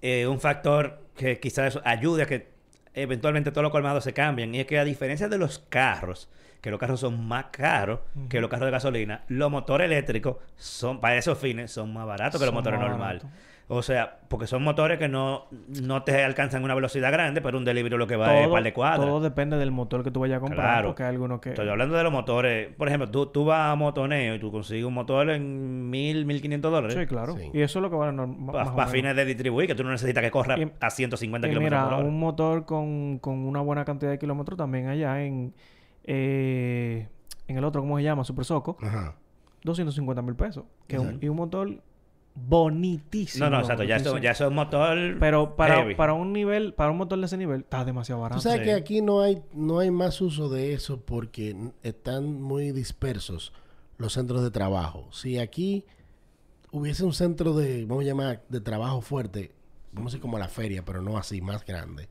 Eh, 0.02 0.28
un 0.28 0.40
factor 0.42 1.00
que 1.16 1.40
quizás 1.40 1.80
ayude 1.86 2.24
a 2.24 2.26
que 2.26 2.53
eventualmente 2.94 3.52
todos 3.52 3.64
los 3.64 3.72
colmados 3.72 4.04
se 4.04 4.14
cambien. 4.14 4.54
Y 4.56 4.60
es 4.60 4.66
que 4.66 4.80
a 4.80 4.84
diferencia 4.84 5.28
de 5.28 5.38
los 5.38 5.60
carros, 5.60 6.30
que 6.62 6.72
los 6.72 6.80
carros 6.80 7.00
son 7.00 7.26
más 7.28 7.46
caros 7.52 8.00
que 8.30 8.40
los 8.40 8.50
carros 8.50 8.68
de 8.68 8.72
gasolina, 8.72 9.24
los 9.28 9.52
motores 9.52 9.86
eléctricos 9.86 10.38
son, 10.56 11.00
para 11.00 11.18
esos 11.18 11.38
fines, 11.38 11.72
son 11.72 11.94
más 11.94 12.06
baratos 12.06 12.40
que 12.40 12.46
los 12.46 12.54
motores 12.54 12.80
normales. 12.80 13.24
O 13.70 13.82
sea, 13.82 14.20
porque 14.28 14.46
son 14.46 14.62
motores 14.64 15.00
que 15.00 15.08
no, 15.08 15.46
no 15.82 16.04
te 16.04 16.22
alcanzan 16.24 16.64
una 16.66 16.76
velocidad 16.76 17.12
grande, 17.14 17.42
pero 17.42 17.58
un 17.58 17.64
delivery 17.64 17.96
lo 17.98 18.06
que 18.08 18.18
va 18.18 18.38
es 18.40 18.48
un 18.48 18.54
par 18.54 18.62
de 18.64 18.74
cuadras. 18.74 19.00
todo 19.08 19.22
depende 19.22 19.58
del 19.58 19.72
motor 19.72 20.04
que 20.04 20.12
tú 20.12 20.20
vayas 20.20 20.38
a 20.38 20.40
comprar. 20.42 20.66
Claro. 20.74 20.90
Porque 20.90 21.04
hay 21.04 21.10
algunos 21.10 21.40
que... 21.40 21.50
Estoy 21.50 21.70
hablando 21.70 21.96
de 21.96 22.04
los 22.04 22.12
motores. 22.12 22.76
Por 22.76 22.90
ejemplo, 22.90 23.10
tú, 23.10 23.28
tú 23.28 23.46
vas 23.46 23.72
a 23.72 23.76
motoneo 23.76 24.36
y 24.36 24.40
tú 24.40 24.52
consigues 24.52 24.84
un 24.84 24.94
motor 24.94 25.30
en 25.30 25.90
mil, 25.90 26.26
mil 26.26 26.42
quinientos 26.42 26.72
dólares. 26.72 26.96
Sí, 27.00 27.06
claro. 27.08 27.36
Sí. 27.38 27.50
Y 27.54 27.62
eso 27.62 27.80
es 27.80 27.84
lo 27.84 27.90
que 27.90 27.96
vale 27.96 28.12
norm- 28.12 28.36
más 28.38 28.70
Para 28.72 28.88
fines 28.88 29.16
de 29.16 29.24
distribuir, 29.26 29.68
que 29.68 29.76
tú 29.76 29.84
no 29.84 29.92
necesitas 29.92 30.22
que 30.22 30.30
corra 30.32 30.60
Y- 30.60 30.70
a 30.82 30.90
150 30.90 31.48
Y 31.48 31.52
kilómetros 31.52 31.80
mira, 31.80 31.90
por 31.90 32.00
hora. 32.00 32.06
un 32.08 32.20
motor 32.20 32.66
con, 32.66 33.18
con 33.20 33.40
una 33.46 33.62
buena 33.62 33.86
cantidad 33.86 34.12
de 34.12 34.20
kilómetros 34.20 34.58
también 34.58 34.88
allá 34.90 35.24
en... 35.24 35.54
eh, 36.04 37.08
en 37.48 37.58
el 37.58 37.64
otro, 37.64 37.82
¿cómo 37.82 37.98
se 37.98 38.04
llama? 38.04 38.24
Super 38.24 38.46
Soco. 38.46 38.78
Ajá. 38.82 39.16
250 39.64 40.22
mil 40.22 40.36
pesos. 40.36 40.66
Que 40.88 41.00
un- 41.00 41.18
y 41.22 41.30
un 41.30 41.38
motor 41.38 41.82
bonitísimo. 42.36 43.46
No, 43.46 43.52
no, 43.52 43.60
exacto. 43.60 43.84
Ya 43.84 43.98
eso, 43.98 44.18
ya 44.18 44.32
eso 44.32 44.48
es 44.48 44.52
motor. 44.52 44.98
Pero 45.20 45.56
para, 45.56 45.78
heavy. 45.78 45.96
para 45.96 46.14
un 46.14 46.34
nivel, 46.34 46.74
para 46.74 46.92
un 46.92 46.98
motor 46.98 47.20
de 47.20 47.26
ese 47.26 47.38
nivel, 47.38 47.62
está 47.62 47.86
demasiado 47.86 48.22
barato. 48.22 48.40
Tú 48.40 48.44
sabes 48.44 48.60
sí. 48.60 48.66
que 48.66 48.74
aquí 48.74 49.02
no 49.02 49.22
hay, 49.22 49.42
no 49.54 49.80
hay 49.80 49.92
más 49.92 50.22
uso 50.22 50.50
de 50.50 50.74
eso 50.74 51.00
porque 51.00 51.56
están 51.84 52.42
muy 52.42 52.72
dispersos 52.72 53.54
los 53.98 54.14
centros 54.14 54.44
de 54.44 54.52
trabajo. 54.52 55.08
Si 55.12 55.38
aquí 55.38 55.86
hubiese 56.72 57.04
un 57.04 57.14
centro 57.14 57.54
de, 57.54 57.86
vamos 57.86 58.04
a 58.04 58.08
llamar, 58.08 58.44
de 58.50 58.60
trabajo 58.60 59.02
fuerte, 59.02 59.52
vamos 59.92 60.12
a 60.12 60.14
decir 60.14 60.22
como 60.22 60.40
la 60.40 60.48
feria, 60.48 60.84
pero 60.84 61.02
no 61.02 61.18
así, 61.18 61.42
más 61.42 61.66
grande, 61.66 62.10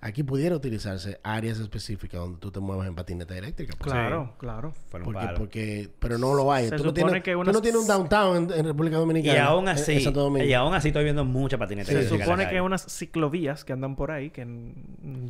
aquí 0.00 0.22
pudiera 0.22 0.54
utilizarse 0.54 1.18
áreas 1.22 1.58
específicas 1.58 2.20
donde 2.20 2.38
tú 2.38 2.50
te 2.50 2.60
muevas 2.60 2.86
en 2.86 2.94
patineta 2.94 3.36
eléctrica. 3.36 3.74
pues. 3.78 3.90
Claro, 3.92 4.34
claro. 4.38 4.72
Porque, 4.90 5.28
porque, 5.36 5.90
pero 5.98 6.18
no 6.18 6.34
lo 6.34 6.52
hay. 6.52 6.68
Se 6.68 6.76
Tú 6.76 6.84
no, 6.84 6.90
supone 6.90 7.04
tienes, 7.04 7.22
que 7.22 7.32
tú 7.32 7.40
unas- 7.40 7.54
no 7.54 7.62
tienes 7.62 7.80
un 7.80 7.86
downtown 7.86 8.36
en, 8.36 8.58
en 8.58 8.66
República 8.66 8.96
Dominicana. 8.98 9.36
Y 9.36 9.40
aún 9.40 9.68
así, 9.68 9.92
en 9.94 10.00
Santo 10.02 10.20
Domingo. 10.20 10.44
y 10.46 10.52
aún 10.52 10.74
así 10.74 10.88
estoy 10.88 11.04
viendo 11.04 11.24
mucha 11.24 11.58
patineta 11.58 11.86
Se 11.86 11.92
eléctrica 11.98 12.18
la 12.18 12.24
supone 12.24 12.48
que 12.48 12.54
hay 12.56 12.60
unas 12.60 12.86
ciclovías 12.86 13.64
que 13.64 13.72
andan 13.72 13.96
por 13.96 14.10
ahí 14.10 14.30
que... 14.30 14.46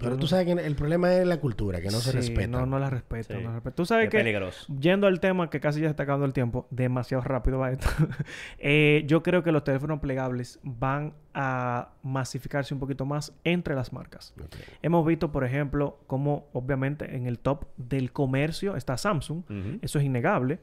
Pero 0.00 0.16
tú 0.16 0.26
sabes 0.26 0.46
que 0.46 0.52
el 0.52 0.74
problema 0.76 1.12
es 1.14 1.26
la 1.26 1.38
cultura, 1.40 1.80
que 1.80 1.86
no 1.90 1.98
se 2.00 2.10
Sí, 2.10 2.16
respeta. 2.16 2.46
No, 2.48 2.66
no 2.66 2.78
la 2.78 2.90
respeto. 2.90 3.34
Sí. 3.34 3.40
no 3.42 3.48
la 3.48 3.54
respeto. 3.54 3.74
Tú 3.76 3.86
sabes 3.86 4.06
Qué 4.06 4.10
que... 4.10 4.18
peligroso. 4.18 4.66
Yendo 4.78 5.06
al 5.06 5.20
tema 5.20 5.48
que 5.50 5.60
casi 5.60 5.80
ya 5.80 5.86
se 5.86 5.90
está 5.90 6.02
acabando 6.04 6.26
el 6.26 6.32
tiempo, 6.32 6.66
demasiado 6.70 7.22
rápido 7.24 7.58
va 7.58 7.70
esto. 7.72 7.88
Eh, 8.58 9.04
yo 9.06 9.22
creo 9.22 9.42
que 9.42 9.52
los 9.52 9.64
teléfonos 9.64 10.00
plegables 10.00 10.58
van 10.62 11.14
a 11.38 11.90
masificarse 12.02 12.72
un 12.72 12.80
poquito 12.80 13.04
más 13.04 13.30
entre 13.44 13.74
las 13.74 13.92
marcas. 13.92 14.32
Hemos 14.80 15.06
visto, 15.06 15.30
por 15.30 15.44
ejemplo, 15.44 15.98
cómo 16.06 16.48
obviamente 16.54 17.14
en 17.14 17.26
el 17.26 17.38
top 17.38 17.66
del 17.76 18.10
comercio 18.10 18.74
está 18.74 18.96
Samsung. 18.96 19.42
Eso 19.82 19.98
es 19.98 20.04
innegable. 20.06 20.58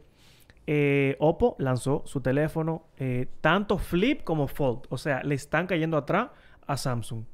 Eh, 0.66 1.16
Oppo 1.20 1.56
lanzó 1.60 2.02
su 2.06 2.22
teléfono 2.22 2.88
eh, 2.98 3.28
tanto 3.40 3.78
Flip 3.78 4.24
como 4.24 4.48
Fold. 4.48 4.88
O 4.90 4.98
sea, 4.98 5.22
le 5.22 5.36
están 5.36 5.68
cayendo 5.68 5.96
atrás 5.96 6.30
a 6.66 6.76
Samsung. 6.76 7.26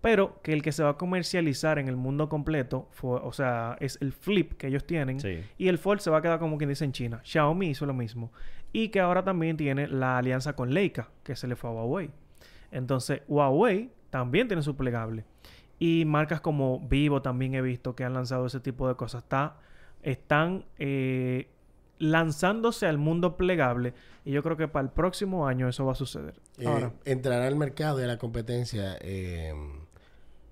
Pero 0.00 0.40
que 0.42 0.54
el 0.54 0.62
que 0.62 0.72
se 0.72 0.82
va 0.82 0.90
a 0.90 0.96
comercializar 0.96 1.78
en 1.78 1.88
el 1.88 1.96
mundo 1.96 2.30
completo, 2.30 2.88
fue, 2.92 3.20
o 3.22 3.32
sea, 3.32 3.76
es 3.78 3.98
el 4.00 4.12
Flip 4.12 4.54
que 4.54 4.68
ellos 4.68 4.86
tienen. 4.86 5.20
Sí. 5.20 5.40
Y 5.58 5.68
el 5.68 5.76
Fold 5.76 6.00
se 6.00 6.08
va 6.08 6.18
a 6.18 6.22
quedar 6.22 6.38
como 6.38 6.56
quien 6.56 6.70
dice 6.70 6.86
en 6.86 6.92
China. 6.92 7.20
Xiaomi 7.24 7.68
hizo 7.68 7.84
lo 7.84 7.92
mismo. 7.92 8.32
Y 8.72 8.88
que 8.88 9.00
ahora 9.00 9.22
también 9.22 9.58
tiene 9.58 9.86
la 9.86 10.16
alianza 10.16 10.54
con 10.54 10.72
Leica, 10.72 11.10
que 11.24 11.36
se 11.36 11.46
le 11.46 11.56
fue 11.56 11.68
a 11.68 11.74
Huawei. 11.74 12.10
Entonces, 12.76 13.22
Huawei 13.28 13.90
también 14.10 14.48
tiene 14.48 14.62
su 14.62 14.76
plegable. 14.76 15.24
Y 15.78 16.04
marcas 16.06 16.40
como 16.40 16.80
Vivo 16.88 17.22
también 17.22 17.54
he 17.54 17.62
visto 17.62 17.94
que 17.94 18.04
han 18.04 18.14
lanzado 18.14 18.46
ese 18.46 18.60
tipo 18.60 18.88
de 18.88 18.94
cosas. 18.94 19.22
Está, 19.24 19.56
están 20.02 20.64
eh, 20.78 21.48
lanzándose 21.98 22.86
al 22.86 22.98
mundo 22.98 23.36
plegable 23.36 23.94
y 24.24 24.32
yo 24.32 24.42
creo 24.42 24.56
que 24.56 24.68
para 24.68 24.84
el 24.84 24.90
próximo 24.92 25.46
año 25.46 25.68
eso 25.68 25.84
va 25.86 25.92
a 25.92 25.94
suceder. 25.96 26.34
Eh, 26.58 26.66
Ahora, 26.66 26.92
entrará 27.04 27.46
al 27.46 27.56
mercado 27.56 28.00
y 28.00 28.04
a 28.04 28.06
la 28.06 28.18
competencia 28.18 28.96
eh, 29.00 29.52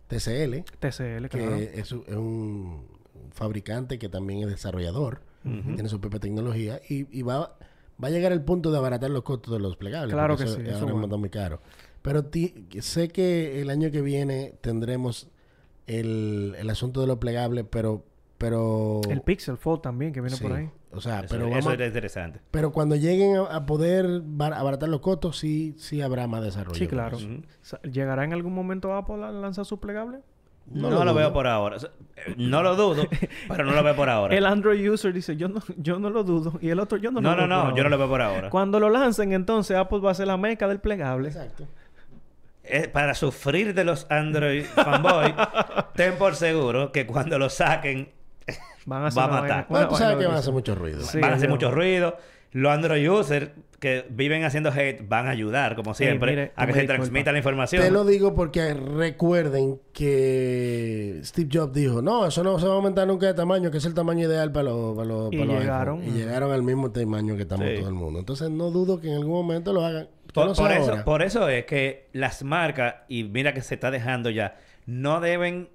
TCL, 0.09 0.65
TCL, 0.79 1.29
que 1.29 1.39
claro. 1.39 1.55
es, 1.57 1.93
un- 1.93 2.05
es 2.07 2.15
un 2.17 2.87
fabricante 3.33 3.99
que 3.99 4.09
también 4.09 4.41
es 4.43 4.49
desarrollador, 4.49 5.21
tiene 5.43 5.89
su 5.91 6.01
propia 6.01 6.21
tecnología 6.21 6.81
y, 6.89 7.07
y 7.19 7.21
va, 7.23 7.57
va 8.03 8.09
a 8.09 8.11
llegar 8.11 8.33
el 8.33 8.41
punto 8.43 8.71
de 8.73 8.79
abaratar 8.79 9.11
los 9.11 9.23
costos 9.25 9.53
de 9.53 9.59
los 9.61 9.77
plegables. 9.77 10.15
Claro 10.15 10.37
que 10.39 10.45
eso 10.45 10.55
sí, 10.57 10.63
es 10.63 10.69
eso 10.69 10.81
ahora 10.85 10.95
bueno. 10.95 11.19
muy 11.19 11.29
caro. 11.29 11.61
Pero 12.05 12.27
ti- 12.27 12.67
sé 12.81 13.09
que 13.09 13.63
el 13.63 13.71
año 13.71 13.91
que 13.91 14.03
viene 14.03 14.53
tendremos 14.61 15.29
el, 15.87 16.55
el 16.59 16.69
asunto 16.69 17.01
de 17.01 17.07
los 17.07 17.17
plegables, 17.19 17.65
pero... 17.71 18.05
pero 18.37 19.01
El 19.09 19.23
Pixel 19.23 19.57
Fold 19.57 19.81
también 19.81 20.13
que 20.13 20.21
viene 20.21 20.37
sí, 20.37 20.43
por 20.43 20.53
ahí. 20.53 20.69
O 20.93 21.01
sea, 21.01 21.21
Eso, 21.21 21.29
pero 21.31 21.47
eso 21.49 21.67
vamos... 21.69 21.81
es 21.81 21.87
interesante. 21.89 22.41
Pero 22.51 22.73
cuando 22.73 22.95
lleguen 22.95 23.37
a, 23.37 23.41
a 23.57 23.65
poder 23.67 24.21
bar- 24.23 24.53
abaratar 24.53 24.89
los 24.91 25.01
costos, 25.01 25.39
sí, 25.39 25.75
sí 25.79 26.03
habrá 26.03 26.27
más 26.27 26.43
desarrollo. 26.45 26.77
Sí, 26.79 26.87
claro. 26.87 27.17
¿Llegará 27.91 28.25
en 28.25 28.33
algún 28.35 28.55
momento 28.55 28.93
Apple 28.95 29.25
a 29.25 29.31
lanzar 29.33 29.65
su 29.65 29.81
plegable? 29.81 30.19
No, 30.67 30.91
No 30.91 30.99
lo 30.99 31.05
lo, 31.07 31.15
veo 31.15 31.33
por 31.33 31.47
ahora. 31.47 31.77
Eh, 31.79 32.35
No 32.37 32.63
lo 32.63 32.77
dudo, 32.77 33.05
pero 33.49 33.65
no 33.65 33.73
lo 33.73 33.83
veo 33.83 33.97
por 33.97 34.09
ahora. 34.09 34.37
El 34.37 34.47
Android 34.47 34.89
user 34.91 35.13
dice, 35.13 35.37
yo 35.37 35.49
no, 35.49 35.61
yo 35.79 35.99
no 35.99 36.11
lo 36.11 36.23
dudo. 36.23 36.59
Y 36.63 36.69
el 36.71 36.79
otro, 36.81 36.97
yo 36.99 37.11
no, 37.11 37.21
No, 37.21 37.35
lo 37.35 37.47
no, 37.47 37.57
dudo. 37.63 37.71
no, 37.71 37.77
yo 37.77 37.83
no 37.83 37.89
lo 37.91 37.99
veo 37.99 38.09
por 38.09 38.23
ahora. 38.23 38.51
Cuando 38.51 38.79
lo 38.79 38.89
lancen, 38.89 39.33
entonces 39.33 39.77
Apple 39.77 39.99
va 40.01 40.11
a 40.13 40.15
ser 40.15 40.27
la 40.27 40.37
meca 40.37 40.69
del 40.69 40.81
plegable. 40.81 41.29
Exacto. 41.29 41.67
Eh, 42.67 42.89
para 42.89 43.15
sufrir 43.15 43.75
de 43.75 43.85
los 43.85 44.07
Android 44.11 44.65
fanboy, 44.65 45.35
ten 45.95 46.15
por 46.17 46.35
seguro 46.35 46.93
que 46.93 47.07
cuando 47.07 47.39
lo 47.39 47.51
saquen 47.51 48.09
Van 48.87 49.03
a, 49.03 49.07
hacer 49.07 49.19
Va 49.23 49.25
a 49.25 49.29
matar. 49.29 49.49
vaina- 49.49 49.67
Bueno, 49.69 49.87
una 49.87 49.89
tú 49.89 49.95
sabes 49.97 50.09
vaina 50.17 50.21
que 50.21 50.27
van 50.27 50.37
a 50.37 50.39
hacer 50.41 50.53
mucho 50.53 50.75
ruido. 50.75 51.01
Sí, 51.03 51.19
van 51.21 51.31
a 51.33 51.35
hacer 51.37 51.49
yo- 51.49 51.55
mucho 51.55 51.71
ruido. 51.71 52.17
Los 52.53 52.73
Android 52.73 53.09
users 53.11 53.51
que 53.81 54.07
viven 54.11 54.45
haciendo 54.45 54.71
hate 54.71 55.07
van 55.09 55.27
a 55.27 55.31
ayudar, 55.31 55.75
como 55.75 55.93
siempre, 55.95 56.31
mire, 56.33 56.53
a 56.55 56.67
que 56.67 56.73
se 56.73 56.79
disculpa. 56.81 56.95
transmita 57.03 57.33
la 57.33 57.39
información. 57.39 57.83
Te 57.83 57.91
lo 57.91 58.05
digo 58.05 58.35
porque 58.35 58.73
recuerden 58.75 59.81
que 59.93 61.21
Steve 61.25 61.49
Jobs 61.53 61.73
dijo, 61.73 62.01
no, 62.03 62.27
eso 62.27 62.43
no 62.45 62.59
se 62.59 62.67
va 62.67 62.73
a 62.73 62.77
aumentar 62.77 63.07
nunca 63.07 63.27
de 63.27 63.35
tamaño, 63.35 63.71
que 63.71 63.79
es 63.79 63.85
el 63.87 63.95
tamaño 63.95 64.27
ideal 64.29 64.53
para 64.53 64.71
los, 64.71 64.95
para 64.97 65.09
los, 65.09 65.33
Y 65.33 65.37
los 65.37 65.49
llegaron. 65.49 66.01
iPhone". 66.01 66.15
Y 66.15 66.19
llegaron 66.19 66.53
al 66.53 66.63
mismo 66.63 66.91
tamaño 66.93 67.37
que 67.37 67.43
estamos 67.43 67.67
Sí. 67.69 67.77
todo 67.79 67.89
el 67.89 67.95
mundo. 67.95 68.19
Entonces 68.21 68.51
no 68.51 68.71
dudo 68.71 69.01
que 69.01 69.09
en 69.09 69.15
algún 69.17 69.33
momento 69.33 69.73
lo 69.73 69.85
hagan. 69.85 70.09
Por, 70.35 70.73
eso, 70.73 71.05
por 71.05 71.23
eso 71.23 71.49
es 71.49 71.65
que 71.65 72.09
las 72.13 72.43
marcas, 72.43 72.97
y 73.09 73.25
mira 73.25 73.55
que 73.55 73.63
se 73.63 73.75
está 73.75 73.91
dejando 73.91 74.31
ya, 74.31 74.57
no 74.87 75.21
deben 75.21 75.69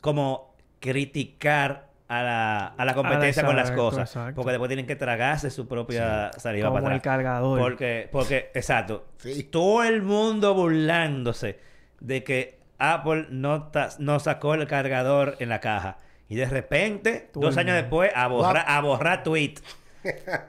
como 0.00 0.54
criticar 0.80 1.88
a 2.08 2.22
la, 2.22 2.66
a 2.66 2.84
la 2.84 2.94
competencia 2.94 3.44
con 3.44 3.54
las 3.56 3.70
cosas. 3.70 4.08
exacto. 4.10 4.34
Porque 4.36 4.52
después 4.52 4.68
tienen 4.68 4.86
que 4.86 4.96
tragarse 4.96 5.50
su 5.50 5.68
propia 5.68 6.30
saliva 6.38 6.68
Como 6.68 6.80
para 6.82 6.94
el 6.94 6.98
atrás. 7.00 7.14
cargador. 7.16 7.60
Porque, 7.60 8.08
porque, 8.10 8.50
exacto. 8.54 9.06
Sí. 9.18 9.44
Todo 9.44 9.84
el 9.84 10.02
mundo 10.02 10.54
burlándose 10.54 11.58
de 12.00 12.24
que 12.24 12.58
Apple 12.78 13.26
no, 13.30 13.64
ta- 13.64 13.90
no 13.98 14.18
sacó 14.18 14.54
el 14.54 14.66
cargador 14.66 15.36
en 15.38 15.48
la 15.50 15.60
caja. 15.60 15.98
Y 16.28 16.36
de 16.36 16.46
repente, 16.46 17.30
dos 17.34 17.54
el 17.56 17.60
años 17.60 17.74
después, 17.76 18.10
a 18.14 18.26
borrar, 18.28 18.64
a 18.66 18.80
borrar 18.80 19.22
tweet. 19.22 19.54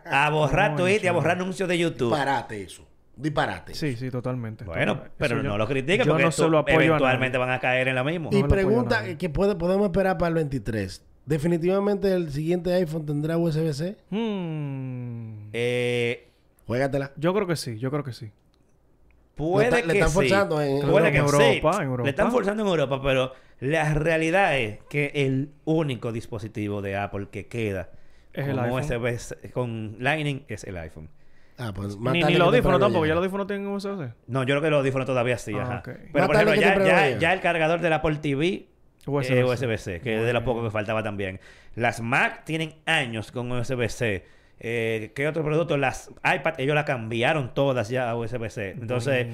A 0.05 0.29
borrar 0.29 0.75
tweet 0.75 1.01
y 1.03 1.07
a 1.07 1.11
borrar 1.11 1.31
anuncios 1.37 1.67
de 1.67 1.77
YouTube. 1.77 2.09
Disparate 2.15 2.61
eso. 2.63 2.87
Disparate. 3.21 3.73
Sí, 3.75 3.95
sí, 3.95 4.09
totalmente. 4.09 4.63
Bueno, 4.65 5.01
pero 5.17 5.35
eso 5.35 5.43
no 5.43 5.51
yo- 5.51 5.57
lo 5.57 5.67
critiquen 5.67 6.05
yo 6.05 6.11
porque 6.13 6.23
no 6.25 6.31
se 6.31 6.41
esto 6.41 6.49
lo 6.49 6.57
apoyo 6.59 6.79
eventualmente 6.81 7.37
van 7.37 7.51
a 7.51 7.59
caer 7.59 7.87
en 7.87 7.95
lo 7.95 8.03
mismo. 8.03 8.29
Y 8.31 8.43
pregunta 8.43 9.15
que 9.17 9.29
puede, 9.29 9.55
podemos 9.55 9.85
esperar 9.87 10.17
para 10.17 10.29
el 10.29 10.35
23. 10.35 11.05
Definitivamente 11.25 12.11
el 12.13 12.31
siguiente 12.31 12.73
iPhone 12.73 13.05
tendrá 13.05 13.37
USB-C. 13.37 13.95
Hmm. 14.09 15.49
Eh, 15.53 16.27
Juégatela. 16.65 17.11
Yo 17.17 17.33
creo 17.33 17.47
que 17.47 17.55
sí, 17.55 17.77
yo 17.79 17.91
creo 17.91 18.03
que 18.03 18.13
sí. 18.13 18.31
puede 19.35 19.65
está- 19.69 19.77
le 19.81 19.93
que 19.93 19.99
están 19.99 20.09
sí. 20.09 20.15
forzando 20.15 20.61
en- 20.61 20.81
Puede 20.87 21.07
en 21.07 21.13
que 21.13 21.19
Europa, 21.19 21.73
sí. 21.73 21.79
en 21.79 21.83
Europa. 21.87 22.03
Le 22.03 22.09
están 22.09 22.31
forzando 22.31 22.63
en 22.63 22.69
Europa, 22.69 23.01
pero 23.01 23.33
la 23.59 23.93
realidad 23.93 24.57
es 24.57 24.79
que 24.89 25.11
el 25.15 25.51
único 25.65 26.11
dispositivo 26.11 26.81
de 26.81 26.95
Apple 26.97 27.27
que 27.31 27.47
queda 27.47 27.89
Es 28.33 28.47
el 28.47 28.59
iPhone. 28.59 28.79
USB 28.83 29.51
con 29.51 29.95
Lightning 29.99 30.43
es 30.47 30.63
el 30.63 30.77
iPhone. 30.77 31.09
Ah, 31.57 31.71
pues 31.75 31.95
Ni, 31.97 32.01
más 32.03 32.13
ni 32.13 32.21
los 32.35 32.47
audífonos 32.47 32.79
tampoco, 32.79 33.05
ya 33.05 33.13
los 33.13 33.21
audífonos 33.21 33.47
tienen 33.47 33.67
USB-C. 33.67 34.13
No, 34.27 34.41
yo 34.43 34.45
creo 34.53 34.61
que 34.61 34.69
los 34.69 34.79
audífonos 34.79 35.05
todavía 35.05 35.37
sí, 35.37 35.53
Ah, 35.55 35.61
ajá. 35.63 35.81
Pero 35.83 35.99
Más 36.13 36.27
por 36.27 36.35
ejemplo, 36.35 36.85
ya, 36.85 37.17
ya, 37.19 37.33
el 37.33 37.39
cargador 37.41 37.81
del 37.81 37.93
Apple 37.93 38.15
TV 38.17 38.67
USB-C. 39.05 39.39
es 39.39 39.45
USB-C, 39.45 40.01
que 40.01 40.17
es 40.19 40.25
de 40.25 40.33
lo 40.33 40.43
poco 40.43 40.63
que 40.63 40.71
faltaba 40.71 41.03
también. 41.03 41.39
Las 41.75 42.01
Mac 42.01 42.43
tienen 42.45 42.75
años 42.85 43.31
con 43.31 43.51
USB-C. 43.51 44.25
Eh, 44.59 45.11
¿Qué 45.15 45.27
otro 45.27 45.43
producto? 45.43 45.77
Las 45.77 46.09
iPad, 46.23 46.53
ellos 46.59 46.75
la 46.75 46.85
cambiaron 46.85 47.53
todas 47.53 47.89
ya 47.89 48.09
a 48.09 48.15
USB-C. 48.15 48.71
Entonces, 48.79 49.27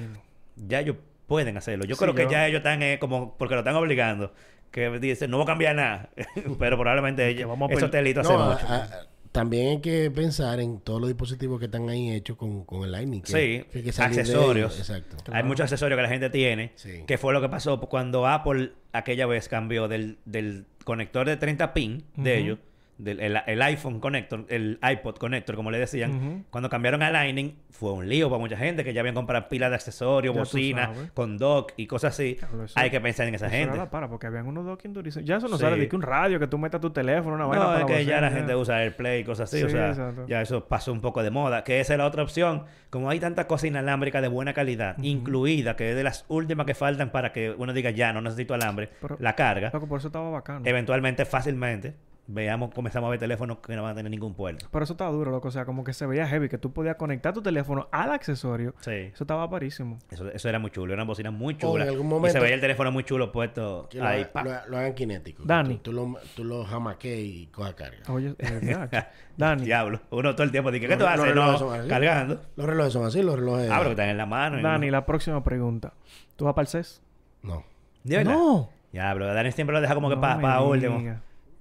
ya 0.56 0.80
ellos 0.80 0.96
pueden 1.26 1.56
hacerlo. 1.58 1.84
Yo 1.84 1.96
Sí, 1.96 2.00
creo 2.02 2.14
que 2.14 2.22
yo- 2.24 2.30
ya 2.30 2.46
ellos 2.46 2.58
están 2.58 2.82
eh, 2.82 2.98
como, 2.98 3.36
porque 3.36 3.54
lo 3.54 3.60
están 3.60 3.76
obligando, 3.76 4.32
que 4.70 4.88
dicen, 4.98 5.30
no 5.30 5.36
voy 5.36 5.44
a 5.44 5.46
cambiar 5.46 5.74
nada. 5.76 6.08
Pero 6.58 6.76
probablemente 6.78 7.28
ellos, 7.28 7.46
vamos 7.48 7.70
a 7.70 7.74
esos 7.74 7.90
telitos 7.90 8.26
No, 8.28 8.50
hace 8.52 8.64
a- 8.66 8.68
mucho. 8.68 8.72
a- 8.94 9.06
también 9.38 9.68
hay 9.68 9.80
que 9.80 10.10
pensar 10.10 10.58
en 10.60 10.80
todos 10.80 11.00
los 11.00 11.08
dispositivos 11.08 11.58
que 11.60 11.66
están 11.66 11.88
ahí 11.88 12.10
hechos 12.10 12.36
con, 12.36 12.64
con 12.64 12.82
el 12.84 12.90
Lightning. 12.92 13.22
que- 13.22 13.28
Sí, 13.32 13.64
que 13.72 13.82
que 13.84 13.90
accesorios. 14.02 14.78
Exacto. 14.78 15.16
Hay 15.32 15.44
muchos 15.44 15.64
accesorios 15.64 15.96
que 15.96 16.02
la 16.02 16.08
gente 16.08 16.28
tiene, 16.30 16.72
Sí. 16.74 17.04
que 17.06 17.18
fue 17.18 17.32
lo 17.32 17.40
que 17.40 17.48
pasó 17.48 17.80
cuando 17.80 18.26
Apple 18.26 18.72
aquella 18.92 19.26
vez 19.26 19.48
cambió 19.48 19.86
del, 19.86 20.18
del 20.24 20.66
conector 20.84 21.26
de 21.26 21.36
30 21.36 21.72
pin 21.74 22.02
de 22.16 22.38
ellos, 22.38 22.58
del, 22.98 23.20
el, 23.20 23.40
el 23.46 23.62
iPhone 23.62 24.00
connector, 24.00 24.44
el 24.48 24.78
iPod 24.82 25.16
connector, 25.16 25.54
como 25.56 25.70
le 25.70 25.78
decían, 25.78 26.44
cuando 26.50 26.68
cambiaron 26.68 27.02
a 27.02 27.10
Lightning, 27.10 27.54
fue 27.70 27.92
un 27.92 28.08
lío 28.08 28.28
para 28.28 28.40
mucha 28.40 28.56
gente 28.56 28.82
que 28.82 28.92
ya 28.92 29.00
habían 29.00 29.14
comprado 29.14 29.48
pilas 29.48 29.70
de 29.70 29.76
accesorios, 29.76 30.34
Ya 30.34 30.40
tú 30.42 30.44
bocina, 30.48 30.86
sabes. 30.94 31.10
con 31.12 31.38
dock 31.38 31.72
y 31.76 31.86
cosas 31.86 32.14
así. 32.14 32.38
Eso- 32.64 32.78
Hay 32.78 32.90
que 32.90 33.00
pensar 33.00 33.28
en 33.28 33.36
esa 33.36 33.46
Eso 33.46 33.54
era 33.54 33.64
gente. 33.66 33.78
la 33.78 33.88
para, 33.90 34.08
porque 34.08 34.26
habían 34.26 34.46
unos 34.48 34.64
docking 34.66 34.92
durísimos. 34.92 35.26
Ya 35.28 35.36
eso 35.36 35.46
no 35.48 35.56
Sí. 35.56 35.62
sale 35.62 35.76
de 35.78 35.88
que 35.88 35.94
un 35.96 36.02
radio, 36.02 36.40
que 36.40 36.48
tú 36.48 36.58
metas 36.58 36.80
tu 36.80 36.90
teléfono, 36.90 37.36
una 37.36 37.46
vaina 37.46 37.64
No, 37.64 37.70
para 37.70 37.80
es 37.82 37.86
que 37.86 38.04
ya 38.04 38.16
bocina, 38.16 38.20
la 38.20 38.30
gente 38.36 38.56
usa 38.56 38.78
AirPlay 38.78 39.20
y 39.20 39.24
cosas 39.24 39.52
así, 39.54 39.62
o 39.62 39.68
sea, 39.70 39.90
exacto. 39.90 40.26
ya 40.26 40.42
eso 40.42 40.64
pasó 40.66 40.92
un 40.92 41.00
poco 41.00 41.22
de 41.22 41.30
moda, 41.30 41.62
que 41.64 41.78
esa 41.80 41.94
es 41.94 41.98
la 41.98 42.06
otra 42.06 42.24
opción. 42.24 42.64
Como 42.90 43.10
hay 43.10 43.20
tantas 43.20 43.46
cosas 43.46 43.66
inalámbricas 43.66 44.22
de 44.22 44.28
buena 44.28 44.54
calidad, 44.54 44.96
incluida, 45.00 45.76
que 45.76 45.90
es 45.90 45.96
de 45.96 46.02
las 46.02 46.24
últimas 46.28 46.66
que 46.66 46.74
faltan 46.74 47.10
para 47.10 47.32
que 47.32 47.50
uno 47.56 47.72
diga, 47.72 47.90
ya, 47.90 48.12
no 48.12 48.20
necesito 48.20 48.54
alambre, 48.54 48.88
Pero- 49.00 49.16
la 49.20 49.34
carga, 49.36 49.70
Loco, 49.72 49.86
por 49.86 49.98
eso 50.00 50.08
estaba 50.08 50.30
bacano. 50.30 50.62
eventualmente, 50.64 51.24
fácilmente, 51.24 51.94
veamos, 52.30 52.70
comenzamos 52.74 53.08
a 53.08 53.10
ver 53.10 53.18
teléfonos 53.18 53.58
que 53.58 53.74
no 53.74 53.82
van 53.82 53.92
a 53.92 53.94
tener 53.94 54.10
ningún 54.10 54.34
puerto. 54.34 54.66
Pero 54.70 54.84
eso 54.84 54.92
estaba 54.92 55.10
duro, 55.10 55.30
loco. 55.30 55.48
O 55.48 55.50
sea, 55.50 55.64
como 55.64 55.82
que 55.82 55.92
se 55.94 56.04
veía 56.06 56.26
heavy, 56.28 56.48
que 56.50 56.58
tú 56.58 56.72
podías 56.72 56.96
conectar 56.96 57.32
tu 57.32 57.40
teléfono 57.42 57.88
al 57.90 58.12
accesorio. 58.12 58.74
Sí. 58.80 58.90
Eso 58.92 59.24
estaba 59.24 59.48
parísimo. 59.48 59.98
Eso, 60.10 60.30
eso 60.30 60.48
era 60.48 60.58
muy 60.58 60.70
chulo, 60.70 60.92
era 60.92 61.02
una 61.02 61.08
bocina 61.08 61.30
muy 61.30 61.54
O 61.54 61.56
en 61.56 61.58
chula. 61.58 61.84
algún 61.86 62.06
Y 62.06 62.08
momento- 62.10 62.32
se 62.38 62.40
veía 62.40 62.54
el 62.54 62.60
teléfono 62.60 62.92
muy 62.92 63.02
chulo 63.04 63.32
puesto 63.32 63.88
Que 63.90 63.98
lo, 63.98 64.06
ahí. 64.06 64.26
pa. 64.30 64.42
lo, 64.44 64.50
lo 64.68 64.76
hagan 64.78 64.94
kinético. 64.94 65.42
Dani. 65.44 65.76
Tú, 65.78 65.90
tú 65.90 65.92
lo, 65.92 66.16
tú 66.36 66.44
lo 66.44 66.66
y 67.04 67.46
coja 67.46 67.74
carga. 67.74 67.98
Oye, 68.08 68.34
Dani. 69.36 69.64
Diablo. 69.64 70.00
Uno 70.10 70.34
todo 70.34 70.42
el 70.44 70.50
tiempo 70.50 70.70
dice, 70.70 70.86
¿qué 70.86 70.96
tú 70.96 71.04
los 71.04 71.12
haces? 71.12 71.24
relojes 71.28 71.60
No, 71.82 71.88
cargando. 71.88 72.40
Los 72.56 72.66
relojes 72.66 72.92
son 72.92 73.06
así, 73.06 73.22
los 73.22 73.36
relojes. 73.38 73.70
Ah, 73.70 73.76
pero 73.78 73.84
que 73.84 73.90
están 73.92 74.08
en 74.10 74.16
la 74.18 74.26
mano. 74.26 74.58
y 74.58 74.62
Dani, 74.62 74.86
no- 74.86 74.92
la 74.92 75.06
próxima 75.06 75.42
pregunta. 75.42 75.94
¿Tú 76.36 76.44
vas 76.44 76.54
para 76.54 76.62
el 76.64 76.68
CES? 76.68 77.00
No, 77.42 77.64
¿De 78.04 78.16
verdad? 78.18 78.32
No. 78.32 78.68
Ya, 78.92 79.10
pero 79.12 79.32
Dani 79.32 79.52
siempre 79.52 79.74
lo 79.74 79.80
deja 79.80 79.94
como 79.94 80.08
que 80.08 80.16
No 80.16 80.20
para 80.20 80.36
me 80.36 80.60
último. 80.60 80.98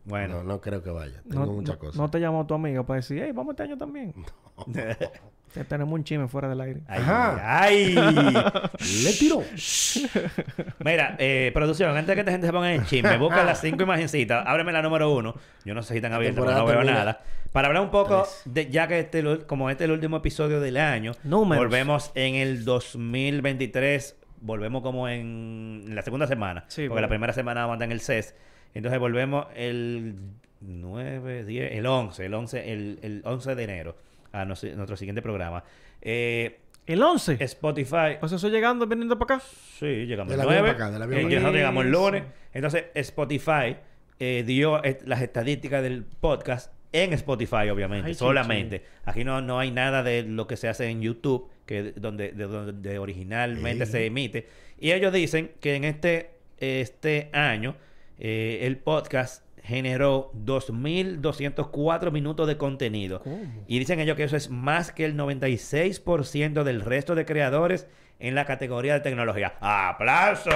Bueno. 0.08 0.36
no, 0.38 0.44
no 0.44 0.62
creo 0.62 0.82
que 0.82 0.90
vaya. 0.90 1.22
Tengo 1.30 1.46
No, 1.46 1.52
muchas 1.54 1.76
no- 1.76 1.80
cosas. 1.80 1.96
no 1.98 2.10
te 2.10 2.20
llamó 2.20 2.46
tu 2.48 2.54
amiga 2.54 2.84
para 2.84 2.98
decir, 2.98 3.22
hey, 3.24 3.32
vamos 3.34 3.52
este 3.54 3.64
año 3.64 3.78
también. 3.78 4.14
Que 5.54 5.64
tenemos 5.68 5.94
un 5.94 6.04
chisme 6.04 6.28
fuera 6.28 6.48
del 6.48 6.62
aire. 6.62 6.82
Ay, 6.88 7.00
Ajá. 7.02 7.62
ay. 7.62 7.96
Le 9.04 9.14
tiró. 9.14 9.44
Mira, 10.80 11.16
eh, 11.20 11.52
producción, 11.54 11.90
antes 11.92 12.08
de 12.08 12.14
que 12.16 12.20
esta 12.22 12.32
gente 12.32 12.48
se 12.48 12.54
ponga 12.54 12.74
en 12.74 12.86
chisme, 12.86 13.18
busca 13.18 13.44
las 13.44 13.60
cinco 13.62 13.84
imagencitas, 13.84 14.46
ábreme 14.48 14.72
la 14.72 14.82
número 14.82 15.14
uno. 15.14 15.36
Yo 15.66 15.74
no 15.74 15.82
sé 15.84 15.90
si 15.94 15.98
están 15.98 16.14
abiertas, 16.14 16.44
pero 16.46 16.58
no 16.58 16.66
veo 16.66 16.76
termina. 16.78 16.94
nada. 17.00 17.22
Para 17.52 17.68
hablar 17.68 17.84
un 17.84 17.92
poco, 17.92 18.24
Tres. 18.24 18.42
de, 18.46 18.70
ya 18.72 18.88
que 18.88 19.00
este, 19.00 19.46
como 19.46 19.70
este 19.70 19.84
es 19.84 19.88
el 19.90 19.92
último 19.94 20.18
episodio 20.18 20.60
del 20.60 20.78
año, 20.78 21.14
Números. 21.24 21.64
volvemos 21.66 22.12
en 22.16 22.36
el 22.36 22.64
2023, 22.66 24.16
volvemos 24.42 24.84
como 24.84 25.08
en 25.10 25.84
la 25.94 26.02
segunda 26.02 26.28
semana, 26.28 26.66
Sí, 26.68 26.82
porque 26.84 26.90
bueno. 26.90 27.02
la 27.02 27.10
primera 27.10 27.34
semana 27.34 27.62
vamos 27.62 27.72
a 27.72 27.76
andar 27.76 27.88
en 27.88 27.92
el 27.94 28.02
CES. 28.02 28.36
Entonces 28.74 29.00
volvemos 29.00 29.48
el 29.56 30.16
9, 30.62 31.46
10, 31.46 31.72
el 31.74 31.86
11, 31.86 32.26
el 32.26 32.34
11, 32.34 32.72
el, 32.74 33.00
el 33.02 33.22
11 33.26 33.56
de 33.56 33.64
enero 33.64 33.96
a 34.32 34.46
nos- 34.46 34.64
nuestro 34.64 34.98
siguiente 34.98 35.22
programa. 35.22 35.64
Eh, 36.02 36.60
¿El 36.86 37.02
11? 37.04 37.38
Spotify. 37.44 38.18
O 38.22 38.28
sea, 38.28 38.38
eso 38.38 38.48
llegando, 38.50 38.88
viniendo 38.88 39.18
para 39.20 39.36
acá. 39.36 39.46
Sí, 39.80 40.06
llegamos 40.06 40.34
el 40.34 40.40
avión 40.40 40.56
9. 40.60 40.74
para 40.74 40.86
acá, 40.86 40.92
del 40.94 41.02
avión 41.02 41.32
eh, 41.32 41.38
acá. 41.38 41.52
llegamos 41.52 41.86
el 41.86 41.92
lunes. 41.92 42.24
Entonces, 42.54 42.86
Spotify 42.94 43.76
eh, 44.20 44.44
dio 44.46 44.82
las 45.06 45.22
estadísticas 45.22 45.84
del 45.84 46.04
podcast 46.04 46.72
en 46.94 47.12
Spotify, 47.14 47.70
obviamente, 47.70 48.08
Ay, 48.08 48.14
solamente. 48.14 48.84
Aquí 49.04 49.26
no, 49.26 49.42
no 49.42 49.60
hay 49.60 49.72
nada 49.72 50.02
de 50.02 50.24
lo 50.24 50.48
que 50.48 50.56
se 50.56 50.70
hace 50.70 50.88
en 50.88 51.02
YouTube, 51.02 51.50
que 51.66 51.92
donde, 51.92 52.32
de 52.32 52.46
donde 52.46 52.98
originalmente 53.00 53.86
Sí. 53.86 53.92
se 53.92 54.06
emite. 54.06 54.48
Y 54.80 54.92
ellos 54.94 55.12
dicen 55.12 55.52
que 55.60 55.76
en 55.76 55.84
este 55.84 56.32
este 56.60 57.30
año, 57.34 57.76
eh, 58.20 58.60
el 58.64 58.78
podcast 58.78 59.44
generó 59.64 60.32
2.204 60.46 62.12
minutos 62.12 62.48
de 62.48 62.58
contenido. 62.58 63.22
¿Cómo? 63.22 63.38
Y 63.68 63.80
dicen 63.80 64.00
ellos 64.00 64.16
que 64.16 64.24
eso 64.24 64.38
es 64.38 64.50
más 64.50 64.92
que 64.92 65.06
el 65.06 65.16
96% 65.18 66.64
del 66.64 66.82
resto 66.82 67.16
de 67.16 67.26
creadores 67.26 67.88
en 68.20 68.34
la 68.36 68.46
categoría 68.46 68.94
de 68.94 69.00
tecnología. 69.02 69.56
¡Aplauso! 69.60 70.50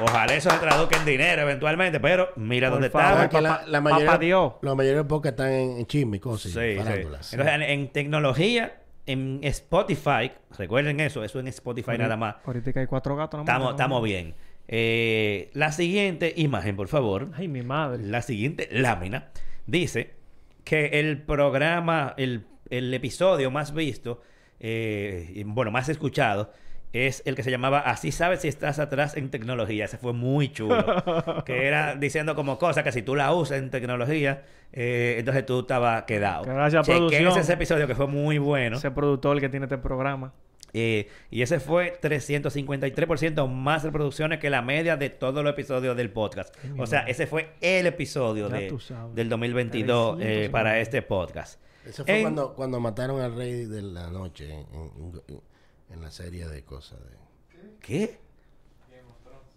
Ojalá 0.00 0.32
eso 0.32 0.48
se 0.50 0.58
traduzca 0.58 0.96
en 0.98 1.04
dinero 1.04 1.42
eventualmente, 1.42 1.98
pero 1.98 2.28
mira 2.36 2.68
Por 2.68 2.74
dónde 2.76 2.90
favor, 2.90 3.24
está. 3.24 3.28
Que 3.28 3.40
la, 3.42 3.62
la 3.66 3.80
mayoría, 3.80 4.06
papá 4.06 4.18
Dios. 4.18 4.52
La 4.62 4.74
mayoría 4.76 4.98
de 5.02 5.08
pocas 5.08 5.32
están 5.32 5.52
en, 5.52 5.78
en 5.78 5.86
chisme 5.86 6.18
y 6.18 6.20
cosas. 6.20 6.52
Sí, 6.52 6.58
sí. 6.60 6.76
Entonces, 6.78 7.46
en, 7.48 7.62
en 7.62 7.88
tecnología, 7.88 8.80
en 9.06 9.40
Spotify, 9.42 10.30
recuerden 10.56 11.00
eso, 11.00 11.24
eso 11.24 11.40
en 11.40 11.48
Spotify 11.48 11.98
nada 11.98 12.16
más. 12.16 12.36
Ahorita 12.44 12.72
que 12.72 12.78
hay 12.80 12.86
cuatro 12.86 13.16
gatos. 13.16 13.38
nomás, 13.38 13.48
Estamos, 13.48 13.64
¿no? 13.70 13.76
estamos 13.76 14.02
bien. 14.04 14.34
Eh, 14.68 15.50
la 15.54 15.72
siguiente 15.72 16.34
imagen, 16.36 16.76
por 16.76 16.88
favor. 16.88 17.30
Ay, 17.34 17.48
mi 17.48 17.62
madre. 17.62 18.04
La 18.04 18.22
siguiente 18.22 18.68
lámina 18.70 19.28
dice 19.66 20.14
que 20.64 21.00
el 21.00 21.22
programa, 21.22 22.14
el, 22.18 22.44
el 22.68 22.92
episodio 22.92 23.50
más 23.50 23.72
visto, 23.72 24.20
eh, 24.60 25.42
bueno, 25.46 25.70
más 25.70 25.88
escuchado, 25.88 26.52
es 26.92 27.22
el 27.26 27.34
que 27.34 27.42
se 27.42 27.50
llamaba 27.50 27.80
Así 27.80 28.12
sabes 28.12 28.40
si 28.40 28.48
estás 28.48 28.78
atrás 28.78 29.16
en 29.16 29.30
tecnología. 29.30 29.86
Ese 29.86 29.98
fue 29.98 30.12
muy 30.12 30.52
chulo. 30.52 30.84
que 31.46 31.66
era 31.66 31.96
diciendo 31.96 32.34
como 32.34 32.58
cosas 32.58 32.84
que 32.84 32.92
si 32.92 33.02
tú 33.02 33.14
la 33.14 33.32
usas 33.32 33.58
en 33.58 33.70
tecnología, 33.70 34.42
eh, 34.72 35.16
entonces 35.18 35.46
tú 35.46 35.60
estabas 35.60 36.04
quedado. 36.04 36.44
Gracias, 36.44 36.86
Chequen 36.86 37.08
producción. 37.08 37.38
ese 37.38 37.52
episodio 37.54 37.86
que 37.86 37.94
fue 37.94 38.06
muy 38.06 38.38
bueno. 38.38 38.76
Ese 38.76 38.90
productor 38.90 39.40
que 39.40 39.48
tiene 39.48 39.64
este 39.64 39.78
programa. 39.78 40.32
Eh, 40.74 41.08
y 41.30 41.42
ese 41.42 41.60
fue 41.60 41.98
353% 42.00 43.46
más 43.48 43.84
reproducciones 43.84 44.38
que 44.38 44.50
la 44.50 44.62
media 44.62 44.96
de 44.96 45.10
todos 45.10 45.42
los 45.42 45.52
episodios 45.52 45.96
del 45.96 46.10
podcast. 46.10 46.54
Ay, 46.62 46.72
O 46.78 46.86
sea, 46.86 47.00
ese 47.00 47.26
fue 47.26 47.54
el 47.60 47.86
episodio 47.86 48.48
de- 48.48 48.70
del 49.14 49.28
2022 49.28 50.14
eh, 50.20 50.48
350. 50.50 50.52
para 50.52 50.78
este 50.80 51.02
podcast. 51.02 51.60
Eso 51.86 52.04
fue 52.04 52.16
En- 52.16 52.22
cuando, 52.22 52.54
cuando 52.54 52.80
mataron 52.80 53.20
al 53.20 53.34
rey 53.34 53.64
de 53.64 53.80
la 53.82 54.10
noche 54.10 54.50
en, 54.52 54.66
en- 54.74 55.22
en- 55.28 55.40
en 55.90 56.02
la 56.02 56.10
serie 56.10 56.46
de 56.46 56.62
cosas. 56.64 56.98
De, 57.00 57.16
¿Qué? 57.80 58.18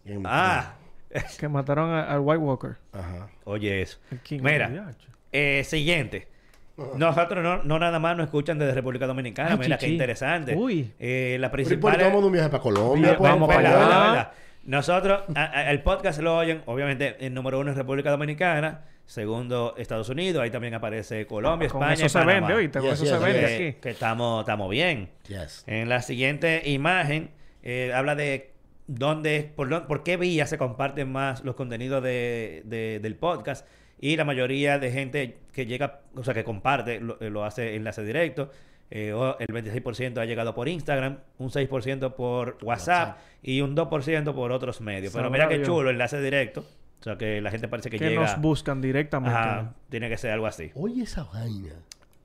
Game 0.06 0.20
of 0.20 0.26
Ah, 0.26 0.76
Que 1.40 1.50
mataron 1.50 1.92
al 1.92 2.20
White 2.22 2.38
Walker. 2.42 2.78
Ajá. 2.94 3.30
oye 3.44 3.82
eso. 3.82 4.00
Mira, 4.30 4.96
eh, 5.34 5.64
siguiente. 5.66 6.30
Nosotros 6.96 7.44
no, 7.44 7.64
no 7.64 7.80
nada 7.80 8.00
más 8.00 8.16
nos 8.18 8.26
escuchan 8.26 8.58
desde 8.60 8.74
República 8.74 9.08
Dominicana. 9.08 9.52
Ay, 9.54 9.58
Mira 9.60 9.78
qué 9.78 9.88
interesante. 9.90 10.56
Uy. 10.56 10.92
Eh, 11.00 11.38
la 11.40 11.50
Pero 11.52 11.64
¿y 11.64 11.66
por 11.66 11.92
qué 11.92 11.98
principal. 11.98 12.02
el 12.08 12.12
mundo 12.14 12.30
viaja 12.32 12.50
para 12.50 12.64
Colombia? 12.64 13.18
Pues? 13.18 13.32
vamos 13.32 13.48
Verdad, 13.48 13.64
para 13.64 13.76
allá. 13.78 13.86
verdad, 13.88 14.12
verdad. 14.12 14.32
Nosotros, 14.64 15.24
a- 15.36 15.44
a- 15.60 15.72
el 15.72 15.82
podcast 15.82 16.20
lo 16.22 16.38
oyen, 16.38 16.62
obviamente, 16.68 17.18
el 17.26 17.34
número 17.34 17.60
uno 17.60 17.72
es 17.72 17.78
República 17.78 18.12
Dominicana, 18.12 18.82
segundo 19.08 19.74
Estados 19.78 20.08
Unidos, 20.10 20.42
ahí 20.44 20.52
también 20.52 20.74
aparece 20.76 21.26
Colombia, 21.26 21.68
Con 21.68 21.82
España 21.82 21.94
eso 21.96 22.06
y 22.06 22.10
se 22.10 22.20
Panamá. 22.20 22.40
vende, 22.48 22.54
oíste. 22.54 22.80
Con 22.80 22.90
Yes, 22.90 22.94
eso 23.02 23.04
yes, 23.06 23.14
se 23.14 23.20
vende 23.20 23.40
yes. 23.42 23.50
Que, 23.50 23.68
aquí. 23.70 23.78
que 23.82 23.90
estamos, 23.90 24.42
estamos 24.42 24.70
bien. 24.70 25.10
Yes. 25.28 25.64
En 25.68 25.90
la 25.90 26.02
siguiente 26.04 26.62
imagen 26.70 27.32
eh, 27.64 27.92
habla 27.94 28.16
de 28.16 28.52
dónde, 28.88 29.52
por, 29.56 29.88
por 29.88 30.04
qué 30.04 30.18
vías 30.18 30.50
se 30.50 30.58
comparten 30.58 31.12
más 31.12 31.44
los 31.44 31.56
contenidos 31.56 32.04
de, 32.04 32.62
de- 32.66 33.00
del 33.02 33.16
podcast 33.16 33.66
y 34.02 34.18
la 34.18 34.26
mayoría 34.26 34.80
de 34.80 34.92
gente 34.92 35.38
que 35.54 35.66
llega, 35.66 36.02
o 36.16 36.24
sea, 36.24 36.34
que 36.34 36.44
comparte, 36.44 37.00
lo, 37.00 37.18
eh, 37.22 37.30
lo 37.30 37.46
hace 37.46 37.76
enlace 37.76 38.04
directo. 38.04 38.52
eh, 38.94 39.14
o 39.14 39.38
el 39.40 39.48
26% 39.48 40.18
ha 40.20 40.26
llegado 40.26 40.54
por 40.54 40.68
Instagram, 40.68 41.20
un 41.38 41.50
6% 41.50 42.14
por 42.14 42.58
WhatsApp, 42.62 43.10
WhatsApp. 43.10 43.18
y 43.42 43.62
un 43.62 43.74
2% 43.76 44.34
por 44.34 44.52
otros 44.52 44.82
medios. 44.82 45.14
Pero 45.14 45.30
mira 45.30 45.48
qué 45.48 45.62
chulo, 45.62 45.90
enlace 45.92 46.22
directo. 46.22 46.66
O 47.00 47.04
sea, 47.04 47.18
que 47.18 47.40
la 47.42 47.50
gente 47.52 47.68
parece 47.70 47.90
que, 47.90 47.98
Que 47.98 48.10
llega... 48.10 48.22
nos 48.22 48.42
buscan 48.42 48.82
directamente. 48.82 49.36
Ajá, 49.38 49.74
tiene 49.90 50.10
que 50.10 50.18
ser 50.18 50.32
algo 50.32 50.46
así. 50.46 50.72
Oye, 50.76 51.04
esa 51.04 51.24
vaina. 51.24 51.74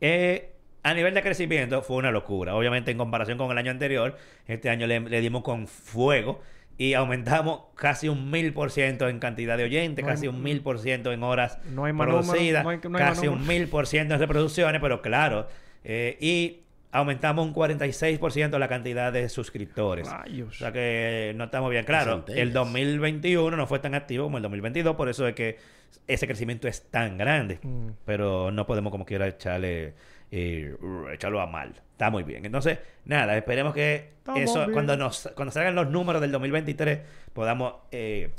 Eh, 0.01 0.51
a 0.83 0.93
nivel 0.95 1.14
de 1.14 1.22
crecimiento 1.22 1.83
fue 1.83 1.97
una 1.99 2.11
locura. 2.11 2.55
Obviamente 2.57 2.91
en 2.91 2.99
comparación 2.99 3.39
con 3.39 3.51
el 3.53 3.59
año 3.59 3.70
anterior, 3.70 4.16
este 4.47 4.68
año 4.68 4.87
le, 4.87 5.01
le 5.01 5.20
dimos 5.20 5.43
con 5.43 5.66
fuego 5.68 6.41
y 6.79 6.95
aumentamos 6.95 7.61
casi 7.74 8.09
un 8.09 8.31
mil 8.31 8.53
por 8.53 8.70
ciento 8.70 9.09
en 9.09 9.18
cantidad 9.18 9.57
de 9.57 9.64
oyentes, 9.64 10.05
No 10.05 10.09
hay- 10.11 10.14
casi 10.14 10.29
un 10.29 10.43
mil 10.43 10.61
por 10.61 10.79
ciento 10.79 11.12
en 11.12 11.22
horas 11.22 11.59
No 11.72 11.85
hay 11.87 11.93
producidas, 11.93 12.64
no 12.64 12.70
hay- 12.70 12.79
no 12.83 12.99
hay 12.99 13.05
más 13.05 13.14
casi 13.14 13.29
un 13.29 13.47
mil 13.47 13.68
por 13.68 13.87
ciento 13.87 14.14
en 14.14 14.20
reproducciones, 14.20 14.81
pero 14.81 15.01
claro, 15.03 15.49
eh, 15.85 16.18
y 16.20 16.61
aumentamos 16.93 17.47
un 17.47 17.53
46% 17.53 18.59
la 18.59 18.68
cantidad 18.68 19.12
de 19.12 19.29
suscriptores. 19.29 20.11
Rayos. 20.11 20.49
O 20.49 20.59
sea 20.59 20.72
que 20.72 21.33
no 21.37 21.45
estamos 21.45 21.70
bien. 21.70 21.85
Claro, 21.85 22.24
el 22.29 22.53
2021 22.53 23.57
no 23.57 23.66
fue 23.66 23.79
tan 23.79 23.95
activo 23.95 24.24
como 24.24 24.39
el 24.39 24.43
2022, 24.43 24.97
por 24.97 25.09
eso 25.09 25.27
es 25.27 25.35
que 25.35 25.59
ese 26.07 26.27
crecimiento 26.27 26.68
es 26.68 26.83
tan 26.91 27.18
grande. 27.18 27.59
Mm. 27.62 27.89
Pero 28.05 28.51
no 28.51 28.66
podemos 28.66 28.91
como 28.91 29.05
quiera 29.05 29.27
echarle, 29.27 29.95
eh, 30.31 30.74
echarlo 31.12 31.41
a 31.41 31.47
mal. 31.47 31.72
Está 31.93 32.11
muy 32.11 32.22
bien. 32.24 32.45
Entonces, 32.45 32.79
nada, 33.07 33.37
esperemos 33.37 33.72
que 33.72 34.11
Estamos 34.18 34.41
eso, 34.43 34.59
bien. 34.61 34.72
cuando 34.72 34.97
nos 34.97 35.31
cuando 35.35 35.51
salgan 35.53 35.74
los 35.74 35.89
números 35.91 36.20
del 36.20 36.31
2023, 36.33 37.01
podamos 37.33 37.74
eh, 37.91 38.31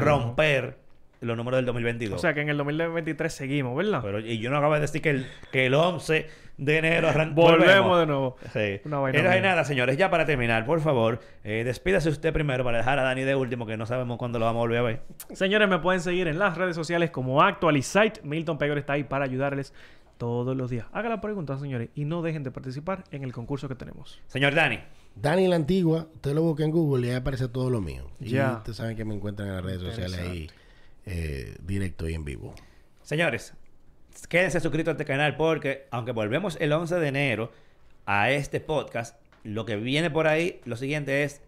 romper 0.00 0.76
los 1.20 1.36
números 1.36 1.58
del 1.58 1.66
2022. 1.66 2.18
O 2.18 2.20
sea 2.20 2.34
que 2.34 2.40
en 2.40 2.48
el 2.48 2.56
2023 2.56 3.32
seguimos, 3.32 3.76
¿verdad? 3.76 4.00
Pero, 4.02 4.18
y 4.18 4.38
yo 4.38 4.50
no 4.50 4.56
acabo 4.56 4.74
de 4.74 4.80
decir 4.80 5.00
que 5.02 5.10
el, 5.10 5.26
que 5.52 5.66
el 5.66 5.74
11 5.74 6.26
de 6.56 6.78
enero 6.78 7.08
arran- 7.08 7.32
Volvemos 7.34 8.00
de 8.00 8.06
nuevo. 8.06 8.36
Sí. 8.52 8.80
Una 8.84 8.98
vaina 8.98 9.18
Entonces, 9.20 9.40
mía. 9.40 9.50
nada, 9.50 9.64
señores, 9.64 9.96
ya 9.96 10.10
para 10.10 10.26
terminar, 10.26 10.64
por 10.66 10.80
favor, 10.80 11.20
eh, 11.44 11.62
despídase 11.64 12.08
usted 12.08 12.32
primero 12.32 12.64
para 12.64 12.78
dejar 12.78 12.98
a 12.98 13.02
Dani 13.02 13.22
de 13.22 13.36
último, 13.36 13.66
que 13.66 13.76
no 13.76 13.86
sabemos 13.86 14.18
cuándo 14.18 14.40
lo 14.40 14.46
vamos 14.46 14.60
a 14.60 14.62
volver 14.62 14.78
a 14.78 14.82
ver. 14.82 15.00
Señores, 15.32 15.68
me 15.68 15.78
pueden 15.78 16.00
seguir 16.00 16.26
en 16.26 16.38
las 16.40 16.56
redes 16.56 16.74
sociales 16.74 17.10
como 17.10 17.40
Actualizite. 17.40 18.20
Milton 18.24 18.58
Pegor 18.58 18.78
está 18.78 18.94
ahí 18.94 19.04
para 19.04 19.24
ayudarles 19.24 19.72
todos 20.22 20.56
los 20.56 20.70
días. 20.70 20.86
Hagan 20.92 21.10
la 21.10 21.20
pregunta, 21.20 21.58
señores, 21.58 21.88
y 21.96 22.04
no 22.04 22.22
dejen 22.22 22.44
de 22.44 22.52
participar 22.52 23.02
en 23.10 23.24
el 23.24 23.32
concurso 23.32 23.66
que 23.66 23.74
tenemos. 23.74 24.20
Señor 24.28 24.54
Dani, 24.54 24.78
Dani 25.16 25.48
la 25.48 25.56
Antigua, 25.56 26.06
usted 26.14 26.32
lo 26.32 26.42
busca 26.42 26.62
en 26.62 26.70
Google 26.70 27.08
y 27.08 27.10
ahí 27.10 27.16
aparece 27.16 27.48
todo 27.48 27.70
lo 27.70 27.80
mío. 27.80 28.08
Ya. 28.20 28.52
Y 28.52 28.56
ustedes 28.58 28.76
saben 28.76 28.96
que 28.96 29.04
me 29.04 29.16
encuentran 29.16 29.48
en 29.48 29.56
las 29.56 29.64
redes 29.64 29.80
sociales 29.80 30.20
ahí, 30.20 30.48
eh, 31.06 31.56
directo 31.60 32.08
y 32.08 32.14
en 32.14 32.24
vivo. 32.24 32.54
señores, 33.02 33.54
quédense 34.28 34.60
suscritos 34.60 34.90
a 34.90 34.92
este 34.92 35.04
canal 35.04 35.34
porque, 35.34 35.88
aunque 35.90 36.12
volvemos 36.12 36.56
el 36.60 36.72
11 36.72 37.00
de 37.00 37.08
enero 37.08 37.50
a 38.06 38.30
este 38.30 38.60
podcast, 38.60 39.16
lo 39.42 39.64
que 39.66 39.74
viene 39.74 40.08
por 40.08 40.28
ahí, 40.28 40.60
lo 40.66 40.76
siguiente 40.76 41.24
es 41.24 41.40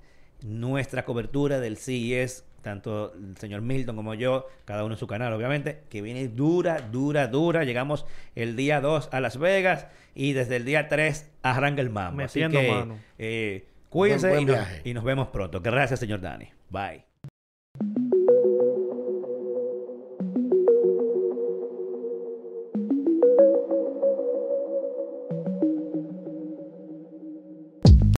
nuestra 0.43 1.05
cobertura 1.05 1.61
del 1.61 1.77
CES, 1.77 2.43
tanto 2.65 3.13
el 3.15 3.37
señor 3.37 3.61
Milton 3.61 3.95
como 3.95 4.15
yo, 4.15 4.49
cada 4.65 4.83
uno 4.85 4.95
en 4.95 4.99
su 4.99 5.07
canal, 5.07 5.33
obviamente, 5.33 5.83
que 5.89 6.03
viene 6.03 6.27
dura, 6.27 6.81
dura, 6.81 7.29
dura. 7.29 7.63
Llegamos 7.63 8.05
el 8.35 8.57
día 8.57 8.81
2 8.81 9.11
a 9.13 9.21
Las 9.21 9.39
Vegas 9.39 9.87
y 10.17 10.33
desde 10.33 10.57
el 10.57 10.65
día 10.65 10.89
3 10.89 11.31
arranca 11.43 11.81
el 11.81 11.91
mambo. 11.91 12.23
Así 12.25 12.41
Metiendo 12.41 12.61
que 12.61 12.73
mano. 12.81 12.99
eh, 13.19 13.67
cuídense 13.89 14.29
Buen- 14.31 14.43
y, 14.43 14.45
nos, 14.47 14.59
y 14.85 14.95
nos 14.95 15.05
vemos 15.05 15.29
pronto. 15.29 15.61
Gracias, 15.61 16.01
señor 16.01 16.21
Dani. 16.21 16.49
Bye. 16.71 17.05